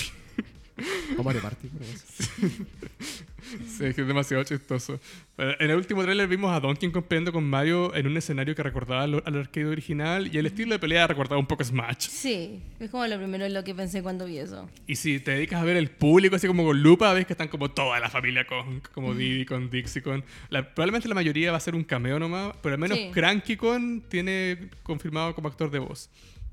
O 1.17 1.23
Mario 1.23 1.41
Party. 1.41 1.67
por 1.67 1.81
eso. 1.83 2.05
Sí, 3.77 3.85
es 3.85 3.95
que 3.95 4.01
es 4.01 4.07
demasiado 4.07 4.43
chistoso. 4.43 4.99
En 5.37 5.69
el 5.71 5.77
último 5.77 6.03
trailer 6.03 6.27
vimos 6.27 6.51
a 6.51 6.59
Donkey 6.59 6.91
Kong 6.91 7.03
peleando 7.07 7.31
con 7.31 7.43
Mario 7.49 7.95
en 7.95 8.07
un 8.07 8.17
escenario 8.17 8.53
que 8.55 8.61
recordaba 8.63 9.03
al, 9.03 9.23
al 9.25 9.37
arcade 9.37 9.67
original 9.67 10.29
y 10.33 10.37
el 10.37 10.45
estilo 10.45 10.71
de 10.73 10.79
pelea 10.79 11.07
recordaba 11.07 11.39
un 11.39 11.45
poco 11.47 11.63
Smash. 11.63 12.07
Sí, 12.09 12.61
es 12.79 12.89
como 12.91 13.07
lo 13.07 13.15
primero 13.17 13.45
en 13.45 13.53
lo 13.53 13.63
que 13.63 13.73
pensé 13.73 14.03
cuando 14.03 14.25
vi 14.25 14.37
eso. 14.39 14.69
Y 14.85 14.95
si 14.97 15.19
te 15.21 15.31
dedicas 15.31 15.61
a 15.61 15.63
ver 15.63 15.77
el 15.77 15.89
público 15.89 16.35
así 16.35 16.47
como 16.47 16.63
con 16.65 16.81
lupa, 16.83 17.13
ves 17.13 17.25
que 17.25 17.33
están 17.33 17.47
como 17.47 17.71
toda 17.71 17.99
la 18.01 18.09
familia 18.09 18.45
con 18.45 18.81
como 18.93 19.13
Diddy, 19.13 19.45
con 19.45 19.69
Dixie, 19.69 20.01
con... 20.01 20.23
la- 20.49 20.73
probablemente 20.75 21.07
la 21.07 21.15
mayoría 21.15 21.51
va 21.51 21.57
a 21.57 21.61
ser 21.61 21.75
un 21.75 21.83
cameo 21.85 22.19
nomás, 22.19 22.55
pero 22.61 22.75
al 22.75 22.79
menos 22.81 22.97
Sí. 22.97 23.09
Cranky 23.13 23.55
Con 23.55 24.01
tiene 24.09 24.69
confirmado 24.83 25.33
como 25.35 25.47
actor 25.47 25.71
de 25.71 25.79
voz. 25.79 26.09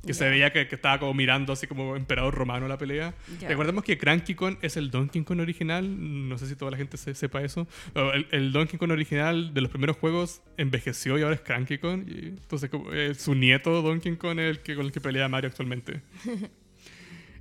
Que 0.07 0.15
se 0.15 0.29
veía 0.31 0.53
que, 0.53 0.69
que 0.69 0.75
estaba 0.77 0.99
como 1.01 1.13
mirando 1.15 1.53
así 1.53 1.67
como 1.67 1.97
emperador 1.97 2.35
romano 2.35 2.69
la 2.69 2.79
pelea. 2.79 3.15
Recordemos 3.49 3.83
que 3.85 3.99
Cranky 3.99 4.35
Con 4.35 4.59
es 4.63 4.77
el 4.77 4.91
Donkey 4.91 5.23
Kong 5.25 5.41
original. 5.41 6.29
No 6.29 6.39
sé 6.39 6.47
si 6.47 6.55
toda 6.57 6.71
la 6.71 6.77
gente 6.77 6.97
se- 6.97 7.15
sepa 7.15 7.43
eso. 7.43 7.67
Pero 7.93 8.13
El, 8.15 8.27
el 8.31 8.53
Donkey 8.53 8.79
Kong 8.79 8.91
original 8.93 9.53
de 9.53 9.61
los 9.61 9.71
primeros 9.71 9.97
juegos 9.97 10.43
envejeció 10.57 11.19
y 11.19 11.23
ahora 11.23 11.35
es 11.35 11.41
Cranky 11.41 11.79
Kong. 11.79 12.05
Y 12.09 12.27
entonces 12.29 12.71
como, 12.71 12.93
eh, 12.93 13.15
su 13.15 13.35
nieto 13.35 13.83
Donkey 13.83 14.17
Kong 14.17 14.39
es 14.39 14.51
el 14.51 14.61
que, 14.61 14.77
con 14.77 14.87
el 14.87 14.93
que 14.93 15.01
pelea 15.01 15.29
Mario 15.29 15.49
actualmente. 15.51 16.01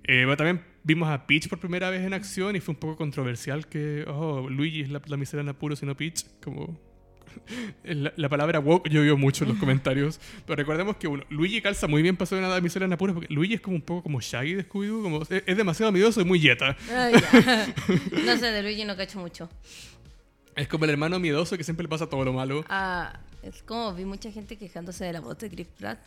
Eh, 0.07 0.20
bueno, 0.26 0.38
también 0.38 0.61
vimos 0.84 1.09
a 1.09 1.26
Peach 1.26 1.47
por 1.49 1.57
primera 1.59 1.89
vez 1.89 2.03
en 2.03 2.13
acción 2.13 2.55
y 2.55 2.59
fue 2.59 2.74
un 2.76 2.80
poco 2.80 2.95
controversial 2.95 3.68
que, 3.68 4.05
oh, 4.07 4.47
Luigi 4.51 4.82
es 4.82 4.89
la, 4.91 5.01
la 5.07 5.18
miseria 5.18 5.41
en 5.41 5.49
apuro, 5.49 5.76
sino 5.76 5.95
Peach, 5.97 6.26
como... 6.43 6.80
La, 7.84 8.12
la 8.16 8.30
palabra 8.30 8.60
woke 8.60 8.90
yo 8.90 9.02
veo 9.02 9.18
mucho 9.18 9.44
en 9.44 9.52
los 9.52 9.60
comentarios, 9.60 10.20
pero 10.46 10.56
recordemos 10.56 10.98
que 10.98 11.08
uno, 11.08 11.24
Luigi 11.30 11.62
calza 11.62 11.88
muy 11.88 12.02
bien 12.02 12.18
para 12.18 12.26
ser 12.26 12.40
una 12.40 12.60
miseria 12.60 12.86
en 12.86 12.94
apuro 12.94 13.14
porque 13.14 13.34
Luigi 13.34 13.56
es 13.56 13.62
como 13.62 13.76
un 13.76 13.82
poco 13.82 14.04
como 14.04 14.20
Shaggy 14.20 14.56
de 14.56 14.68
Scooby-Doo, 14.68 15.04
como, 15.04 15.22
es, 15.22 15.44
es 15.46 15.58
demasiado 15.58 15.92
miedoso 15.92 16.22
y 16.22 16.26
muy 16.26 16.40
yeta. 16.40 16.76
No 18.26 18.38
sé, 18.38 18.48
de 18.48 18.64
Luigi 18.64 18.86
no 18.86 18.96
cacho 18.96 19.20
mucho. 19.20 19.50
Es 20.56 20.68
como 20.68 20.86
el 20.86 20.92
hermano 20.92 21.20
miedoso 21.20 21.58
que 21.58 21.64
siempre 21.64 21.84
le 21.84 21.90
pasa 21.90 22.08
todo 22.08 22.24
lo 22.24 22.34
malo. 22.34 22.64
Ah, 22.70 23.20
es 23.44 23.62
como 23.64 23.94
vi 23.94 24.06
mucha 24.06 24.32
gente 24.32 24.58
quejándose 24.58 25.06
de 25.06 25.14
la 25.14 25.20
voz 25.20 25.38
de 25.38 25.50
Chris 25.50 25.68
Pratt. 25.68 26.00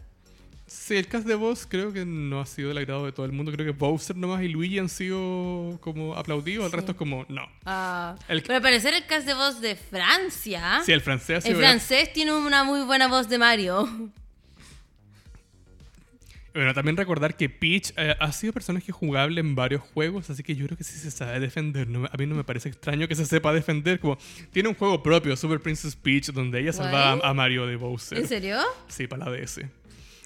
Sí, 0.69 0.97
el 0.97 1.09
cast 1.09 1.27
de 1.27 1.35
voz 1.35 1.67
creo 1.67 1.93
que 1.95 2.05
no 2.05 2.41
ha 2.41 2.47
sido 2.47 2.69
del 2.69 2.79
agrado 2.79 3.07
de 3.07 3.13
todo 3.13 3.25
el 3.25 3.33
mundo. 3.33 3.51
Creo 3.51 3.65
que 3.67 3.73
Bowser 3.73 4.17
nomás 4.17 4.43
y 4.43 4.49
Luigi 4.49 4.79
han 4.79 4.89
sido 4.91 5.79
como 5.81 6.15
aplaudidos, 6.15 6.67
el 6.67 6.73
resto 6.73 6.93
es 6.93 6.99
como, 6.99 7.25
no. 7.29 7.49
Ah, 7.65 8.15
El- 8.29 8.43
Pero 8.43 8.57
al 8.57 8.63
parecer 8.63 8.93
el 8.95 9.07
cast 9.07 9.27
de 9.27 9.33
voz 9.35 9.61
de 9.63 9.77
Francia. 9.77 10.81
Sí, 10.85 10.93
el 10.93 11.01
francés 11.01 11.47
el 11.47 11.57
francés 11.57 12.13
tiene 12.13 12.33
una 12.33 12.65
muy 12.65 12.83
buena 12.85 13.09
voz 13.09 13.29
de 13.31 13.39
Mario. 13.39 13.89
Bueno, 16.55 16.75
también 16.75 16.97
recordar 16.97 17.37
que 17.37 17.49
Peach 17.49 17.93
eh, 17.97 18.17
ha 18.19 18.33
sido 18.33 18.53
personaje 18.53 18.91
jugable 18.91 19.41
en 19.41 19.55
varios 19.55 19.83
juegos, 19.83 20.29
así 20.29 20.43
que 20.43 20.57
yo 20.57 20.67
creo 20.67 20.77
que 20.77 20.83
sí 20.83 20.99
se 20.99 21.11
sabe 21.11 21.39
defender. 21.39 21.87
No 21.87 22.07
a 22.11 22.17
mí 22.17 22.27
no 22.27 22.35
me 22.35 22.43
parece 22.43 22.69
extraño 22.69 23.07
que 23.07 23.15
se 23.15 23.27
sepa 23.27 23.53
defender. 23.53 24.01
Como 24.01 24.19
tiene 24.51 24.69
un 24.69 24.75
juego 24.75 25.01
propio, 25.03 25.37
Super 25.37 25.61
Princess 25.61 25.95
Peach, 25.95 26.27
donde 26.33 26.59
ella 26.61 26.73
salva 26.73 27.13
a 27.23 27.33
Mario 27.35 27.67
de 27.67 27.77
Bowser. 27.77 28.19
¿En 28.19 28.27
serio? 28.27 28.59
Sí, 28.89 29.07
para 29.07 29.27
la 29.27 29.31
DS. 29.37 29.61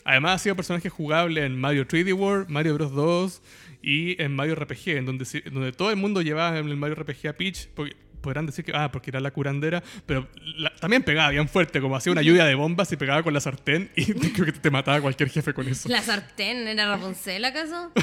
Además 0.04 0.36
ha 0.36 0.38
sido 0.44 0.56
personaje 0.56 0.88
jugable 0.88 1.44
en 1.44 1.58
Mario 1.58 1.86
3D 1.86 2.12
World, 2.14 2.48
Mario 2.48 2.74
Bros. 2.74 2.92
2 2.92 3.42
y 3.82 4.20
en 4.22 4.34
Mario 4.34 4.54
RPG, 4.56 4.88
en 4.98 5.06
donde, 5.06 5.72
todo 5.72 5.90
el 5.90 5.96
mundo 5.96 6.22
llevaba 6.22 6.58
en 6.58 6.68
el 6.68 6.76
Mario 6.76 6.96
RPG 6.96 7.28
a 7.28 7.32
Peach. 7.34 7.68
porque- 7.74 7.96
podrán 8.22 8.46
decir 8.46 8.64
que, 8.64 8.70
ah, 8.72 8.92
porque 8.92 9.10
era 9.10 9.18
la 9.18 9.32
curandera, 9.32 9.82
pero 10.06 10.28
la- 10.56 10.72
también 10.76 11.02
pegaba 11.02 11.30
bien 11.30 11.48
fuerte, 11.48 11.80
como 11.80 11.96
hacía 11.96 12.12
una 12.12 12.22
lluvia 12.22 12.44
de 12.44 12.54
bombas 12.54 12.92
y 12.92 12.96
pegaba 12.96 13.20
con 13.24 13.34
la 13.34 13.40
sartén 13.40 13.90
y 13.96 14.04
creo 14.32 14.46
que 14.46 14.52
te 14.52 14.70
mataba 14.70 15.00
cualquier 15.00 15.28
jefe 15.28 15.52
con 15.52 15.66
eso. 15.66 15.88
¿La 15.88 16.02
sartén 16.02 16.68
era 16.68 16.86
Rapunzel 16.88 17.44
acaso? 17.44 17.90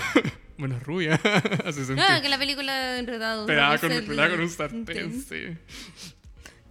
Bueno, 0.59 0.75
es 0.75 0.83
rubia. 0.83 1.13
Hace. 1.65 1.95
Ah, 1.97 2.19
que 2.21 2.27
la 2.27 2.37
película 2.37 2.99
enredado. 2.99 3.45
Pegaba 3.45 3.77
con, 3.77 3.89
Rapunzel, 3.91 4.09
pegaba 4.09 4.29
con 4.31 4.39
un 4.41 4.49
sartén, 4.49 5.21
sí. 5.21 5.55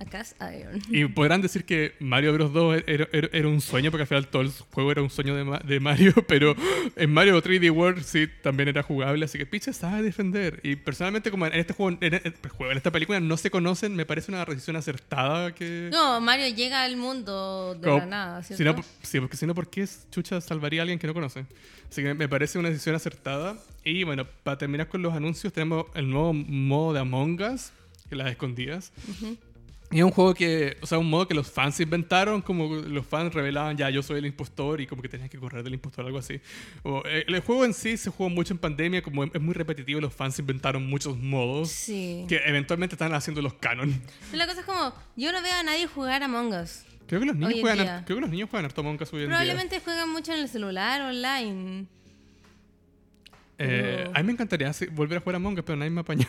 A 0.00 0.04
cast 0.04 0.40
iron. 0.40 0.80
Y 0.90 1.06
podrán 1.06 1.40
decir 1.42 1.64
que 1.64 1.94
Mario 1.98 2.32
Bros. 2.32 2.52
2 2.52 2.84
era, 2.86 3.08
era- 3.12 3.28
era 3.32 3.48
un 3.48 3.60
sueño, 3.60 3.90
porque 3.90 4.02
al 4.02 4.06
final 4.06 4.28
todo 4.28 4.42
el 4.42 4.50
juego 4.50 4.92
era 4.92 5.02
un 5.02 5.10
sueño 5.10 5.34
de, 5.34 5.42
Ma- 5.44 5.58
de 5.58 5.80
Mario, 5.80 6.12
pero 6.28 6.54
en 6.94 7.12
Mario 7.12 7.42
3D 7.42 7.70
World 7.72 8.02
sí 8.04 8.28
también 8.42 8.68
era 8.68 8.82
jugable, 8.84 9.24
así 9.24 9.38
que 9.38 9.44
Peach 9.46 9.72
sabe 9.72 10.02
defender. 10.02 10.60
Y 10.62 10.76
personalmente, 10.76 11.30
como 11.32 11.46
en 11.46 11.54
este 11.54 11.72
juego, 11.72 11.98
en, 12.00 12.14
en 12.14 12.76
esta 12.76 12.92
película 12.92 13.18
no 13.18 13.36
se 13.36 13.50
conocen, 13.50 13.96
me 13.96 14.06
parece 14.06 14.30
una 14.30 14.44
decisión 14.44 14.76
acertada 14.76 15.52
que... 15.52 15.88
No, 15.92 16.20
Mario 16.20 16.54
llega 16.54 16.84
al 16.84 16.96
mundo 16.96 17.74
de 17.74 17.80
como- 17.80 17.98
la 17.98 18.06
nada, 18.06 18.42
¿cierto? 18.44 18.64
no, 18.76 18.84
sí, 19.02 19.18
porque 19.18 19.36
si 19.36 19.46
no, 19.46 19.54
¿por 19.54 19.68
qué 19.68 19.84
Chucha 20.12 20.40
salvaría 20.40 20.80
a 20.80 20.82
alguien 20.82 20.98
que 21.00 21.06
no 21.08 21.14
conoce? 21.14 21.44
Así 21.90 22.02
que 22.02 22.14
me 22.14 22.28
parece 22.28 22.58
una 22.58 22.68
decisión 22.68 22.94
acertada. 22.94 23.56
Y 23.82 24.04
bueno, 24.04 24.26
para 24.44 24.58
terminar 24.58 24.88
con 24.88 25.02
los 25.02 25.12
anuncios, 25.14 25.52
tenemos 25.52 25.86
el 25.94 26.08
nuevo 26.08 26.32
modo 26.34 26.92
de 26.92 27.00
Among 27.00 27.40
Us, 27.42 27.72
que 28.10 28.16
las 28.16 28.30
escondidas. 28.30 28.92
Y 29.90 29.98
es 29.98 30.04
un 30.04 30.10
juego 30.10 30.34
que, 30.34 30.76
o 30.82 30.86
sea, 30.86 30.98
un 30.98 31.08
modo 31.08 31.26
que 31.26 31.32
los 31.34 31.50
fans 31.50 31.80
inventaron, 31.80 32.42
como 32.42 32.74
los 32.74 33.06
fans 33.06 33.32
revelaban, 33.32 33.74
ya, 33.76 33.88
yo 33.88 34.02
soy 34.02 34.18
el 34.18 34.26
impostor 34.26 34.82
y 34.82 34.86
como 34.86 35.00
que 35.00 35.08
tenías 35.08 35.30
que 35.30 35.38
correr 35.38 35.62
del 35.62 35.72
impostor, 35.72 36.04
algo 36.04 36.18
así. 36.18 36.40
O, 36.82 37.02
eh, 37.06 37.24
el 37.26 37.40
juego 37.40 37.64
en 37.64 37.72
sí 37.72 37.96
se 37.96 38.10
jugó 38.10 38.28
mucho 38.28 38.52
en 38.52 38.58
pandemia, 38.58 39.00
como 39.02 39.24
es 39.24 39.40
muy 39.40 39.54
repetitivo, 39.54 39.98
los 40.00 40.12
fans 40.12 40.38
inventaron 40.38 40.86
muchos 40.86 41.16
modos 41.16 41.70
Sí. 41.70 42.26
que 42.28 42.36
eventualmente 42.44 42.96
están 42.96 43.14
haciendo 43.14 43.40
los 43.40 43.54
canon. 43.54 43.98
Pero 44.30 44.36
la 44.36 44.46
cosa 44.46 44.60
es 44.60 44.66
como, 44.66 44.92
yo 45.16 45.32
no 45.32 45.40
veo 45.40 45.54
a 45.54 45.62
nadie 45.62 45.86
jugar 45.86 46.22
Among 46.22 46.52
Us. 46.52 46.84
Creo 47.06 47.20
que 47.20 47.26
los 47.26 47.36
niños 47.36 47.60
juegan, 47.62 47.80
har- 47.88 48.04
creo 48.04 48.16
que 48.18 48.20
los 48.20 48.30
niños 48.30 48.50
juegan 48.50 48.66
harto 48.66 48.82
Among 48.82 49.00
Us 49.00 49.10
hoy 49.14 49.22
en 49.22 49.28
día. 49.28 49.38
Probablemente 49.38 49.80
juegan 49.80 50.10
mucho 50.10 50.34
en 50.34 50.40
el 50.40 50.48
celular, 50.50 51.00
online. 51.00 51.86
Eh, 53.60 54.08
a 54.14 54.18
mí 54.20 54.26
me 54.26 54.32
encantaría 54.34 54.70
volver 54.92 55.16
a 55.18 55.20
jugar 55.22 55.34
a 55.34 55.38
Among 55.38 55.54
Us, 55.56 55.64
pero 55.64 55.76
nadie 55.76 55.90
me 55.90 56.02
apañó. 56.02 56.26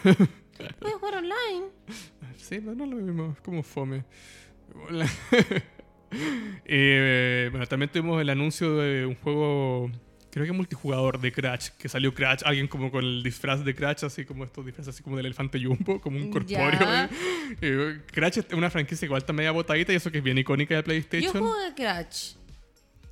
Puedes 0.79 0.95
jugar 0.97 1.15
online. 1.17 1.67
sí, 2.39 2.59
pero 2.59 2.75
no 2.75 2.85
lo 2.85 2.95
mismo, 2.97 3.33
es 3.35 3.41
como 3.41 3.63
fome. 3.63 4.03
Eh, 6.65 7.49
bueno, 7.51 7.67
también 7.67 7.91
tuvimos 7.91 8.19
el 8.19 8.29
anuncio 8.29 8.77
de 8.77 9.05
un 9.05 9.13
juego, 9.13 9.91
creo 10.31 10.45
que 10.45 10.51
multijugador 10.51 11.19
de 11.19 11.31
Crash, 11.31 11.69
que 11.77 11.87
salió 11.87 12.15
Crash, 12.15 12.41
alguien 12.45 12.67
como 12.67 12.89
con 12.91 13.03
el 13.03 13.21
disfraz 13.21 13.63
de 13.63 13.75
Crash, 13.75 14.05
así 14.05 14.25
como 14.25 14.43
estos 14.43 14.65
disfraces 14.65 14.95
así 14.95 15.03
como 15.03 15.17
del 15.17 15.27
elefante 15.27 15.63
Jumbo, 15.63 16.01
como 16.01 16.17
un 16.17 16.31
corpóreo. 16.31 16.79
Ya. 16.79 17.09
Eh, 17.61 18.01
Crash 18.11 18.39
es 18.39 18.53
una 18.53 18.71
franquicia 18.71 19.05
igual 19.05 19.21
está 19.21 19.33
media 19.33 19.51
botadita 19.51 19.93
y 19.93 19.97
eso 19.97 20.11
que 20.11 20.17
es 20.17 20.23
bien 20.23 20.37
icónica 20.39 20.73
de 20.73 20.81
Yo 20.81 20.85
PlayStation. 20.85 21.31
juego 21.31 21.59
de 21.59 21.73
Crash. 21.75 22.33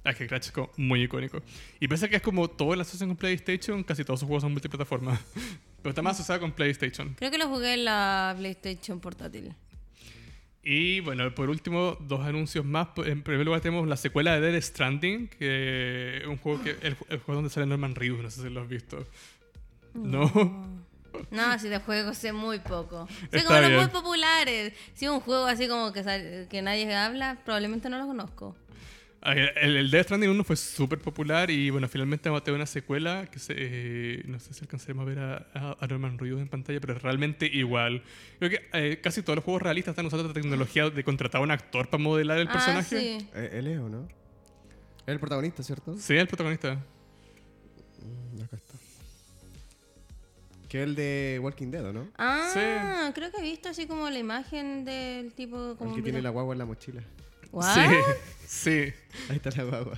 Ah, 0.03 0.11
es 0.11 0.15
que 0.15 0.27
Crash 0.27 0.45
es 0.45 0.51
como 0.51 0.71
muy 0.77 1.03
icónico. 1.03 1.41
Y 1.79 1.87
pese 1.87 2.05
a 2.05 2.09
que 2.09 2.15
es 2.15 2.21
como 2.21 2.47
todo 2.49 2.75
lo 2.75 2.81
asocian 2.81 3.09
con 3.09 3.17
PlayStation, 3.17 3.83
casi 3.83 4.03
todos 4.03 4.21
sus 4.21 4.27
juegos 4.27 4.41
son 4.41 4.53
multiplataforma. 4.53 5.19
Pero 5.81 5.89
está 5.89 6.01
más 6.01 6.15
asociado 6.15 6.41
con 6.41 6.51
PlayStation. 6.51 7.13
Creo 7.15 7.31
que 7.31 7.37
lo 7.37 7.47
jugué 7.47 7.73
en 7.75 7.85
la 7.85 8.35
PlayStation 8.37 8.99
portátil. 8.99 9.53
Y 10.63 10.99
bueno, 10.99 11.33
por 11.33 11.49
último, 11.49 11.97
dos 12.01 12.25
anuncios 12.25 12.65
más. 12.65 12.89
En 12.97 13.23
primer 13.23 13.45
lugar 13.45 13.61
tenemos 13.61 13.87
la 13.87 13.95
secuela 13.95 14.37
de 14.37 14.51
Dead 14.51 14.61
Stranding, 14.61 15.29
que 15.29 16.17
es 16.17 16.27
un 16.27 16.37
juego 16.37 16.61
que 16.61 16.71
el, 16.81 16.97
el 17.07 17.19
juego 17.19 17.35
donde 17.35 17.49
sale 17.49 17.65
Norman 17.65 17.95
Reedus, 17.95 18.21
no 18.21 18.29
sé 18.29 18.41
si 18.41 18.49
lo 18.49 18.61
has 18.61 18.67
visto. 18.67 19.07
No. 19.93 20.85
No, 21.31 21.57
si 21.59 21.69
de 21.69 21.79
juegos 21.79 22.17
sé 22.17 22.33
muy 22.33 22.59
poco. 22.59 23.07
Sé 23.31 23.43
como 23.43 23.59
los 23.59 23.71
muy 23.71 23.87
populares. 23.87 24.73
Si 24.93 25.05
es 25.05 25.11
un 25.11 25.19
juego 25.19 25.45
así 25.45 25.67
como 25.67 25.91
que, 25.91 26.47
que 26.49 26.61
nadie 26.61 26.93
habla, 26.93 27.37
probablemente 27.43 27.89
no 27.89 27.97
lo 27.97 28.07
conozco. 28.07 28.55
Ah, 29.21 29.33
El, 29.33 29.75
el 29.77 29.91
Death 29.91 30.05
Stranding 30.05 30.29
1 30.29 30.43
fue 30.43 30.55
súper 30.55 30.99
popular 30.99 31.49
y 31.49 31.69
bueno, 31.71 31.87
finalmente 31.89 32.29
vamos 32.29 32.41
a 32.41 32.43
tener 32.45 32.55
una 32.57 32.67
secuela 32.67 33.27
que 33.31 33.39
se, 33.39 33.53
eh, 33.57 34.23
no 34.25 34.39
sé 34.39 34.53
si 34.53 34.61
alcanzaremos 34.61 35.03
a 35.03 35.05
ver 35.09 35.19
a, 35.19 35.47
a- 35.53 35.77
a 35.79 35.87
Norman 35.87 36.17
Reedus 36.19 36.39
en 36.39 36.47
pantalla, 36.47 36.79
pero 36.79 36.93
es 36.95 37.01
realmente 37.01 37.47
igual. 37.47 38.03
Creo 38.39 38.51
que 38.51 38.61
eh, 38.73 38.99
casi 39.01 39.23
todos 39.23 39.37
los 39.37 39.43
juegos 39.43 39.63
realistas 39.63 39.93
están 39.93 40.05
usando 40.05 40.27
esta 40.27 40.39
tecnología 40.39 40.89
de 40.91 41.03
contratar 41.03 41.41
a 41.41 41.43
un 41.43 41.51
actor 41.51 41.89
para 41.89 42.01
modelar 42.01 42.37
el 42.37 42.47
Ah, 42.47 42.51
personaje. 42.53 43.19
sí. 43.19 43.27
Eh, 43.33 43.49
él 43.53 43.67
es, 43.67 43.79
¿o 43.79 43.89
no? 43.89 44.03
Es 44.99 45.07
el 45.13 45.19
protagonista, 45.19 45.63
¿cierto? 45.63 45.97
Sí, 45.97 46.15
el 46.15 46.27
protagonista. 46.27 46.75
Mm, 46.75 48.41
Acá 48.43 48.55
está. 48.57 48.73
Que 50.69 50.83
el 50.83 50.95
de 50.95 51.39
Walking 51.41 51.71
Dead, 51.71 51.85
¿o 51.85 51.93
¿no? 51.93 52.07
Ah, 52.17 53.09
creo 53.15 53.31
que 53.31 53.37
he 53.39 53.41
visto 53.43 53.69
así 53.69 53.87
como 53.87 54.09
la 54.09 54.19
imagen 54.19 54.85
del 54.85 55.33
tipo 55.33 55.75
como 55.77 55.89
el 55.91 55.95
que 55.95 56.03
tiene 56.03 56.21
la 56.21 56.29
guagua 56.29 56.53
en 56.53 56.59
la 56.59 56.65
mochila. 56.65 57.01
¿What? 57.51 57.73
Sí, 57.73 57.95
sí. 58.47 58.93
Ahí 59.29 59.35
está 59.37 59.49
la 59.51 59.63
guagua. 59.63 59.97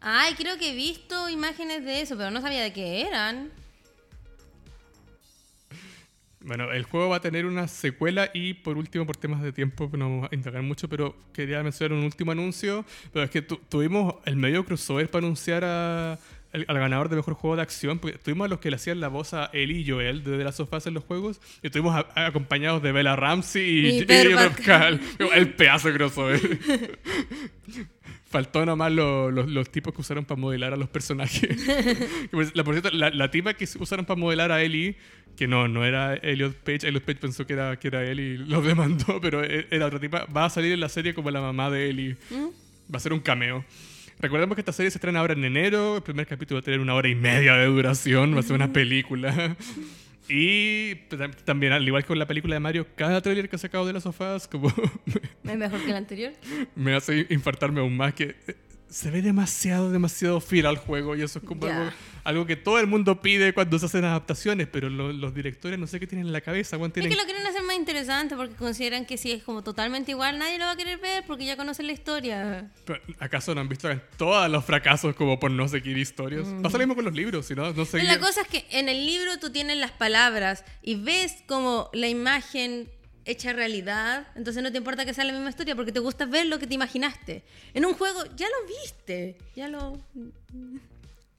Ay, 0.00 0.34
creo 0.34 0.58
que 0.58 0.70
he 0.70 0.74
visto 0.74 1.28
imágenes 1.28 1.84
de 1.84 2.00
eso, 2.00 2.16
pero 2.16 2.30
no 2.30 2.40
sabía 2.40 2.62
de 2.62 2.72
qué 2.72 3.02
eran. 3.02 3.50
Bueno, 6.44 6.72
el 6.72 6.82
juego 6.82 7.08
va 7.10 7.16
a 7.16 7.20
tener 7.20 7.46
una 7.46 7.68
secuela 7.68 8.28
y 8.34 8.54
por 8.54 8.76
último, 8.76 9.06
por 9.06 9.16
temas 9.16 9.42
de 9.42 9.52
tiempo, 9.52 9.88
no 9.92 10.10
vamos 10.10 10.28
a 10.32 10.34
indagar 10.34 10.62
mucho, 10.62 10.88
pero 10.88 11.14
quería 11.32 11.62
mencionar 11.62 11.96
un 11.96 12.04
último 12.04 12.32
anuncio. 12.32 12.84
Pero 13.12 13.24
es 13.24 13.30
que 13.30 13.42
tu- 13.42 13.58
tuvimos 13.68 14.14
el 14.24 14.34
medio 14.36 14.64
crossover 14.64 15.08
para 15.08 15.24
anunciar 15.24 15.62
a- 15.64 16.18
al, 16.52 16.64
al 16.68 16.78
ganador 16.78 17.08
de 17.08 17.16
mejor 17.16 17.34
juego 17.34 17.56
de 17.56 17.62
acción, 17.62 17.98
porque 17.98 18.18
tuvimos 18.18 18.44
a 18.46 18.48
los 18.48 18.58
que 18.60 18.70
le 18.70 18.76
hacían 18.76 19.00
la 19.00 19.08
voz 19.08 19.34
a 19.34 19.50
Ellie 19.52 19.78
y 19.80 19.88
Joel 19.90 20.22
de 20.24 20.36
The 20.38 20.44
Last 20.44 20.60
of 20.60 20.72
Us 20.72 20.86
en 20.86 20.94
los 20.94 21.04
juegos, 21.04 21.40
y 21.62 21.66
estuvimos 21.68 21.94
a- 21.94 22.06
a- 22.14 22.26
acompañados 22.26 22.82
de 22.82 22.92
Bella 22.92 23.16
Ramsey 23.16 23.86
y, 23.86 23.98
Y 24.00 24.34
Pascal. 24.34 25.00
El 25.34 25.48
pedazo 25.54 25.88
de 25.88 25.94
crossover. 25.94 26.40
Faltó 28.30 28.64
nomás 28.64 28.90
lo- 28.92 29.30
los- 29.30 29.48
los 29.50 29.70
tipos 29.70 29.92
que 29.94 30.00
usaron 30.00 30.24
para 30.24 30.40
modelar 30.40 30.72
a 30.72 30.76
los 30.76 30.88
personajes. 30.88 31.48
Por- 32.30 32.56
la, 32.56 32.64
por 32.64 32.74
cierto, 32.74 32.90
la, 32.96 33.10
la 33.10 33.30
tipa 33.30 33.52
que 33.54 33.64
usaron 33.78 34.06
para 34.06 34.18
modelar 34.18 34.50
a 34.52 34.62
Ellie, 34.62 34.96
que 35.36 35.46
no, 35.46 35.68
no 35.68 35.84
era 35.84 36.14
Elliot 36.14 36.54
Page, 36.56 36.88
Elliot 36.88 37.04
Page 37.04 37.18
pensó 37.20 37.46
que 37.46 37.52
era, 37.52 37.78
que 37.78 37.88
era 37.88 38.04
él 38.04 38.20
y 38.20 38.38
lo 38.38 38.62
demandó, 38.62 39.20
pero 39.20 39.44
e- 39.44 39.66
era 39.70 39.86
otra 39.86 40.00
tipa, 40.00 40.24
va 40.34 40.46
a 40.46 40.50
salir 40.50 40.72
en 40.72 40.80
la 40.80 40.88
serie 40.88 41.12
como 41.14 41.30
la 41.30 41.40
mamá 41.42 41.70
de 41.70 41.90
Ellie. 41.90 42.16
Va 42.32 42.96
a 42.96 43.00
ser 43.00 43.12
un 43.12 43.20
cameo. 43.20 43.64
Recordemos 44.22 44.54
que 44.54 44.60
esta 44.60 44.72
serie 44.72 44.90
se 44.90 44.98
estrena 44.98 45.18
ahora 45.20 45.32
en 45.34 45.44
enero, 45.44 45.96
el 45.96 46.02
primer 46.02 46.26
capítulo 46.26 46.58
va 46.58 46.60
a 46.60 46.64
tener 46.64 46.80
una 46.80 46.94
hora 46.94 47.08
y 47.08 47.14
media 47.14 47.54
de 47.54 47.66
duración, 47.66 48.34
va 48.34 48.40
a 48.40 48.42
ser 48.42 48.54
una 48.56 48.72
película. 48.72 49.56
Y 50.28 50.94
tam- 51.10 51.34
también, 51.44 51.72
al 51.72 51.84
igual 51.86 52.04
que 52.04 52.06
con 52.06 52.18
la 52.18 52.26
película 52.28 52.54
de 52.54 52.60
Mario, 52.60 52.86
cada 52.94 53.20
trailer 53.20 53.48
que 53.48 53.56
ha 53.56 53.58
sacado 53.58 53.84
de 53.84 53.92
las 53.92 54.04
sofás 54.04 54.46
como 54.46 54.68
¿Es 55.44 55.56
mejor 55.58 55.80
que 55.82 55.90
el 55.90 55.96
anterior? 55.96 56.32
me 56.76 56.94
hace 56.94 57.26
infartarme 57.28 57.80
aún 57.80 57.96
más 57.96 58.14
que 58.14 58.36
eh, 58.46 58.56
se 58.92 59.10
ve 59.10 59.22
demasiado, 59.22 59.90
demasiado 59.90 60.40
fiel 60.40 60.66
al 60.66 60.76
juego 60.76 61.16
y 61.16 61.22
eso 61.22 61.38
es 61.38 61.44
como 61.44 61.64
algo, 61.66 61.90
algo 62.24 62.46
que 62.46 62.56
todo 62.56 62.78
el 62.78 62.86
mundo 62.86 63.20
pide 63.22 63.54
cuando 63.54 63.78
se 63.78 63.86
hacen 63.86 64.04
adaptaciones, 64.04 64.68
pero 64.70 64.90
lo- 64.90 65.12
los 65.12 65.34
directores 65.34 65.78
no 65.78 65.86
sé 65.86 65.98
qué 65.98 66.06
tienen 66.06 66.26
en 66.26 66.32
la 66.32 66.42
cabeza, 66.42 66.76
weón, 66.76 66.90
Es 66.90 66.94
tienen- 66.94 67.10
que 67.10 67.16
lo 67.16 67.24
quieren 67.24 67.46
hacer 67.46 67.62
más 67.62 67.74
interesante 67.76 68.36
porque 68.36 68.54
consideran 68.54 69.06
que 69.06 69.16
si 69.16 69.32
es 69.32 69.42
como 69.42 69.62
totalmente 69.64 70.10
igual, 70.10 70.38
nadie 70.38 70.58
lo 70.58 70.66
va 70.66 70.72
a 70.72 70.76
querer 70.76 70.98
ver 70.98 71.24
porque 71.26 71.46
ya 71.46 71.56
conocen 71.56 71.86
la 71.86 71.92
historia. 71.94 72.70
Pero, 72.84 73.00
¿Acaso 73.18 73.54
no 73.54 73.62
han 73.62 73.68
visto 73.68 73.88
todos 74.18 74.50
los 74.50 74.64
fracasos 74.64 75.16
como 75.16 75.40
por 75.40 75.50
no 75.50 75.66
seguir 75.68 75.96
historias? 75.96 76.46
Pasa 76.62 76.76
lo 76.76 76.80
mismo 76.80 76.94
con 76.94 77.04
los 77.06 77.14
libros, 77.14 77.46
si 77.46 77.54
no, 77.54 77.72
no 77.72 77.84
seguir... 77.86 78.06
La 78.08 78.20
cosa 78.20 78.42
es 78.42 78.48
que 78.48 78.66
en 78.70 78.88
el 78.90 79.06
libro 79.06 79.38
tú 79.38 79.50
tienes 79.50 79.78
las 79.78 79.92
palabras 79.92 80.64
y 80.82 80.96
ves 80.96 81.36
como 81.48 81.88
la 81.94 82.08
imagen 82.08 82.88
hecha 83.24 83.52
realidad, 83.52 84.26
entonces 84.34 84.62
no 84.62 84.72
te 84.72 84.78
importa 84.78 85.04
que 85.04 85.14
sea 85.14 85.24
la 85.24 85.32
misma 85.32 85.50
historia 85.50 85.76
porque 85.76 85.92
te 85.92 86.00
gusta 86.00 86.26
ver 86.26 86.46
lo 86.46 86.58
que 86.58 86.66
te 86.66 86.74
imaginaste. 86.74 87.42
En 87.74 87.84
un 87.84 87.94
juego 87.94 88.24
ya 88.36 88.46
lo 88.48 88.66
viste, 88.82 89.36
ya 89.54 89.68
lo... 89.68 89.98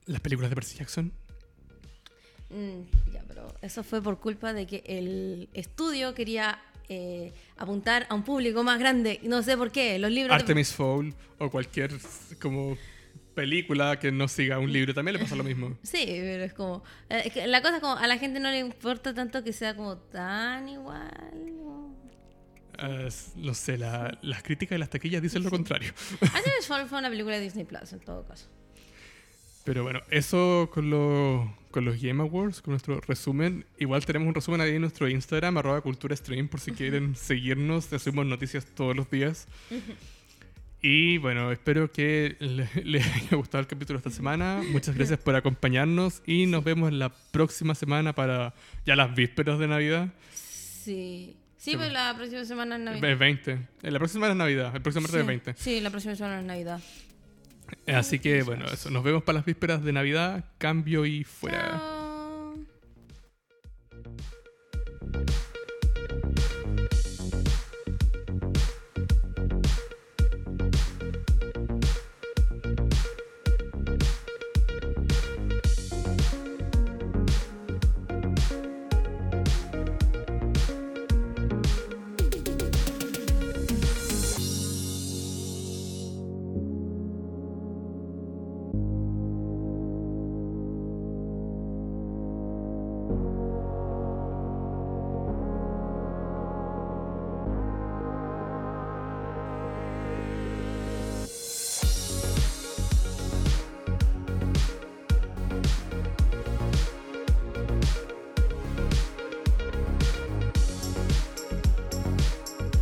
Las 0.06 0.20
películas 0.20 0.50
de 0.50 0.54
Percy 0.54 0.78
Jackson. 0.78 1.12
Mm, 2.50 3.12
ya, 3.12 3.22
pero 3.26 3.54
eso 3.62 3.82
fue 3.82 4.02
por 4.02 4.18
culpa 4.20 4.52
de 4.52 4.66
que 4.66 4.82
el 4.86 5.48
estudio 5.54 6.14
quería 6.14 6.60
eh, 6.88 7.32
apuntar 7.56 8.06
a 8.10 8.14
un 8.14 8.22
público 8.22 8.62
más 8.62 8.78
grande. 8.78 9.20
No 9.22 9.42
sé 9.42 9.56
por 9.56 9.70
qué. 9.70 9.98
Los 9.98 10.10
libros. 10.10 10.36
de- 10.36 10.42
Artemis 10.42 10.72
Fowl 10.72 11.14
o 11.38 11.50
cualquier 11.50 11.90
como 12.40 12.76
película 13.34 13.98
que 13.98 14.12
no 14.12 14.28
siga 14.28 14.58
un 14.60 14.72
libro 14.72 14.94
también 14.94 15.14
le 15.16 15.22
pasa 15.22 15.34
lo 15.34 15.42
mismo. 15.42 15.76
Sí, 15.82 16.04
pero 16.06 16.44
es 16.44 16.52
como. 16.52 16.84
eh, 17.08 17.46
la 17.46 17.62
cosa 17.62 17.76
es 17.76 17.80
como 17.80 17.96
a 17.96 18.06
la 18.06 18.18
gente 18.18 18.38
no 18.40 18.50
le 18.50 18.58
importa 18.60 19.12
tanto 19.14 19.42
que 19.42 19.52
sea 19.52 19.74
como 19.74 19.96
tan 19.96 20.68
igual. 20.68 21.10
¿No? 22.80 23.08
No 23.36 23.54
sé, 23.54 23.78
la- 23.78 24.18
las 24.22 24.42
críticas 24.42 24.70
de 24.76 24.78
las 24.78 24.90
taquillas 24.90 25.22
dicen 25.22 25.42
lo 25.42 25.50
contrario. 25.50 25.92
Artemis 26.20 26.66
Fowl 26.66 26.88
fue 26.88 26.98
una 26.98 27.10
película 27.10 27.36
de 27.36 27.42
Disney 27.42 27.64
Plus 27.64 27.92
en 27.92 28.00
todo 28.00 28.26
caso. 28.26 28.48
Pero 29.64 29.82
bueno, 29.82 30.00
eso 30.10 30.68
con, 30.74 30.90
lo- 30.90 31.56
con 31.70 31.84
los 31.86 32.00
Game 32.00 32.22
Awards, 32.22 32.60
con 32.60 32.72
nuestro 32.72 33.00
resumen. 33.00 33.64
Igual 33.78 34.04
tenemos 34.04 34.28
un 34.28 34.34
resumen 34.34 34.60
ahí 34.60 34.74
en 34.74 34.82
nuestro 34.82 35.08
Instagram, 35.08 35.56
arroba 35.56 35.80
cultura 35.80 36.14
stream, 36.14 36.48
por 36.48 36.60
si 36.60 36.72
quieren 36.72 37.16
seguirnos. 37.16 37.86
Subimos 37.86 38.26
noticias 38.26 38.66
todos 38.66 38.94
los 38.94 39.10
días. 39.10 39.48
Y 40.82 41.16
bueno, 41.16 41.50
espero 41.50 41.90
que 41.90 42.36
le- 42.40 42.68
les 42.84 43.06
haya 43.06 43.36
gustado 43.38 43.60
el 43.62 43.66
capítulo 43.66 43.96
esta 43.98 44.10
semana. 44.10 44.62
Muchas 44.70 44.94
gracias 44.94 45.18
por 45.18 45.34
acompañarnos 45.34 46.22
y 46.26 46.44
nos 46.44 46.62
vemos 46.62 46.92
la 46.92 47.08
próxima 47.08 47.74
semana 47.74 48.14
para 48.14 48.52
ya 48.84 48.94
las 48.96 49.14
vísperas 49.14 49.58
de 49.58 49.66
Navidad. 49.66 50.12
Sí. 50.34 51.36
Sí, 51.64 51.70
pero 51.70 51.84
pues, 51.84 51.92
la 51.94 52.14
próxima 52.14 52.44
semana 52.44 52.76
es 52.76 52.82
Navidad. 52.82 53.10
Es 53.10 53.18
20. 53.18 53.52
Eh, 53.52 53.90
la 53.90 53.98
próxima 53.98 54.26
semana 54.26 54.32
es 54.32 54.36
Navidad. 54.36 54.76
El 54.76 54.82
próximo 54.82 55.00
martes 55.00 55.14
sí, 55.14 55.20
es 55.20 55.26
20. 55.26 55.54
Sí, 55.56 55.80
la 55.80 55.88
próxima 55.88 56.14
semana 56.14 56.40
es 56.40 56.44
Navidad. 56.44 56.80
Eh, 57.86 57.94
así 57.94 58.18
que 58.18 58.42
bueno, 58.42 58.66
eso. 58.66 58.90
Nos 58.90 59.02
vemos 59.02 59.22
para 59.22 59.38
las 59.38 59.46
vísperas 59.46 59.82
de 59.82 59.90
Navidad. 59.94 60.44
Cambio 60.58 61.06
y 61.06 61.24
fuera. 61.24 61.80
Chao. 61.80 62.58